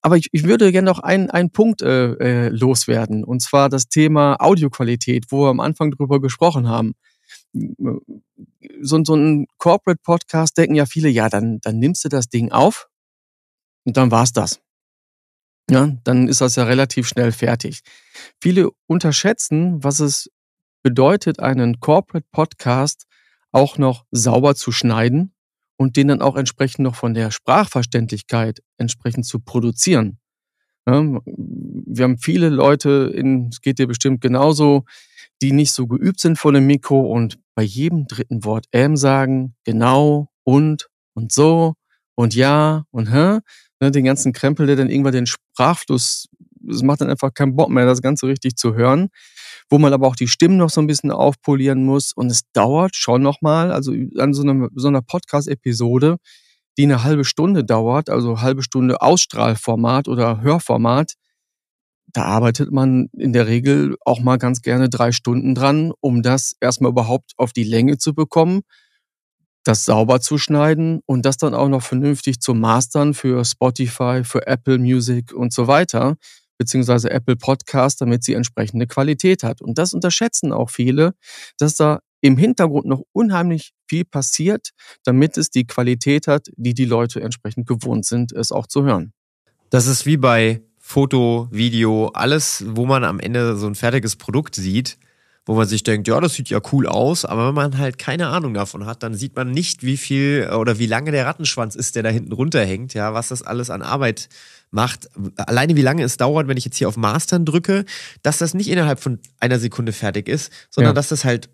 Aber 0.00 0.16
ich, 0.16 0.28
ich 0.32 0.44
würde 0.44 0.72
gerne 0.72 0.86
noch 0.86 0.98
einen, 0.98 1.30
einen 1.30 1.50
Punkt 1.50 1.82
äh, 1.82 2.12
äh, 2.14 2.48
loswerden, 2.48 3.22
und 3.22 3.42
zwar 3.42 3.68
das 3.68 3.88
Thema 3.88 4.36
Audioqualität, 4.40 5.26
wo 5.28 5.42
wir 5.42 5.50
am 5.50 5.60
Anfang 5.60 5.90
drüber 5.90 6.22
gesprochen 6.22 6.68
haben 6.68 6.94
so, 7.52 9.04
so 9.04 9.14
ein 9.14 9.46
Corporate-Podcast 9.58 10.56
denken 10.56 10.74
ja 10.74 10.86
viele, 10.86 11.08
ja, 11.08 11.28
dann, 11.28 11.60
dann 11.60 11.78
nimmst 11.78 12.04
du 12.04 12.08
das 12.08 12.28
Ding 12.28 12.52
auf 12.52 12.88
und 13.84 13.96
dann 13.96 14.10
war's 14.10 14.32
das. 14.32 14.60
Ja, 15.70 15.96
dann 16.04 16.26
ist 16.28 16.40
das 16.40 16.56
ja 16.56 16.64
relativ 16.64 17.06
schnell 17.06 17.32
fertig. 17.32 17.80
Viele 18.40 18.70
unterschätzen, 18.86 19.82
was 19.84 20.00
es 20.00 20.30
bedeutet, 20.82 21.38
einen 21.38 21.78
Corporate 21.80 22.26
Podcast 22.32 23.06
auch 23.52 23.78
noch 23.78 24.04
sauber 24.10 24.54
zu 24.54 24.72
schneiden 24.72 25.32
und 25.76 25.96
den 25.96 26.08
dann 26.08 26.22
auch 26.22 26.36
entsprechend 26.36 26.80
noch 26.80 26.94
von 26.94 27.14
der 27.14 27.30
Sprachverständlichkeit 27.30 28.60
entsprechend 28.78 29.26
zu 29.26 29.40
produzieren. 29.40 30.18
Ja, 30.86 31.02
wir 31.24 32.04
haben 32.04 32.18
viele 32.18 32.48
Leute, 32.48 33.12
in, 33.14 33.48
es 33.48 33.60
geht 33.60 33.78
dir 33.78 33.86
bestimmt 33.86 34.20
genauso, 34.20 34.84
die 35.42 35.52
nicht 35.52 35.72
so 35.72 35.86
geübt 35.86 36.20
sind 36.20 36.38
vor 36.38 36.52
dem 36.52 36.66
Mikro 36.66 37.00
und 37.00 37.38
bei 37.54 37.62
jedem 37.62 38.06
dritten 38.06 38.44
Wort 38.44 38.66
ähm 38.72 38.96
sagen, 38.96 39.54
genau 39.64 40.28
und 40.44 40.88
und 41.14 41.32
so 41.32 41.74
und 42.14 42.34
ja 42.34 42.84
und 42.90 43.12
hä, 43.12 43.40
ne, 43.80 43.90
den 43.90 44.04
ganzen 44.04 44.32
Krempel, 44.32 44.66
der 44.66 44.76
dann 44.76 44.90
irgendwann 44.90 45.12
den 45.12 45.26
Sprachfluss, 45.26 46.28
es 46.68 46.82
macht 46.82 47.00
dann 47.00 47.10
einfach 47.10 47.32
keinen 47.32 47.56
Bock 47.56 47.70
mehr, 47.70 47.86
das 47.86 48.02
Ganze 48.02 48.26
richtig 48.26 48.56
zu 48.56 48.74
hören, 48.74 49.08
wo 49.70 49.78
man 49.78 49.92
aber 49.92 50.06
auch 50.06 50.16
die 50.16 50.28
Stimmen 50.28 50.56
noch 50.56 50.70
so 50.70 50.80
ein 50.80 50.86
bisschen 50.86 51.10
aufpolieren 51.10 51.84
muss. 51.84 52.12
Und 52.12 52.30
es 52.30 52.42
dauert 52.52 52.94
schon 52.96 53.22
nochmal, 53.22 53.72
also 53.72 53.92
an 54.18 54.34
so 54.34 54.42
einer, 54.42 54.68
so 54.74 54.88
einer 54.88 55.02
Podcast-Episode, 55.02 56.16
die 56.76 56.84
eine 56.84 57.02
halbe 57.02 57.24
Stunde 57.24 57.64
dauert, 57.64 58.10
also 58.10 58.40
halbe 58.40 58.62
Stunde 58.62 59.00
Ausstrahlformat 59.00 60.08
oder 60.08 60.40
Hörformat, 60.42 61.14
da 62.12 62.24
arbeitet 62.24 62.72
man 62.72 63.08
in 63.12 63.32
der 63.32 63.46
Regel 63.46 63.96
auch 64.04 64.20
mal 64.20 64.36
ganz 64.36 64.62
gerne 64.62 64.88
drei 64.88 65.12
Stunden 65.12 65.54
dran, 65.54 65.92
um 66.00 66.22
das 66.22 66.54
erstmal 66.60 66.90
überhaupt 66.90 67.32
auf 67.36 67.52
die 67.52 67.64
Länge 67.64 67.98
zu 67.98 68.14
bekommen, 68.14 68.62
das 69.64 69.84
sauber 69.84 70.20
zu 70.20 70.38
schneiden 70.38 71.00
und 71.06 71.24
das 71.24 71.36
dann 71.36 71.54
auch 71.54 71.68
noch 71.68 71.82
vernünftig 71.82 72.40
zu 72.40 72.54
mastern 72.54 73.14
für 73.14 73.44
Spotify, 73.44 74.22
für 74.24 74.46
Apple 74.46 74.78
Music 74.78 75.32
und 75.32 75.52
so 75.52 75.66
weiter, 75.66 76.16
beziehungsweise 76.58 77.10
Apple 77.10 77.36
Podcast, 77.36 78.00
damit 78.00 78.24
sie 78.24 78.34
entsprechende 78.34 78.86
Qualität 78.86 79.42
hat. 79.42 79.60
Und 79.60 79.78
das 79.78 79.94
unterschätzen 79.94 80.52
auch 80.52 80.70
viele, 80.70 81.14
dass 81.58 81.74
da 81.74 82.00
im 82.22 82.36
Hintergrund 82.36 82.86
noch 82.86 83.02
unheimlich 83.12 83.72
viel 83.88 84.04
passiert, 84.04 84.70
damit 85.04 85.38
es 85.38 85.50
die 85.50 85.66
Qualität 85.66 86.26
hat, 86.26 86.48
die 86.56 86.74
die 86.74 86.84
Leute 86.84 87.20
entsprechend 87.20 87.66
gewohnt 87.66 88.04
sind, 88.04 88.32
es 88.32 88.52
auch 88.52 88.66
zu 88.66 88.84
hören. 88.84 89.12
Das 89.70 89.86
ist 89.86 90.04
wie 90.04 90.16
bei 90.16 90.62
Foto, 90.90 91.46
Video, 91.52 92.08
alles, 92.14 92.64
wo 92.66 92.84
man 92.84 93.04
am 93.04 93.20
Ende 93.20 93.56
so 93.56 93.68
ein 93.68 93.76
fertiges 93.76 94.16
Produkt 94.16 94.56
sieht, 94.56 94.98
wo 95.46 95.54
man 95.54 95.68
sich 95.68 95.84
denkt, 95.84 96.08
ja, 96.08 96.20
das 96.20 96.34
sieht 96.34 96.50
ja 96.50 96.60
cool 96.72 96.88
aus, 96.88 97.24
aber 97.24 97.46
wenn 97.46 97.54
man 97.54 97.78
halt 97.78 97.96
keine 97.96 98.26
Ahnung 98.26 98.54
davon 98.54 98.86
hat, 98.86 99.04
dann 99.04 99.14
sieht 99.14 99.36
man 99.36 99.52
nicht, 99.52 99.84
wie 99.84 99.96
viel 99.96 100.50
oder 100.52 100.80
wie 100.80 100.86
lange 100.86 101.12
der 101.12 101.26
Rattenschwanz 101.26 101.76
ist, 101.76 101.94
der 101.94 102.02
da 102.02 102.08
hinten 102.08 102.32
runterhängt, 102.32 102.92
ja, 102.94 103.14
was 103.14 103.28
das 103.28 103.42
alles 103.42 103.70
an 103.70 103.82
Arbeit 103.82 104.28
macht. 104.72 105.08
Alleine 105.36 105.76
wie 105.76 105.82
lange 105.82 106.02
es 106.02 106.16
dauert, 106.16 106.48
wenn 106.48 106.56
ich 106.56 106.64
jetzt 106.64 106.76
hier 106.76 106.88
auf 106.88 106.96
Mastern 106.96 107.44
drücke, 107.44 107.84
dass 108.24 108.38
das 108.38 108.54
nicht 108.54 108.68
innerhalb 108.68 108.98
von 108.98 109.20
einer 109.38 109.60
Sekunde 109.60 109.92
fertig 109.92 110.28
ist, 110.28 110.52
sondern 110.70 110.90
ja. 110.90 110.94
dass 110.94 111.10
das 111.10 111.24
halt 111.24 111.50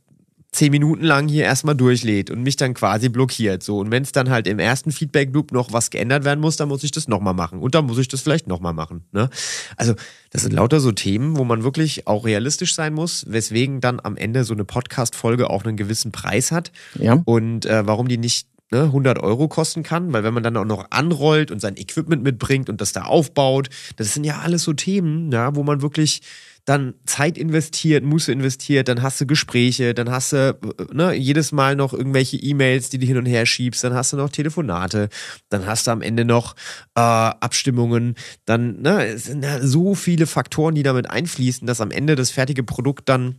zehn 0.56 0.70
Minuten 0.70 1.04
lang 1.04 1.28
hier 1.28 1.44
erstmal 1.44 1.74
durchlädt 1.74 2.30
und 2.30 2.42
mich 2.42 2.56
dann 2.56 2.72
quasi 2.72 3.10
blockiert. 3.10 3.62
So, 3.62 3.78
und 3.78 3.90
wenn 3.90 4.02
es 4.02 4.12
dann 4.12 4.30
halt 4.30 4.46
im 4.46 4.58
ersten 4.58 4.90
Feedback-Loop 4.90 5.52
noch 5.52 5.72
was 5.72 5.90
geändert 5.90 6.24
werden 6.24 6.40
muss, 6.40 6.56
dann 6.56 6.68
muss 6.68 6.82
ich 6.82 6.90
das 6.90 7.08
nochmal 7.08 7.34
machen. 7.34 7.60
Und 7.60 7.74
dann 7.74 7.84
muss 7.84 7.98
ich 7.98 8.08
das 8.08 8.22
vielleicht 8.22 8.46
nochmal 8.46 8.72
machen. 8.72 9.04
Ne? 9.12 9.28
Also, 9.76 9.94
das 10.30 10.42
sind 10.42 10.52
lauter 10.52 10.80
so 10.80 10.92
Themen, 10.92 11.36
wo 11.36 11.44
man 11.44 11.62
wirklich 11.62 12.06
auch 12.06 12.24
realistisch 12.24 12.74
sein 12.74 12.94
muss, 12.94 13.26
weswegen 13.28 13.80
dann 13.80 14.00
am 14.02 14.16
Ende 14.16 14.44
so 14.44 14.54
eine 14.54 14.64
Podcast-Folge 14.64 15.50
auch 15.50 15.64
einen 15.64 15.76
gewissen 15.76 16.10
Preis 16.10 16.50
hat. 16.50 16.72
Ja. 16.98 17.22
Und 17.26 17.66
äh, 17.66 17.86
warum 17.86 18.08
die 18.08 18.18
nicht 18.18 18.48
ne, 18.72 18.84
100 18.84 19.18
Euro 19.18 19.48
kosten 19.48 19.82
kann, 19.82 20.12
weil 20.14 20.24
wenn 20.24 20.34
man 20.34 20.42
dann 20.42 20.56
auch 20.56 20.64
noch 20.64 20.86
anrollt 20.90 21.50
und 21.50 21.60
sein 21.60 21.76
Equipment 21.76 22.22
mitbringt 22.22 22.70
und 22.70 22.80
das 22.80 22.92
da 22.92 23.02
aufbaut, 23.02 23.68
das 23.96 24.14
sind 24.14 24.24
ja 24.24 24.38
alles 24.38 24.62
so 24.62 24.72
Themen, 24.72 25.30
ja, 25.32 25.54
wo 25.54 25.62
man 25.62 25.82
wirklich 25.82 26.22
dann 26.66 26.94
Zeit 27.06 27.38
investiert, 27.38 28.04
Muße 28.04 28.32
investiert, 28.32 28.88
dann 28.88 29.00
hast 29.00 29.20
du 29.20 29.26
Gespräche, 29.26 29.94
dann 29.94 30.10
hast 30.10 30.32
du 30.32 30.58
ne, 30.92 31.14
jedes 31.14 31.52
Mal 31.52 31.76
noch 31.76 31.92
irgendwelche 31.92 32.36
E-Mails, 32.36 32.90
die 32.90 32.98
du 32.98 33.06
hin 33.06 33.16
und 33.16 33.26
her 33.26 33.46
schiebst, 33.46 33.84
dann 33.84 33.94
hast 33.94 34.12
du 34.12 34.16
noch 34.16 34.30
Telefonate, 34.30 35.08
dann 35.48 35.64
hast 35.64 35.86
du 35.86 35.92
am 35.92 36.02
Ende 36.02 36.24
noch 36.24 36.56
äh, 36.96 37.00
Abstimmungen, 37.00 38.16
dann 38.46 38.82
ne, 38.82 39.06
es 39.06 39.26
sind 39.26 39.46
so 39.60 39.94
viele 39.94 40.26
Faktoren, 40.26 40.74
die 40.74 40.82
damit 40.82 41.08
einfließen, 41.08 41.68
dass 41.68 41.80
am 41.80 41.92
Ende 41.92 42.16
das 42.16 42.32
fertige 42.32 42.64
Produkt 42.64 43.08
dann 43.08 43.36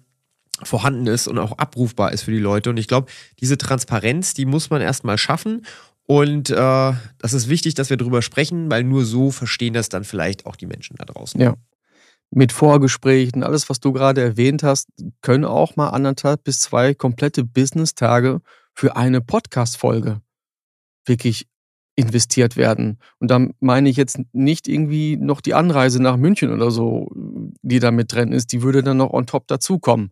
vorhanden 0.63 1.05
ist 1.07 1.27
und 1.27 1.37
auch 1.37 1.57
abrufbar 1.57 2.13
ist 2.13 2.23
für 2.23 2.31
die 2.31 2.39
Leute. 2.39 2.69
Und 2.69 2.77
ich 2.77 2.87
glaube, 2.87 3.11
diese 3.41 3.57
Transparenz, 3.57 4.33
die 4.33 4.45
muss 4.45 4.69
man 4.69 4.81
erstmal 4.81 5.17
schaffen. 5.17 5.65
Und 6.05 6.49
äh, 6.49 6.55
das 6.55 7.33
ist 7.33 7.49
wichtig, 7.49 7.75
dass 7.75 7.89
wir 7.89 7.97
darüber 7.97 8.21
sprechen, 8.21 8.71
weil 8.71 8.83
nur 8.83 9.05
so 9.05 9.29
verstehen 9.31 9.73
das 9.73 9.89
dann 9.89 10.05
vielleicht 10.05 10.45
auch 10.45 10.55
die 10.55 10.65
Menschen 10.65 10.95
da 10.95 11.05
draußen. 11.05 11.39
Ja 11.39 11.55
mit 12.29 12.51
Vorgesprächen, 12.51 13.43
alles, 13.43 13.69
was 13.69 13.79
du 13.79 13.93
gerade 13.93 14.21
erwähnt 14.21 14.63
hast, 14.63 14.89
können 15.21 15.45
auch 15.45 15.75
mal 15.75 15.89
anderthalb 15.89 16.43
bis 16.43 16.59
zwei 16.59 16.93
komplette 16.93 17.43
Business-Tage 17.43 18.41
für 18.73 18.95
eine 18.95 19.21
Podcast-Folge 19.21 20.21
wirklich 21.05 21.47
investiert 21.95 22.57
werden. 22.57 22.99
Und 23.19 23.31
da 23.31 23.47
meine 23.59 23.89
ich 23.89 23.97
jetzt 23.97 24.19
nicht 24.31 24.67
irgendwie 24.67 25.17
noch 25.17 25.41
die 25.41 25.55
Anreise 25.55 26.01
nach 26.01 26.15
München 26.15 26.51
oder 26.51 26.69
so, 26.69 27.09
die 27.63 27.79
da 27.79 27.91
mit 27.91 28.13
drin 28.13 28.31
ist, 28.31 28.51
die 28.51 28.61
würde 28.61 28.83
dann 28.83 28.97
noch 28.97 29.11
on 29.11 29.25
top 29.25 29.47
dazukommen, 29.47 30.11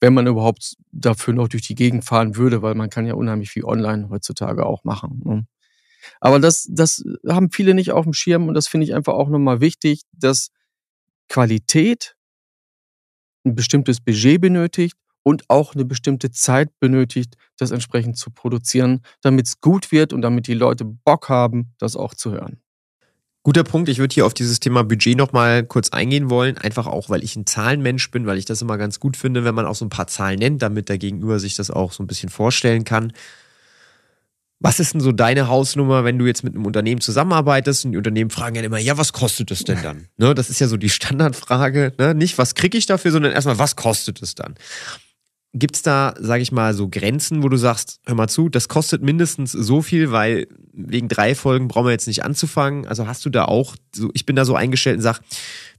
wenn 0.00 0.14
man 0.14 0.26
überhaupt 0.26 0.76
dafür 0.90 1.34
noch 1.34 1.48
durch 1.48 1.66
die 1.66 1.74
Gegend 1.74 2.04
fahren 2.04 2.36
würde, 2.36 2.62
weil 2.62 2.74
man 2.74 2.88
kann 2.88 3.04
ja 3.04 3.14
unheimlich 3.14 3.50
viel 3.50 3.64
online 3.64 4.08
heutzutage 4.08 4.64
auch 4.64 4.84
machen. 4.84 5.20
Ne? 5.24 5.46
Aber 6.20 6.38
das, 6.38 6.66
das 6.70 7.04
haben 7.28 7.50
viele 7.50 7.74
nicht 7.74 7.92
auf 7.92 8.04
dem 8.04 8.14
Schirm 8.14 8.48
und 8.48 8.54
das 8.54 8.68
finde 8.68 8.84
ich 8.84 8.94
einfach 8.94 9.12
auch 9.12 9.28
nochmal 9.28 9.60
wichtig, 9.60 10.02
dass 10.12 10.50
Qualität 11.28 12.16
ein 13.44 13.54
bestimmtes 13.54 14.00
Budget 14.00 14.40
benötigt 14.40 14.96
und 15.22 15.44
auch 15.48 15.74
eine 15.74 15.84
bestimmte 15.84 16.30
Zeit 16.30 16.70
benötigt, 16.80 17.36
das 17.56 17.70
entsprechend 17.70 18.16
zu 18.16 18.30
produzieren, 18.30 19.02
damit 19.20 19.46
es 19.46 19.60
gut 19.60 19.92
wird 19.92 20.12
und 20.12 20.22
damit 20.22 20.46
die 20.46 20.54
Leute 20.54 20.84
Bock 20.84 21.28
haben, 21.28 21.74
das 21.78 21.96
auch 21.96 22.14
zu 22.14 22.32
hören. 22.32 22.60
Guter 23.44 23.64
Punkt. 23.64 23.88
Ich 23.88 23.98
würde 23.98 24.12
hier 24.12 24.26
auf 24.26 24.34
dieses 24.34 24.60
Thema 24.60 24.84
Budget 24.84 25.16
nochmal 25.16 25.64
kurz 25.64 25.90
eingehen 25.90 26.28
wollen. 26.28 26.58
Einfach 26.58 26.86
auch, 26.86 27.08
weil 27.08 27.22
ich 27.22 27.36
ein 27.36 27.46
Zahlenmensch 27.46 28.10
bin, 28.10 28.26
weil 28.26 28.36
ich 28.36 28.44
das 28.44 28.60
immer 28.60 28.76
ganz 28.76 29.00
gut 29.00 29.16
finde, 29.16 29.44
wenn 29.44 29.54
man 29.54 29.64
auch 29.64 29.74
so 29.74 29.84
ein 29.84 29.90
paar 29.90 30.06
Zahlen 30.06 30.38
nennt, 30.38 30.60
damit 30.60 30.88
der 30.88 30.98
Gegenüber 30.98 31.38
sich 31.38 31.54
das 31.54 31.70
auch 31.70 31.92
so 31.92 32.02
ein 32.02 32.06
bisschen 32.06 32.28
vorstellen 32.28 32.84
kann. 32.84 33.12
Was 34.60 34.80
ist 34.80 34.94
denn 34.94 35.00
so 35.00 35.12
deine 35.12 35.46
Hausnummer, 35.46 36.04
wenn 36.04 36.18
du 36.18 36.26
jetzt 36.26 36.42
mit 36.42 36.54
einem 36.54 36.66
Unternehmen 36.66 37.00
zusammenarbeitest 37.00 37.84
und 37.84 37.92
die 37.92 37.98
Unternehmen 37.98 38.30
fragen 38.30 38.56
ja 38.56 38.62
immer, 38.62 38.78
ja, 38.78 38.98
was 38.98 39.12
kostet 39.12 39.52
es 39.52 39.62
denn 39.62 39.80
dann? 39.82 40.08
Ne, 40.16 40.34
das 40.34 40.50
ist 40.50 40.58
ja 40.58 40.66
so 40.66 40.76
die 40.76 40.88
Standardfrage. 40.88 41.92
Ne? 41.96 42.14
Nicht, 42.14 42.38
was 42.38 42.56
kriege 42.56 42.76
ich 42.76 42.86
dafür, 42.86 43.12
sondern 43.12 43.32
erstmal, 43.32 43.58
was 43.58 43.76
kostet 43.76 44.20
es 44.20 44.34
dann? 44.34 44.56
Gibt 45.54 45.76
es 45.76 45.82
da, 45.82 46.14
sage 46.20 46.42
ich 46.42 46.52
mal, 46.52 46.74
so 46.74 46.88
Grenzen, 46.88 47.42
wo 47.42 47.48
du 47.48 47.56
sagst, 47.56 48.00
hör 48.04 48.14
mal 48.14 48.28
zu, 48.28 48.50
das 48.50 48.68
kostet 48.68 49.02
mindestens 49.02 49.52
so 49.52 49.80
viel, 49.80 50.12
weil 50.12 50.46
wegen 50.74 51.08
drei 51.08 51.34
Folgen 51.34 51.68
brauchen 51.68 51.86
wir 51.86 51.92
jetzt 51.92 52.06
nicht 52.06 52.22
anzufangen. 52.22 52.86
Also 52.86 53.06
hast 53.06 53.24
du 53.24 53.30
da 53.30 53.46
auch, 53.46 53.74
so, 53.94 54.10
ich 54.12 54.26
bin 54.26 54.36
da 54.36 54.44
so 54.44 54.54
eingestellt 54.54 54.96
und 54.96 55.02
sag, 55.02 55.20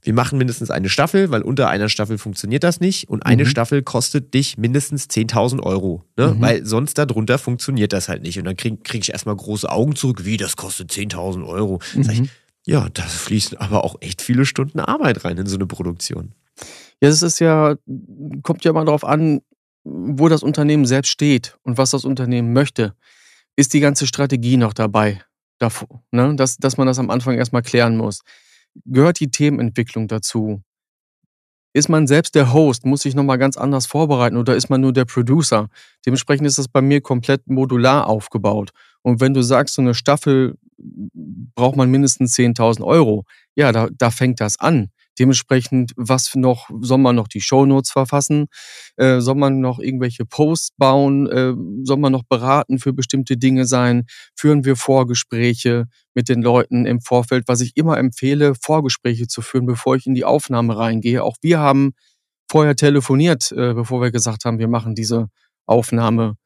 wir 0.02 0.12
machen 0.12 0.38
mindestens 0.38 0.70
eine 0.70 0.88
Staffel, 0.88 1.30
weil 1.30 1.42
unter 1.42 1.68
einer 1.68 1.88
Staffel 1.88 2.18
funktioniert 2.18 2.64
das 2.64 2.80
nicht 2.80 3.08
und 3.08 3.24
eine 3.24 3.44
mhm. 3.44 3.48
Staffel 3.48 3.82
kostet 3.82 4.34
dich 4.34 4.58
mindestens 4.58 5.06
10.000 5.06 5.62
Euro, 5.62 6.04
ne? 6.16 6.34
Mhm. 6.34 6.40
weil 6.40 6.66
sonst 6.66 6.98
darunter 6.98 7.38
funktioniert 7.38 7.92
das 7.92 8.08
halt 8.08 8.22
nicht. 8.22 8.38
Und 8.38 8.46
dann 8.46 8.56
kriege 8.56 8.78
krieg 8.78 9.02
ich 9.02 9.12
erstmal 9.12 9.36
große 9.36 9.70
Augen 9.70 9.94
zurück, 9.94 10.24
wie, 10.24 10.36
das 10.36 10.56
kostet 10.56 10.90
10.000 10.90 11.46
Euro. 11.46 11.80
Mhm. 11.94 12.02
Sag 12.02 12.14
ich, 12.14 12.30
ja, 12.66 12.88
da 12.92 13.02
fließen 13.02 13.56
aber 13.58 13.84
auch 13.84 13.96
echt 14.00 14.20
viele 14.20 14.44
Stunden 14.44 14.80
Arbeit 14.80 15.24
rein 15.24 15.38
in 15.38 15.46
so 15.46 15.56
eine 15.56 15.66
Produktion. 15.66 16.32
Ja, 17.00 17.08
es 17.08 17.22
ist 17.22 17.38
ja, 17.38 17.76
kommt 18.42 18.64
ja 18.64 18.72
mal 18.72 18.84
darauf 18.84 19.04
an, 19.04 19.40
wo 19.84 20.28
das 20.28 20.42
Unternehmen 20.42 20.86
selbst 20.86 21.10
steht 21.10 21.56
und 21.62 21.78
was 21.78 21.90
das 21.90 22.04
Unternehmen 22.04 22.52
möchte, 22.52 22.94
ist 23.56 23.74
die 23.74 23.80
ganze 23.80 24.06
Strategie 24.06 24.56
noch 24.56 24.72
dabei. 24.72 25.22
Davor, 25.58 26.02
ne? 26.10 26.34
dass, 26.36 26.56
dass 26.56 26.78
man 26.78 26.86
das 26.86 26.98
am 26.98 27.10
Anfang 27.10 27.36
erstmal 27.36 27.60
klären 27.60 27.98
muss. 27.98 28.22
Gehört 28.86 29.20
die 29.20 29.30
Themenentwicklung 29.30 30.08
dazu? 30.08 30.62
Ist 31.72 31.88
man 31.88 32.06
selbst 32.06 32.34
der 32.34 32.52
Host, 32.52 32.84
muss 32.84 33.02
sich 33.02 33.14
nochmal 33.14 33.38
ganz 33.38 33.56
anders 33.56 33.86
vorbereiten 33.86 34.36
oder 34.36 34.56
ist 34.56 34.70
man 34.70 34.80
nur 34.80 34.92
der 34.92 35.04
Producer? 35.04 35.68
Dementsprechend 36.04 36.46
ist 36.46 36.58
das 36.58 36.68
bei 36.68 36.80
mir 36.80 37.00
komplett 37.00 37.46
modular 37.46 38.06
aufgebaut. 38.08 38.70
Und 39.02 39.20
wenn 39.20 39.34
du 39.34 39.42
sagst, 39.42 39.74
so 39.74 39.82
eine 39.82 39.94
Staffel 39.94 40.56
braucht 40.78 41.76
man 41.76 41.90
mindestens 41.90 42.34
10.000 42.34 42.82
Euro, 42.82 43.24
ja, 43.54 43.70
da, 43.70 43.88
da 43.92 44.10
fängt 44.10 44.40
das 44.40 44.58
an. 44.58 44.90
Dementsprechend, 45.20 45.92
was 45.96 46.34
noch, 46.34 46.70
soll 46.80 46.98
man 46.98 47.14
noch 47.14 47.28
die 47.28 47.42
Shownotes 47.42 47.90
verfassen? 47.90 48.46
Äh, 48.96 49.20
soll 49.20 49.34
man 49.34 49.60
noch 49.60 49.78
irgendwelche 49.78 50.24
Posts 50.24 50.70
bauen? 50.78 51.26
Äh, 51.26 51.52
soll 51.84 51.98
man 51.98 52.10
noch 52.12 52.24
beraten 52.24 52.78
für 52.78 52.94
bestimmte 52.94 53.36
Dinge 53.36 53.66
sein? 53.66 54.06
Führen 54.34 54.64
wir 54.64 54.76
Vorgespräche 54.76 55.84
mit 56.14 56.30
den 56.30 56.40
Leuten 56.40 56.86
im 56.86 57.02
Vorfeld? 57.02 57.44
Was 57.48 57.60
ich 57.60 57.76
immer 57.76 57.98
empfehle, 57.98 58.54
Vorgespräche 58.54 59.26
zu 59.26 59.42
führen, 59.42 59.66
bevor 59.66 59.94
ich 59.94 60.06
in 60.06 60.14
die 60.14 60.24
Aufnahme 60.24 60.78
reingehe. 60.78 61.22
Auch 61.22 61.36
wir 61.42 61.58
haben 61.58 61.92
vorher 62.50 62.74
telefoniert, 62.74 63.52
äh, 63.52 63.74
bevor 63.74 64.00
wir 64.00 64.10
gesagt 64.10 64.46
haben, 64.46 64.58
wir 64.58 64.68
machen 64.68 64.94
diese 64.94 65.28
Aufnahme. 65.66 66.36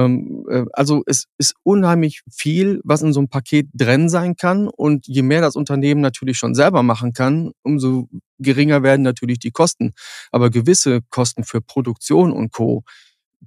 Ähm, 0.00 0.46
äh, 0.50 0.64
also 0.72 1.02
es 1.06 1.26
ist 1.38 1.54
unheimlich 1.62 2.22
viel, 2.30 2.80
was 2.84 3.02
in 3.02 3.12
so 3.12 3.20
einem 3.20 3.28
Paket 3.28 3.68
drin 3.74 4.08
sein 4.08 4.36
kann. 4.36 4.68
Und 4.68 5.06
je 5.06 5.22
mehr 5.22 5.40
das 5.40 5.56
Unternehmen 5.56 6.00
natürlich 6.00 6.38
schon 6.38 6.54
selber 6.54 6.82
machen 6.82 7.12
kann, 7.12 7.52
umso 7.62 8.08
geringer 8.38 8.82
werden 8.82 9.02
natürlich 9.02 9.38
die 9.38 9.50
Kosten. 9.50 9.92
Aber 10.30 10.50
gewisse 10.50 11.00
Kosten 11.10 11.44
für 11.44 11.60
Produktion 11.60 12.32
und 12.32 12.52
Co., 12.52 12.84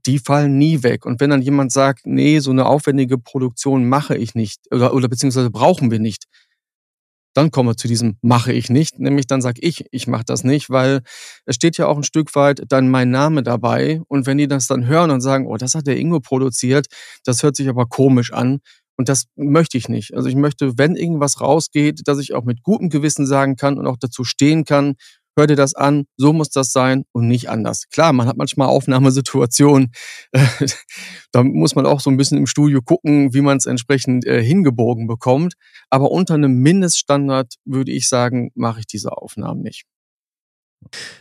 die 0.06 0.18
fallen 0.18 0.58
nie 0.58 0.82
weg. 0.82 1.06
Und 1.06 1.20
wenn 1.20 1.30
dann 1.30 1.44
jemand 1.44 1.72
sagt, 1.72 2.08
nee, 2.08 2.40
so 2.40 2.50
eine 2.52 2.66
aufwendige 2.66 3.20
Produktion 3.20 3.88
mache 3.88 4.18
ich 4.18 4.34
nicht 4.34 4.60
oder, 4.72 4.94
oder 4.94 5.08
beziehungsweise 5.08 5.52
brauchen 5.52 5.92
wir 5.92 6.00
nicht, 6.00 6.26
dann 7.34 7.52
kommen 7.52 7.70
wir 7.70 7.78
zu 7.78 7.88
diesem 7.88 8.18
mache 8.22 8.54
ich 8.54 8.70
nicht, 8.70 9.00
nämlich 9.00 9.28
dann 9.28 9.42
sage 9.42 9.60
ich, 9.62 9.86
ich 9.92 10.08
mache 10.08 10.24
das 10.26 10.44
nicht, 10.44 10.70
weil 10.70 11.02
es 11.46 11.56
steht 11.56 11.78
ja 11.78 11.88
auch 11.88 11.98
ein 11.98 12.04
Stück 12.04 12.36
weit 12.36 12.64
dann 12.68 12.90
mein 12.90 13.10
Name 13.10 13.44
dabei. 13.44 14.02
Und 14.08 14.26
wenn 14.26 14.38
die 14.38 14.48
das 14.48 14.68
dann 14.68 14.86
hören 14.88 15.12
und 15.12 15.22
sagen, 15.22 15.48
oh, 15.48 15.58
das 15.58 15.76
hat 15.76 15.88
der 15.88 15.98
Ingo 15.98 16.20
produziert, 16.20 16.88
das 17.24 17.44
hört 17.44 17.56
sich 17.56 17.70
aber 17.70 17.86
komisch 17.88 18.32
an. 18.34 18.60
Und 18.96 19.10
das 19.10 19.26
möchte 19.36 19.78
ich 19.78 19.90
nicht. 19.90 20.14
Also 20.14 20.30
ich 20.30 20.36
möchte, 20.36 20.78
wenn 20.78 20.96
irgendwas 20.96 21.42
rausgeht, 21.42 22.02
dass 22.06 22.20
ich 22.20 22.36
auch 22.36 22.44
mit 22.44 22.62
gutem 22.62 22.90
Gewissen 22.90 23.26
sagen 23.26 23.56
kann 23.56 23.80
und 23.80 23.88
auch 23.88 23.98
dazu 24.00 24.24
stehen 24.24 24.66
kann, 24.66 24.94
hör 25.36 25.48
dir 25.48 25.56
das 25.56 25.74
an, 25.74 26.06
so 26.18 26.34
muss 26.34 26.50
das 26.50 26.72
sein 26.72 27.04
und 27.12 27.28
nicht 27.28 27.50
anders. 27.50 27.90
Klar, 27.90 28.14
man 28.14 28.28
hat 28.28 28.38
manchmal 28.38 28.68
Aufnahmesituationen, 28.68 29.92
da 31.32 31.44
muss 31.44 31.76
man 31.76 31.86
auch 31.86 32.00
so 32.00 32.10
ein 32.10 32.18
bisschen 32.18 32.38
im 32.38 32.48
Studio 32.48 32.82
gucken, 32.82 33.34
wie 33.34 33.42
man 33.42 33.58
es 33.58 33.66
entsprechend 33.66 34.26
äh, 34.26 34.44
hingebogen 34.44 35.08
bekommt. 35.08 35.54
Aber 35.90 36.12
unter 36.12 36.36
einem 36.36 36.60
Mindeststandard 36.60 37.56
würde 37.66 37.92
ich 37.92 38.08
sagen, 38.08 38.52
mache 38.56 38.82
ich 38.82 38.88
diese 38.88 39.12
Aufnahmen 39.12 39.62
nicht. 39.62 39.86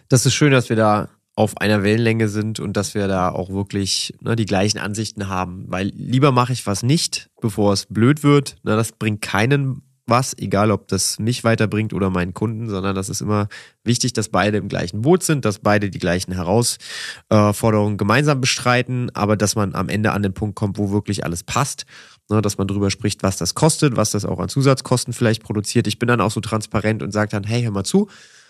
Das 0.09 0.27
ist 0.27 0.35
schön, 0.35 0.53
dass 0.53 0.69
wir 0.69 0.77
da 0.77 1.09
auf 1.35 1.57
einer 1.59 1.83
Wellenlänge 1.83 2.29
sind 2.29 2.61
und 2.61 2.77
dass 2.77 2.95
wir 2.95 3.09
da 3.09 3.31
auch 3.31 3.49
wirklich 3.49 4.15
ne, 4.21 4.37
die 4.37 4.45
gleichen 4.45 4.79
Ansichten 4.79 5.29
haben. 5.29 5.65
Weil 5.69 5.89
lieber 5.89 6.31
mache 6.31 6.53
ich 6.53 6.67
was 6.67 6.83
nicht, 6.83 7.31
bevor 7.41 7.73
es 7.73 7.87
blöd 7.87 8.23
wird. 8.23 8.57
Ne, 8.65 8.77
das 8.77 8.93
bringt 8.93 9.23
keinen 9.23 9.83
was, 10.13 10.37
egal 10.39 10.71
ob 10.71 10.87
das 10.89 11.19
mich 11.19 11.43
weiterbringt 11.43 11.93
oder 11.95 12.11
meinen 12.11 12.35
Kunden, 12.35 12.69
sondern 12.69 12.95
das 12.95 13.09
ist 13.09 13.23
immer 13.23 13.49
wichtig, 13.83 14.13
dass 14.13 14.29
beide 14.29 14.59
im 14.59 14.69
gleichen 14.69 15.01
Boot 15.01 15.23
sind, 15.23 15.45
dass 15.45 15.59
beide 15.59 15.89
die 15.89 15.99
gleichen 15.99 16.33
Herausforderungen 16.33 17.97
gemeinsam 17.97 18.41
bestreiten, 18.41 19.11
aber 19.15 19.37
dass 19.37 19.57
man 19.57 19.75
am 19.75 19.89
Ende 19.89 20.13
an 20.13 20.23
den 20.23 20.35
Punkt 20.35 20.55
kommt, 20.55 20.79
wo 20.79 20.91
wirklich 20.93 21.25
alles 21.25 21.43
passt, 21.43 21.87
ne, 22.31 22.43
dass 22.43 22.59
man 22.59 22.69
darüber 22.69 22.91
spricht, 22.91 23.23
was 23.23 23.39
das 23.39 23.55
kostet, 23.55 23.97
was 23.97 24.11
das 24.11 24.27
auch 24.27 24.39
an 24.39 24.51
Zusatzkosten 24.51 25.15
vielleicht 25.15 25.43
produziert. 25.43 25.87
Ich 25.87 25.99
bin 25.99 26.09
dann 26.09 26.21
auch 26.21 26.31
so 26.31 26.41
transparent 26.41 27.03
und 27.03 27.11
sage 27.11 27.31
dann, 27.31 27.45
hey, 27.45 27.63
hör 27.63 27.71
mal 27.71 27.85
zu, 27.85 28.09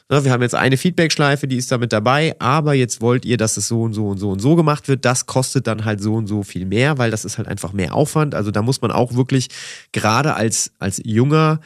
wir 0.09 0.31
haben 0.31 0.43
jetzt 0.43 0.55
eine 0.55 0.77
Feedback-Schleife, 0.77 1.49
die 1.49 1.57
ist 1.57 1.73
da 1.73 1.79
mit 1.79 1.93
dabei, 1.93 2.37
aber 2.39 2.75
jetzt 2.75 3.01
wollt 3.01 3.25
ihr, 3.25 3.37
dass 3.37 3.57
es 3.57 3.69
so 3.69 3.83
und 3.83 3.95
so 3.95 4.09
und 4.09 4.19
so 4.19 4.31
und 4.31 4.41
so 4.41 4.57
gemacht 4.57 4.89
wird. 4.89 5.05
Das 5.05 5.27
kostet 5.27 5.67
dann 5.67 5.85
halt 5.85 6.03
so 6.03 6.15
und 6.15 6.27
so 6.27 6.43
viel 6.43 6.67
mehr, 6.67 6.99
weil 6.99 7.11
das 7.11 7.25
ist 7.25 7.39
halt 7.39 7.49
einfach 7.49 7.73
mehr 7.73 7.95
Aufwand. 7.95 8.35
Also 8.35 8.51
da 8.51 8.63
muss 8.63 8.83
man 8.83 8.91
auch 8.91 9.15
wirklich 9.15 9.49
gerade 9.93 10.35
als, 10.35 10.73
als 10.79 11.01
junger 11.05 11.61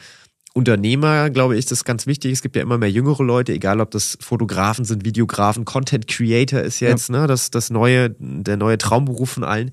Unternehmer, 0.53 1.29
glaube 1.29 1.53
ich, 1.53 1.59
ist 1.59 1.71
das 1.71 1.85
ganz 1.85 2.07
wichtig. 2.07 2.31
Es 2.31 2.41
gibt 2.41 2.55
ja 2.55 2.63
immer 2.63 2.79
mehr 2.79 2.89
jüngere 2.89 3.23
Leute, 3.23 3.53
egal 3.53 3.79
ob 3.79 3.91
das 3.91 4.17
Fotografen 4.19 4.85
sind, 4.85 5.05
Videografen, 5.05 5.65
Content 5.65 6.07
Creator 6.07 6.61
ist 6.61 6.79
jetzt, 6.79 7.09
ja. 7.09 7.21
ne, 7.21 7.27
das, 7.27 7.51
das 7.51 7.69
neue, 7.69 8.15
der 8.19 8.57
neue 8.57 8.79
Traumberuf 8.79 9.29
von 9.29 9.43
allen. 9.43 9.71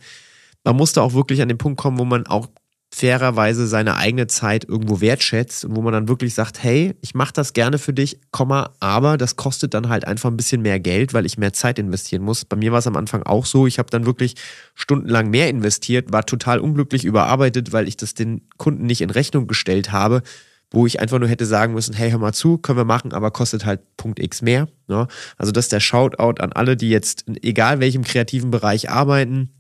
Man 0.63 0.77
muss 0.77 0.93
da 0.93 1.01
auch 1.01 1.15
wirklich 1.15 1.41
an 1.41 1.49
den 1.49 1.59
Punkt 1.59 1.81
kommen, 1.81 1.99
wo 1.99 2.05
man 2.05 2.27
auch 2.27 2.49
fairerweise 2.95 3.67
seine 3.67 3.97
eigene 3.97 4.29
Zeit 4.29 4.69
irgendwo 4.69 5.01
wertschätzt 5.01 5.65
und 5.65 5.75
wo 5.75 5.83
man 5.83 5.93
dann 5.93 6.07
wirklich 6.07 6.33
sagt, 6.33 6.63
hey, 6.63 6.95
ich 7.01 7.13
mache 7.13 7.33
das 7.33 7.53
gerne 7.53 7.79
für 7.79 7.93
dich, 7.93 8.21
Komma, 8.31 8.71
aber 8.79 9.17
das 9.17 9.35
kostet 9.35 9.75
dann 9.75 9.89
halt 9.89 10.07
einfach 10.07 10.31
ein 10.31 10.37
bisschen 10.37 10.63
mehr 10.63 10.79
Geld, 10.79 11.13
weil 11.13 11.27
ich 11.27 11.37
mehr 11.37 11.53
Zeit 11.53 11.81
investieren 11.81 12.23
muss. 12.23 12.45
Bei 12.45 12.57
mir 12.57 12.71
war 12.71 12.79
es 12.79 12.87
am 12.87 12.95
Anfang 12.95 13.25
auch 13.25 13.47
so, 13.47 13.67
ich 13.67 13.81
habe 13.81 13.91
dann 13.91 14.07
wirklich 14.07 14.37
stundenlang 14.77 15.29
mehr 15.29 15.49
investiert, 15.49 16.13
war 16.13 16.25
total 16.25 16.61
unglücklich 16.61 17.05
überarbeitet, 17.05 17.73
weil 17.73 17.89
ich 17.89 17.97
das 17.97 18.15
den 18.15 18.43
Kunden 18.59 18.87
nicht 18.87 19.01
in 19.01 19.11
Rechnung 19.11 19.49
gestellt 19.49 19.91
habe, 19.91 20.23
wo 20.71 20.87
ich 20.87 21.01
einfach 21.01 21.19
nur 21.19 21.29
hätte 21.29 21.47
sagen 21.47 21.75
müssen, 21.75 21.95
hey, 21.95 22.13
hör 22.13 22.19
mal 22.19 22.33
zu, 22.33 22.59
können 22.59 22.79
wir 22.79 22.85
machen, 22.85 23.13
aber 23.13 23.33
kostet 23.33 23.65
halt 23.65 23.81
Punkt 23.97 24.21
X 24.21 24.41
mehr. 24.41 24.69
Ne? 24.87 25.09
Also 25.37 25.51
das 25.51 25.65
ist 25.65 25.73
der 25.73 25.81
Shoutout 25.81 26.41
an 26.41 26.53
alle, 26.53 26.77
die 26.77 26.91
jetzt 26.91 27.25
egal 27.43 27.81
welchem 27.81 28.05
kreativen 28.05 28.53
Bereich 28.53 28.89
arbeiten, 28.89 29.51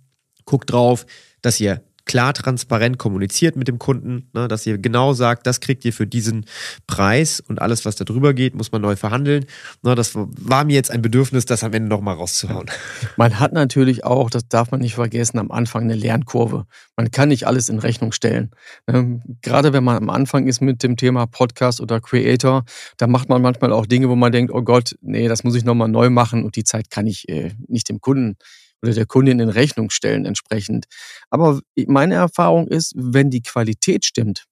guckt 0.44 0.70
drauf, 0.70 1.04
dass 1.42 1.58
ihr 1.58 1.82
klar 2.06 2.34
transparent 2.34 2.98
kommuniziert 2.98 3.56
mit 3.56 3.68
dem 3.68 3.78
Kunden, 3.78 4.28
ne, 4.32 4.48
dass 4.48 4.66
ihr 4.66 4.78
genau 4.78 5.12
sagt, 5.12 5.46
das 5.46 5.60
kriegt 5.60 5.84
ihr 5.84 5.92
für 5.92 6.06
diesen 6.06 6.46
Preis 6.86 7.40
und 7.40 7.62
alles, 7.62 7.84
was 7.84 7.96
da 7.96 8.04
drüber 8.04 8.34
geht, 8.34 8.54
muss 8.54 8.72
man 8.72 8.82
neu 8.82 8.96
verhandeln. 8.96 9.46
Ne, 9.82 9.94
das 9.94 10.12
war 10.14 10.64
mir 10.64 10.74
jetzt 10.74 10.90
ein 10.90 11.02
Bedürfnis, 11.02 11.46
das 11.46 11.64
am 11.64 11.72
Ende 11.72 11.88
nochmal 11.88 12.16
rauszuhauen. 12.16 12.70
Man 13.16 13.38
hat 13.38 13.52
natürlich 13.52 14.04
auch, 14.04 14.28
das 14.28 14.48
darf 14.48 14.70
man 14.70 14.80
nicht 14.80 14.94
vergessen, 14.94 15.38
am 15.38 15.50
Anfang 15.50 15.84
eine 15.84 15.94
Lernkurve. 15.94 16.66
Man 16.96 17.10
kann 17.10 17.28
nicht 17.28 17.46
alles 17.46 17.68
in 17.68 17.78
Rechnung 17.78 18.12
stellen. 18.12 18.50
Ne, 18.86 19.20
gerade 19.42 19.72
wenn 19.72 19.84
man 19.84 19.96
am 19.96 20.10
Anfang 20.10 20.46
ist 20.46 20.60
mit 20.60 20.82
dem 20.82 20.96
Thema 20.96 21.26
Podcast 21.26 21.80
oder 21.80 22.00
Creator, 22.00 22.64
da 22.96 23.06
macht 23.06 23.28
man 23.28 23.42
manchmal 23.42 23.72
auch 23.72 23.86
Dinge, 23.86 24.08
wo 24.08 24.16
man 24.16 24.32
denkt, 24.32 24.52
oh 24.52 24.62
Gott, 24.62 24.96
nee, 25.00 25.28
das 25.28 25.44
muss 25.44 25.54
ich 25.54 25.64
nochmal 25.64 25.88
neu 25.88 26.10
machen 26.10 26.44
und 26.44 26.56
die 26.56 26.64
Zeit 26.64 26.90
kann 26.90 27.06
ich 27.06 27.28
äh, 27.28 27.52
nicht 27.68 27.88
dem 27.88 28.00
Kunden 28.00 28.36
oder 28.84 28.92
der 28.92 29.06
Kundin 29.06 29.40
in 29.40 29.48
Rechnung 29.48 29.88
stellen 29.88 30.26
entsprechend. 30.26 30.86
Aber 31.30 31.60
meine 31.86 32.14
Erfahrung 32.14 32.68
ist, 32.68 32.92
wenn 32.94 33.30
die 33.30 33.40
Qualität 33.40 34.04
stimmt 34.04 34.44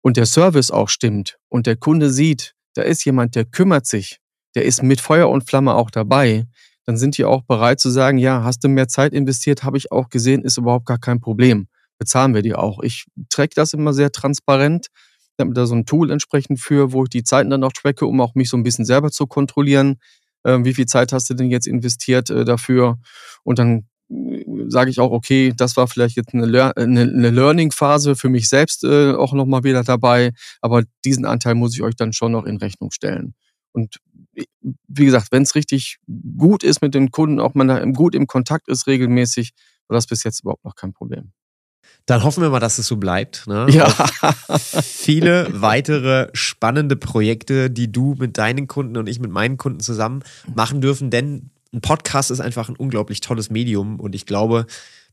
und 0.00 0.16
der 0.16 0.24
Service 0.24 0.70
auch 0.70 0.88
stimmt 0.88 1.38
und 1.48 1.66
der 1.66 1.76
Kunde 1.76 2.10
sieht, 2.10 2.54
da 2.74 2.82
ist 2.82 3.04
jemand, 3.04 3.34
der 3.34 3.44
kümmert 3.44 3.86
sich, 3.86 4.18
der 4.54 4.64
ist 4.64 4.82
mit 4.82 5.00
Feuer 5.00 5.28
und 5.28 5.46
Flamme 5.46 5.74
auch 5.74 5.90
dabei, 5.90 6.46
dann 6.86 6.96
sind 6.96 7.18
die 7.18 7.26
auch 7.26 7.42
bereit 7.42 7.80
zu 7.80 7.90
sagen, 7.90 8.16
ja, 8.16 8.44
hast 8.44 8.64
du 8.64 8.68
mehr 8.68 8.88
Zeit 8.88 9.12
investiert, 9.12 9.62
habe 9.62 9.76
ich 9.76 9.92
auch 9.92 10.08
gesehen, 10.08 10.42
ist 10.42 10.56
überhaupt 10.56 10.86
gar 10.86 10.98
kein 10.98 11.20
Problem. 11.20 11.68
Bezahlen 11.98 12.32
wir 12.32 12.40
die 12.40 12.54
auch. 12.54 12.82
Ich 12.82 13.04
track 13.28 13.50
das 13.54 13.74
immer 13.74 13.92
sehr 13.92 14.10
transparent. 14.10 14.86
Habe 15.38 15.52
da 15.52 15.66
so 15.66 15.74
ein 15.74 15.84
Tool 15.84 16.10
entsprechend 16.10 16.60
für, 16.60 16.92
wo 16.92 17.04
ich 17.04 17.10
die 17.10 17.24
Zeiten 17.24 17.50
dann 17.50 17.62
auch 17.62 17.72
tracke, 17.72 18.06
um 18.06 18.20
auch 18.20 18.34
mich 18.34 18.48
so 18.48 18.56
ein 18.56 18.62
bisschen 18.62 18.86
selber 18.86 19.10
zu 19.10 19.26
kontrollieren 19.26 19.98
äh, 20.48 20.64
wie 20.64 20.74
viel 20.74 20.86
Zeit 20.86 21.12
hast 21.12 21.28
du 21.30 21.34
denn 21.34 21.50
jetzt 21.50 21.66
investiert 21.66 22.30
äh, 22.30 22.44
dafür? 22.44 22.98
Und 23.44 23.58
dann 23.58 23.86
äh, 24.10 24.44
sage 24.68 24.90
ich 24.90 25.00
auch, 25.00 25.10
okay, 25.10 25.52
das 25.56 25.76
war 25.76 25.88
vielleicht 25.88 26.16
jetzt 26.16 26.34
eine, 26.34 26.46
Lear 26.46 26.76
eine, 26.76 27.02
eine 27.02 27.30
Learning-Phase 27.30 28.16
für 28.16 28.28
mich 28.28 28.48
selbst 28.48 28.84
äh, 28.84 29.12
auch 29.12 29.32
nochmal 29.32 29.64
wieder 29.64 29.84
dabei, 29.84 30.32
aber 30.60 30.82
diesen 31.04 31.24
Anteil 31.24 31.54
muss 31.54 31.74
ich 31.74 31.82
euch 31.82 31.96
dann 31.96 32.12
schon 32.12 32.32
noch 32.32 32.44
in 32.44 32.56
Rechnung 32.56 32.90
stellen. 32.90 33.34
Und 33.72 33.96
äh, 34.34 34.44
wie 34.88 35.04
gesagt, 35.04 35.28
wenn 35.30 35.42
es 35.42 35.54
richtig 35.54 35.98
gut 36.36 36.62
ist 36.62 36.82
mit 36.82 36.94
den 36.94 37.10
Kunden, 37.10 37.40
auch 37.40 37.54
man 37.54 37.68
da 37.68 37.84
gut 37.84 38.14
im 38.14 38.26
Kontakt 38.26 38.68
ist 38.68 38.86
regelmäßig, 38.86 39.52
war 39.88 39.94
das 39.94 40.06
bis 40.06 40.24
jetzt 40.24 40.40
überhaupt 40.40 40.64
noch 40.64 40.74
kein 40.74 40.92
Problem. 40.92 41.32
Dann 42.06 42.24
hoffen 42.24 42.42
wir 42.42 42.48
mal, 42.48 42.60
dass 42.60 42.78
es 42.78 42.86
so 42.86 42.96
bleibt. 42.96 43.46
Ne? 43.46 43.66
Ja. 43.72 43.88
viele 44.82 45.48
weitere 45.52 46.28
spannende 46.32 46.96
Projekte, 46.96 47.70
die 47.70 47.92
du 47.92 48.16
mit 48.18 48.38
deinen 48.38 48.66
Kunden 48.66 48.96
und 48.96 49.08
ich 49.08 49.20
mit 49.20 49.30
meinen 49.30 49.58
Kunden 49.58 49.80
zusammen 49.80 50.22
machen 50.54 50.80
dürfen, 50.80 51.10
denn 51.10 51.50
ein 51.72 51.82
Podcast 51.82 52.30
ist 52.30 52.40
einfach 52.40 52.68
ein 52.68 52.76
unglaublich 52.76 53.20
tolles 53.20 53.50
Medium 53.50 54.00
und 54.00 54.14
ich 54.14 54.24
glaube, 54.24 54.66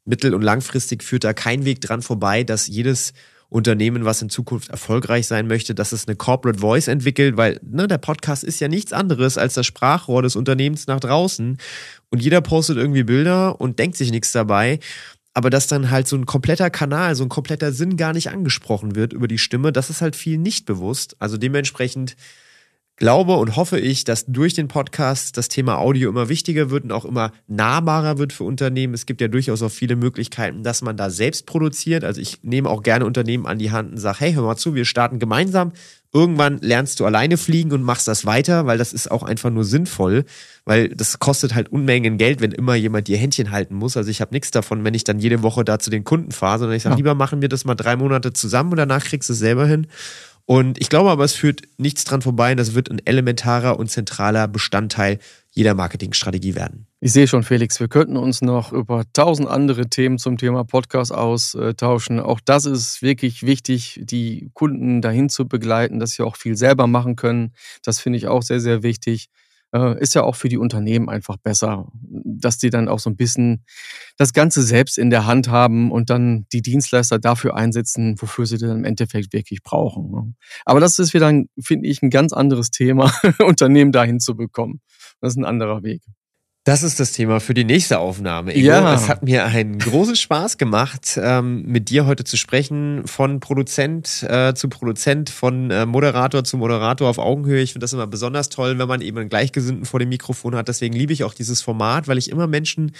mittel- 0.05 0.33
und 0.33 0.41
langfristig 0.41 1.03
führt 1.03 1.25
da 1.25 1.33
kein 1.33 1.65
Weg 1.65 1.81
dran 1.81 2.01
vorbei, 2.01 2.43
dass 2.43 2.67
jedes 2.67 3.13
Unternehmen, 3.49 4.05
was 4.05 4.21
in 4.21 4.29
Zukunft 4.29 4.69
erfolgreich 4.69 5.27
sein 5.27 5.47
möchte, 5.47 5.75
dass 5.75 5.91
es 5.91 6.07
eine 6.07 6.15
Corporate 6.15 6.59
Voice 6.59 6.87
entwickelt, 6.87 7.37
weil 7.37 7.59
ne, 7.63 7.87
der 7.87 7.99
Podcast 7.99 8.43
ist 8.43 8.59
ja 8.59 8.67
nichts 8.67 8.91
anderes 8.91 9.37
als 9.37 9.53
das 9.53 9.65
Sprachrohr 9.65 10.23
des 10.23 10.35
Unternehmens 10.35 10.87
nach 10.87 10.99
draußen 10.99 11.57
und 12.09 12.21
jeder 12.21 12.41
postet 12.41 12.77
irgendwie 12.77 13.03
Bilder 13.03 13.59
und 13.61 13.77
denkt 13.79 13.97
sich 13.97 14.11
nichts 14.11 14.31
dabei 14.31 14.79
aber 15.35 15.49
dass 15.49 15.67
dann 15.67 15.91
halt 15.91 16.07
so 16.07 16.15
ein 16.15 16.25
kompletter 16.25 16.69
Kanal, 16.69 17.13
so 17.13 17.23
ein 17.23 17.29
kompletter 17.29 17.73
Sinn 17.73 17.97
gar 17.97 18.13
nicht 18.13 18.29
angesprochen 18.29 18.95
wird 18.95 19.11
über 19.11 19.27
die 19.27 19.37
Stimme, 19.37 19.73
das 19.73 19.89
ist 19.89 20.01
halt 20.01 20.15
viel 20.15 20.37
nicht 20.37 20.65
bewusst. 20.65 21.17
Also 21.19 21.37
dementsprechend 21.37 22.15
glaube 22.97 23.35
und 23.35 23.55
hoffe 23.55 23.79
ich, 23.79 24.03
dass 24.05 24.25
durch 24.25 24.53
den 24.53 24.67
Podcast 24.67 25.37
das 25.37 25.49
Thema 25.49 25.77
Audio 25.77 26.09
immer 26.09 26.29
wichtiger 26.29 26.69
wird 26.69 26.85
und 26.85 26.91
auch 26.91 27.05
immer 27.05 27.31
nahbarer 27.47 28.17
wird 28.17 28.31
für 28.31 28.45
Unternehmen. 28.45 28.93
Es 28.93 29.05
gibt 29.05 29.21
ja 29.21 29.27
durchaus 29.27 29.61
auch 29.61 29.71
viele 29.71 29.95
Möglichkeiten, 29.95 30.63
dass 30.63 30.81
man 30.81 30.95
da 30.95 31.09
selbst 31.09 31.45
produziert. 31.45 32.03
Also 32.03 32.21
ich 32.21 32.43
nehme 32.43 32.69
auch 32.69 32.83
gerne 32.83 33.05
Unternehmen 33.05 33.45
an 33.45 33.59
die 33.59 33.71
Hand 33.71 33.91
und 33.91 33.97
sage, 33.97 34.19
hey, 34.21 34.33
hör 34.33 34.43
mal 34.43 34.55
zu, 34.55 34.75
wir 34.75 34.85
starten 34.85 35.19
gemeinsam. 35.19 35.73
Irgendwann 36.13 36.59
lernst 36.59 37.01
du 37.01 37.05
alleine 37.05 37.35
fliegen 37.35 37.73
und 37.73 37.83
machst 37.83 38.07
das 38.07 38.25
weiter, 38.25 38.65
weil 38.65 38.77
das 38.77 38.93
ist 38.93 39.11
auch 39.11 39.23
einfach 39.23 39.49
nur 39.49 39.65
sinnvoll, 39.65 40.23
weil 40.63 40.87
das 40.87 41.19
kostet 41.19 41.53
halt 41.53 41.67
Unmengen 41.73 42.17
Geld, 42.17 42.39
wenn 42.39 42.53
immer 42.53 42.75
jemand 42.75 43.09
dir 43.09 43.17
Händchen 43.17 43.51
halten 43.51 43.75
muss. 43.75 43.97
Also 43.97 44.09
ich 44.09 44.21
habe 44.21 44.33
nichts 44.33 44.51
davon, 44.51 44.85
wenn 44.85 44.93
ich 44.93 45.03
dann 45.03 45.19
jede 45.19 45.43
Woche 45.43 45.65
da 45.65 45.77
zu 45.77 45.89
den 45.89 46.05
Kunden 46.05 46.31
fahre, 46.31 46.59
sondern 46.59 46.77
ich 46.77 46.83
sage, 46.83 46.93
ja. 46.93 46.97
lieber 46.97 47.15
machen 47.15 47.41
wir 47.41 47.49
das 47.49 47.65
mal 47.65 47.75
drei 47.75 47.97
Monate 47.97 48.31
zusammen 48.31 48.71
und 48.71 48.77
danach 48.77 49.03
kriegst 49.03 49.27
du 49.27 49.33
es 49.33 49.39
selber 49.39 49.67
hin. 49.67 49.87
Und 50.45 50.79
ich 50.79 50.89
glaube 50.89 51.09
aber, 51.09 51.23
es 51.23 51.33
führt 51.33 51.63
nichts 51.77 52.03
dran 52.03 52.21
vorbei 52.21 52.53
das 52.53 52.75
wird 52.75 52.91
ein 52.91 53.01
elementarer 53.05 53.79
und 53.79 53.89
zentraler 53.89 54.47
Bestandteil 54.47 55.19
jeder 55.51 55.73
Marketingstrategie 55.73 56.53
werden. 56.53 56.85
Ich 56.99 57.13
sehe 57.13 57.27
schon, 57.27 57.43
Felix, 57.43 57.79
wir 57.79 57.87
könnten 57.87 58.17
uns 58.17 58.41
noch 58.41 58.73
über 58.73 59.03
tausend 59.13 59.47
andere 59.47 59.87
Themen 59.89 60.17
zum 60.17 60.37
Thema 60.37 60.65
Podcast 60.65 61.13
austauschen. 61.13 62.19
Auch 62.19 62.39
das 62.43 62.65
ist 62.65 63.01
wirklich 63.01 63.43
wichtig, 63.43 64.01
die 64.03 64.49
Kunden 64.53 65.01
dahin 65.01 65.29
zu 65.29 65.47
begleiten, 65.47 65.99
dass 65.99 66.11
sie 66.11 66.23
auch 66.23 66.35
viel 66.35 66.57
selber 66.57 66.87
machen 66.87 67.15
können. 67.15 67.53
Das 67.83 67.99
finde 67.99 68.17
ich 68.17 68.27
auch 68.27 68.43
sehr, 68.43 68.59
sehr 68.59 68.83
wichtig. 68.83 69.29
Äh, 69.75 69.99
ist 69.99 70.15
ja 70.15 70.23
auch 70.23 70.37
für 70.37 70.47
die 70.47 70.57
Unternehmen 70.57 71.09
einfach 71.09 71.35
besser, 71.35 71.91
dass 71.99 72.57
die 72.57 72.69
dann 72.69 72.87
auch 72.87 72.99
so 72.99 73.09
ein 73.09 73.17
bisschen 73.17 73.65
das 74.15 74.31
Ganze 74.31 74.63
selbst 74.63 74.97
in 74.97 75.09
der 75.09 75.25
Hand 75.25 75.49
haben 75.49 75.91
und 75.91 76.09
dann 76.09 76.45
die 76.53 76.61
Dienstleister 76.61 77.19
dafür 77.19 77.57
einsetzen, 77.57 78.15
wofür 78.21 78.45
sie 78.45 78.57
dann 78.57 78.77
im 78.77 78.85
Endeffekt 78.85 79.33
wirklich 79.33 79.63
brauchen. 79.63 80.11
Ne? 80.11 80.33
Aber 80.63 80.79
das 80.79 80.97
ist 80.97 81.13
wieder, 81.13 81.29
finde 81.59 81.89
ich, 81.89 82.01
ein 82.01 82.09
ganz 82.09 82.31
anderes 82.31 82.71
Thema, 82.71 83.13
Unternehmen 83.45 83.91
dahin 83.91 84.21
zu 84.21 84.37
bekommen. 84.37 84.79
Das 85.19 85.33
ist 85.33 85.37
ein 85.37 85.45
anderer 85.45 85.83
Weg. 85.83 86.03
Das 86.65 86.81
ist 86.81 86.99
das 86.99 87.11
Thema 87.11 87.39
für 87.39 87.53
die 87.53 87.63
nächste 87.63 87.99
Aufnahme. 87.99 88.51
Ingo, 88.51 88.69
ja. 88.69 88.95
Es 88.95 89.07
hat 89.07 89.21
mir 89.21 89.45
einen 89.45 89.77
großen 89.77 90.15
Spaß 90.15 90.57
gemacht, 90.57 91.15
ähm, 91.21 91.61
mit 91.67 91.91
dir 91.91 92.07
heute 92.07 92.23
zu 92.23 92.37
sprechen, 92.37 93.05
von 93.05 93.39
Produzent 93.39 94.25
äh, 94.27 94.55
zu 94.55 94.67
Produzent, 94.67 95.29
von 95.29 95.69
äh, 95.69 95.85
Moderator 95.85 96.43
zu 96.43 96.57
Moderator 96.57 97.07
auf 97.07 97.19
Augenhöhe. 97.19 97.61
Ich 97.61 97.73
finde 97.73 97.83
das 97.83 97.93
immer 97.93 98.07
besonders 98.07 98.49
toll, 98.49 98.79
wenn 98.79 98.87
man 98.87 99.01
eben 99.01 99.19
einen 99.19 99.29
Gleichgesinnten 99.29 99.85
vor 99.85 99.99
dem 99.99 100.09
Mikrofon 100.09 100.55
hat. 100.55 100.67
Deswegen 100.67 100.95
liebe 100.95 101.13
ich 101.13 101.23
auch 101.23 101.35
dieses 101.35 101.61
Format, 101.61 102.07
weil 102.07 102.17
ich 102.17 102.31
immer 102.31 102.47
Menschen 102.47 102.93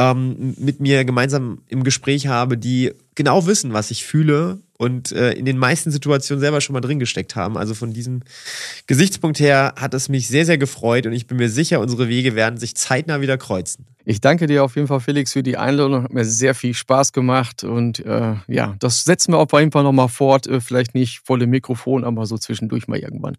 ähm, 0.00 0.54
mit 0.58 0.80
mir 0.80 1.04
gemeinsam 1.04 1.58
im 1.68 1.84
Gespräch 1.84 2.26
habe, 2.26 2.56
die 2.56 2.92
genau 3.14 3.46
wissen, 3.46 3.74
was 3.74 3.90
ich 3.90 4.06
fühle 4.06 4.60
und 4.78 5.12
äh, 5.12 5.32
in 5.32 5.44
den 5.44 5.58
meisten 5.58 5.90
Situationen 5.90 6.40
selber 6.40 6.62
schon 6.62 6.72
mal 6.72 6.80
drin 6.80 6.98
gesteckt 6.98 7.36
haben. 7.36 7.58
Also 7.58 7.74
von 7.74 7.92
diesem 7.92 8.22
Gesichtspunkt 8.86 9.38
her 9.40 9.74
hat 9.76 9.92
es 9.92 10.08
mich 10.08 10.26
sehr, 10.26 10.46
sehr 10.46 10.56
gefreut 10.56 11.04
und 11.06 11.12
ich 11.12 11.26
bin 11.26 11.36
mir 11.36 11.50
sicher, 11.50 11.80
unsere 11.80 12.08
Wege 12.08 12.34
werden 12.34 12.58
sich 12.58 12.74
zeitnah 12.76 13.20
wieder 13.20 13.36
kreuzen. 13.36 13.84
Ich 14.06 14.22
danke 14.22 14.46
dir 14.46 14.64
auf 14.64 14.74
jeden 14.76 14.88
Fall, 14.88 15.00
Felix, 15.00 15.34
für 15.34 15.42
die 15.42 15.58
Einladung. 15.58 16.04
Hat 16.04 16.14
mir 16.14 16.24
sehr 16.24 16.54
viel 16.54 16.72
Spaß 16.72 17.12
gemacht 17.12 17.62
und 17.62 17.98
äh, 18.00 18.36
ja, 18.48 18.76
das 18.78 19.04
setzen 19.04 19.34
wir 19.34 19.38
auf 19.38 19.52
jeden 19.52 19.70
Fall 19.70 19.82
nochmal 19.82 20.08
fort. 20.08 20.46
Äh, 20.46 20.62
vielleicht 20.62 20.94
nicht 20.94 21.20
volle 21.26 21.46
Mikrofon, 21.46 22.04
aber 22.04 22.24
so 22.24 22.38
zwischendurch 22.38 22.88
mal 22.88 22.98
irgendwann. 22.98 23.36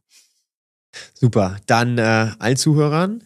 Super. 1.15 1.57
Dann 1.65 1.97
äh, 1.97 2.31
allen 2.37 2.57
Zuhörern 2.57 3.23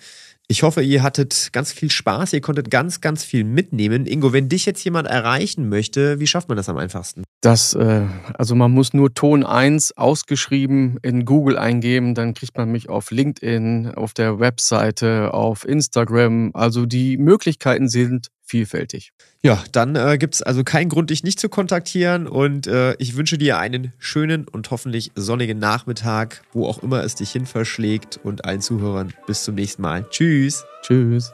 ich 0.47 0.63
hoffe, 0.63 0.81
ihr 0.81 1.01
hattet 1.01 1.49
ganz 1.53 1.71
viel 1.71 1.89
Spaß, 1.89 2.33
ihr 2.33 2.41
konntet 2.41 2.69
ganz, 2.69 3.01
ganz 3.01 3.23
viel 3.23 3.43
mitnehmen. 3.43 4.05
Ingo, 4.05 4.31
wenn 4.31 4.49
dich 4.49 4.65
jetzt 4.65 4.83
jemand 4.83 5.07
erreichen 5.07 5.69
möchte, 5.69 6.19
wie 6.19 6.27
schafft 6.27 6.49
man 6.49 6.57
das 6.57 6.69
am 6.69 6.77
einfachsten? 6.77 7.23
Das, 7.41 7.73
äh, 7.73 8.05
also 8.35 8.55
man 8.55 8.71
muss 8.71 8.93
nur 8.93 9.13
Ton 9.13 9.43
1 9.43 9.97
ausgeschrieben 9.97 10.97
in 11.01 11.25
Google 11.25 11.57
eingeben, 11.57 12.15
dann 12.15 12.33
kriegt 12.33 12.57
man 12.57 12.71
mich 12.71 12.89
auf 12.89 13.11
LinkedIn, 13.11 13.93
auf 13.95 14.13
der 14.13 14.39
Webseite, 14.39 15.33
auf 15.33 15.67
Instagram. 15.67 16.51
Also 16.53 16.85
die 16.85 17.17
Möglichkeiten 17.17 17.87
sind 17.87 18.29
vielfältig. 18.45 19.11
Ja, 19.41 19.63
dann 19.71 19.95
äh, 19.95 20.17
gibt 20.17 20.35
es 20.35 20.41
also 20.41 20.63
keinen 20.63 20.89
Grund, 20.89 21.09
dich 21.09 21.23
nicht 21.23 21.39
zu 21.39 21.49
kontaktieren 21.49 22.27
und 22.27 22.67
äh, 22.67 22.95
ich 22.95 23.15
wünsche 23.15 23.37
dir 23.37 23.57
einen 23.57 23.93
schönen 23.99 24.47
und 24.47 24.71
hoffentlich 24.71 25.11
sonnigen 25.15 25.59
Nachmittag, 25.59 26.43
wo 26.53 26.67
auch 26.67 26.81
immer 26.81 27.03
es 27.03 27.15
dich 27.15 27.31
hin 27.31 27.45
verschlägt 27.45 28.19
und 28.23 28.45
allen 28.45 28.61
Zuhörern 28.61 29.13
bis 29.27 29.43
zum 29.43 29.55
nächsten 29.55 29.81
Mal. 29.81 30.05
Tschüss. 30.09 30.63
Tschüss. 30.83 31.31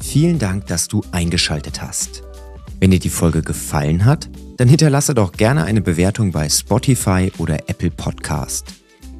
Vielen 0.00 0.40
Dank, 0.40 0.66
dass 0.66 0.88
du 0.88 1.02
eingeschaltet 1.12 1.82
hast. 1.82 2.22
Wenn 2.80 2.90
dir 2.90 2.98
die 2.98 3.10
Folge 3.10 3.42
gefallen 3.42 4.04
hat, 4.04 4.28
dann 4.56 4.66
hinterlasse 4.66 5.14
doch 5.14 5.32
gerne 5.32 5.64
eine 5.64 5.80
Bewertung 5.80 6.32
bei 6.32 6.48
Spotify 6.48 7.30
oder 7.38 7.68
Apple 7.68 7.90
Podcast. 7.90 8.74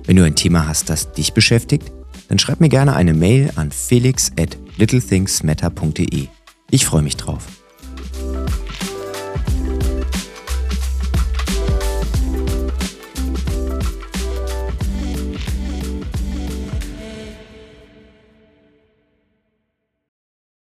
Wenn 0.04 0.16
du 0.16 0.24
ein 0.24 0.34
Thema 0.34 0.66
hast, 0.66 0.90
das 0.90 1.12
dich 1.12 1.32
beschäftigt, 1.34 1.92
dann 2.28 2.38
schreib 2.38 2.60
mir 2.60 2.68
gerne 2.68 2.94
eine 2.94 3.14
Mail 3.14 3.50
an 3.56 3.70
felix 3.70 4.30
at 4.38 4.56
littlethingsmatter.de. 4.76 6.28
Ich 6.70 6.86
freue 6.86 7.02
mich 7.02 7.16
drauf. 7.16 7.59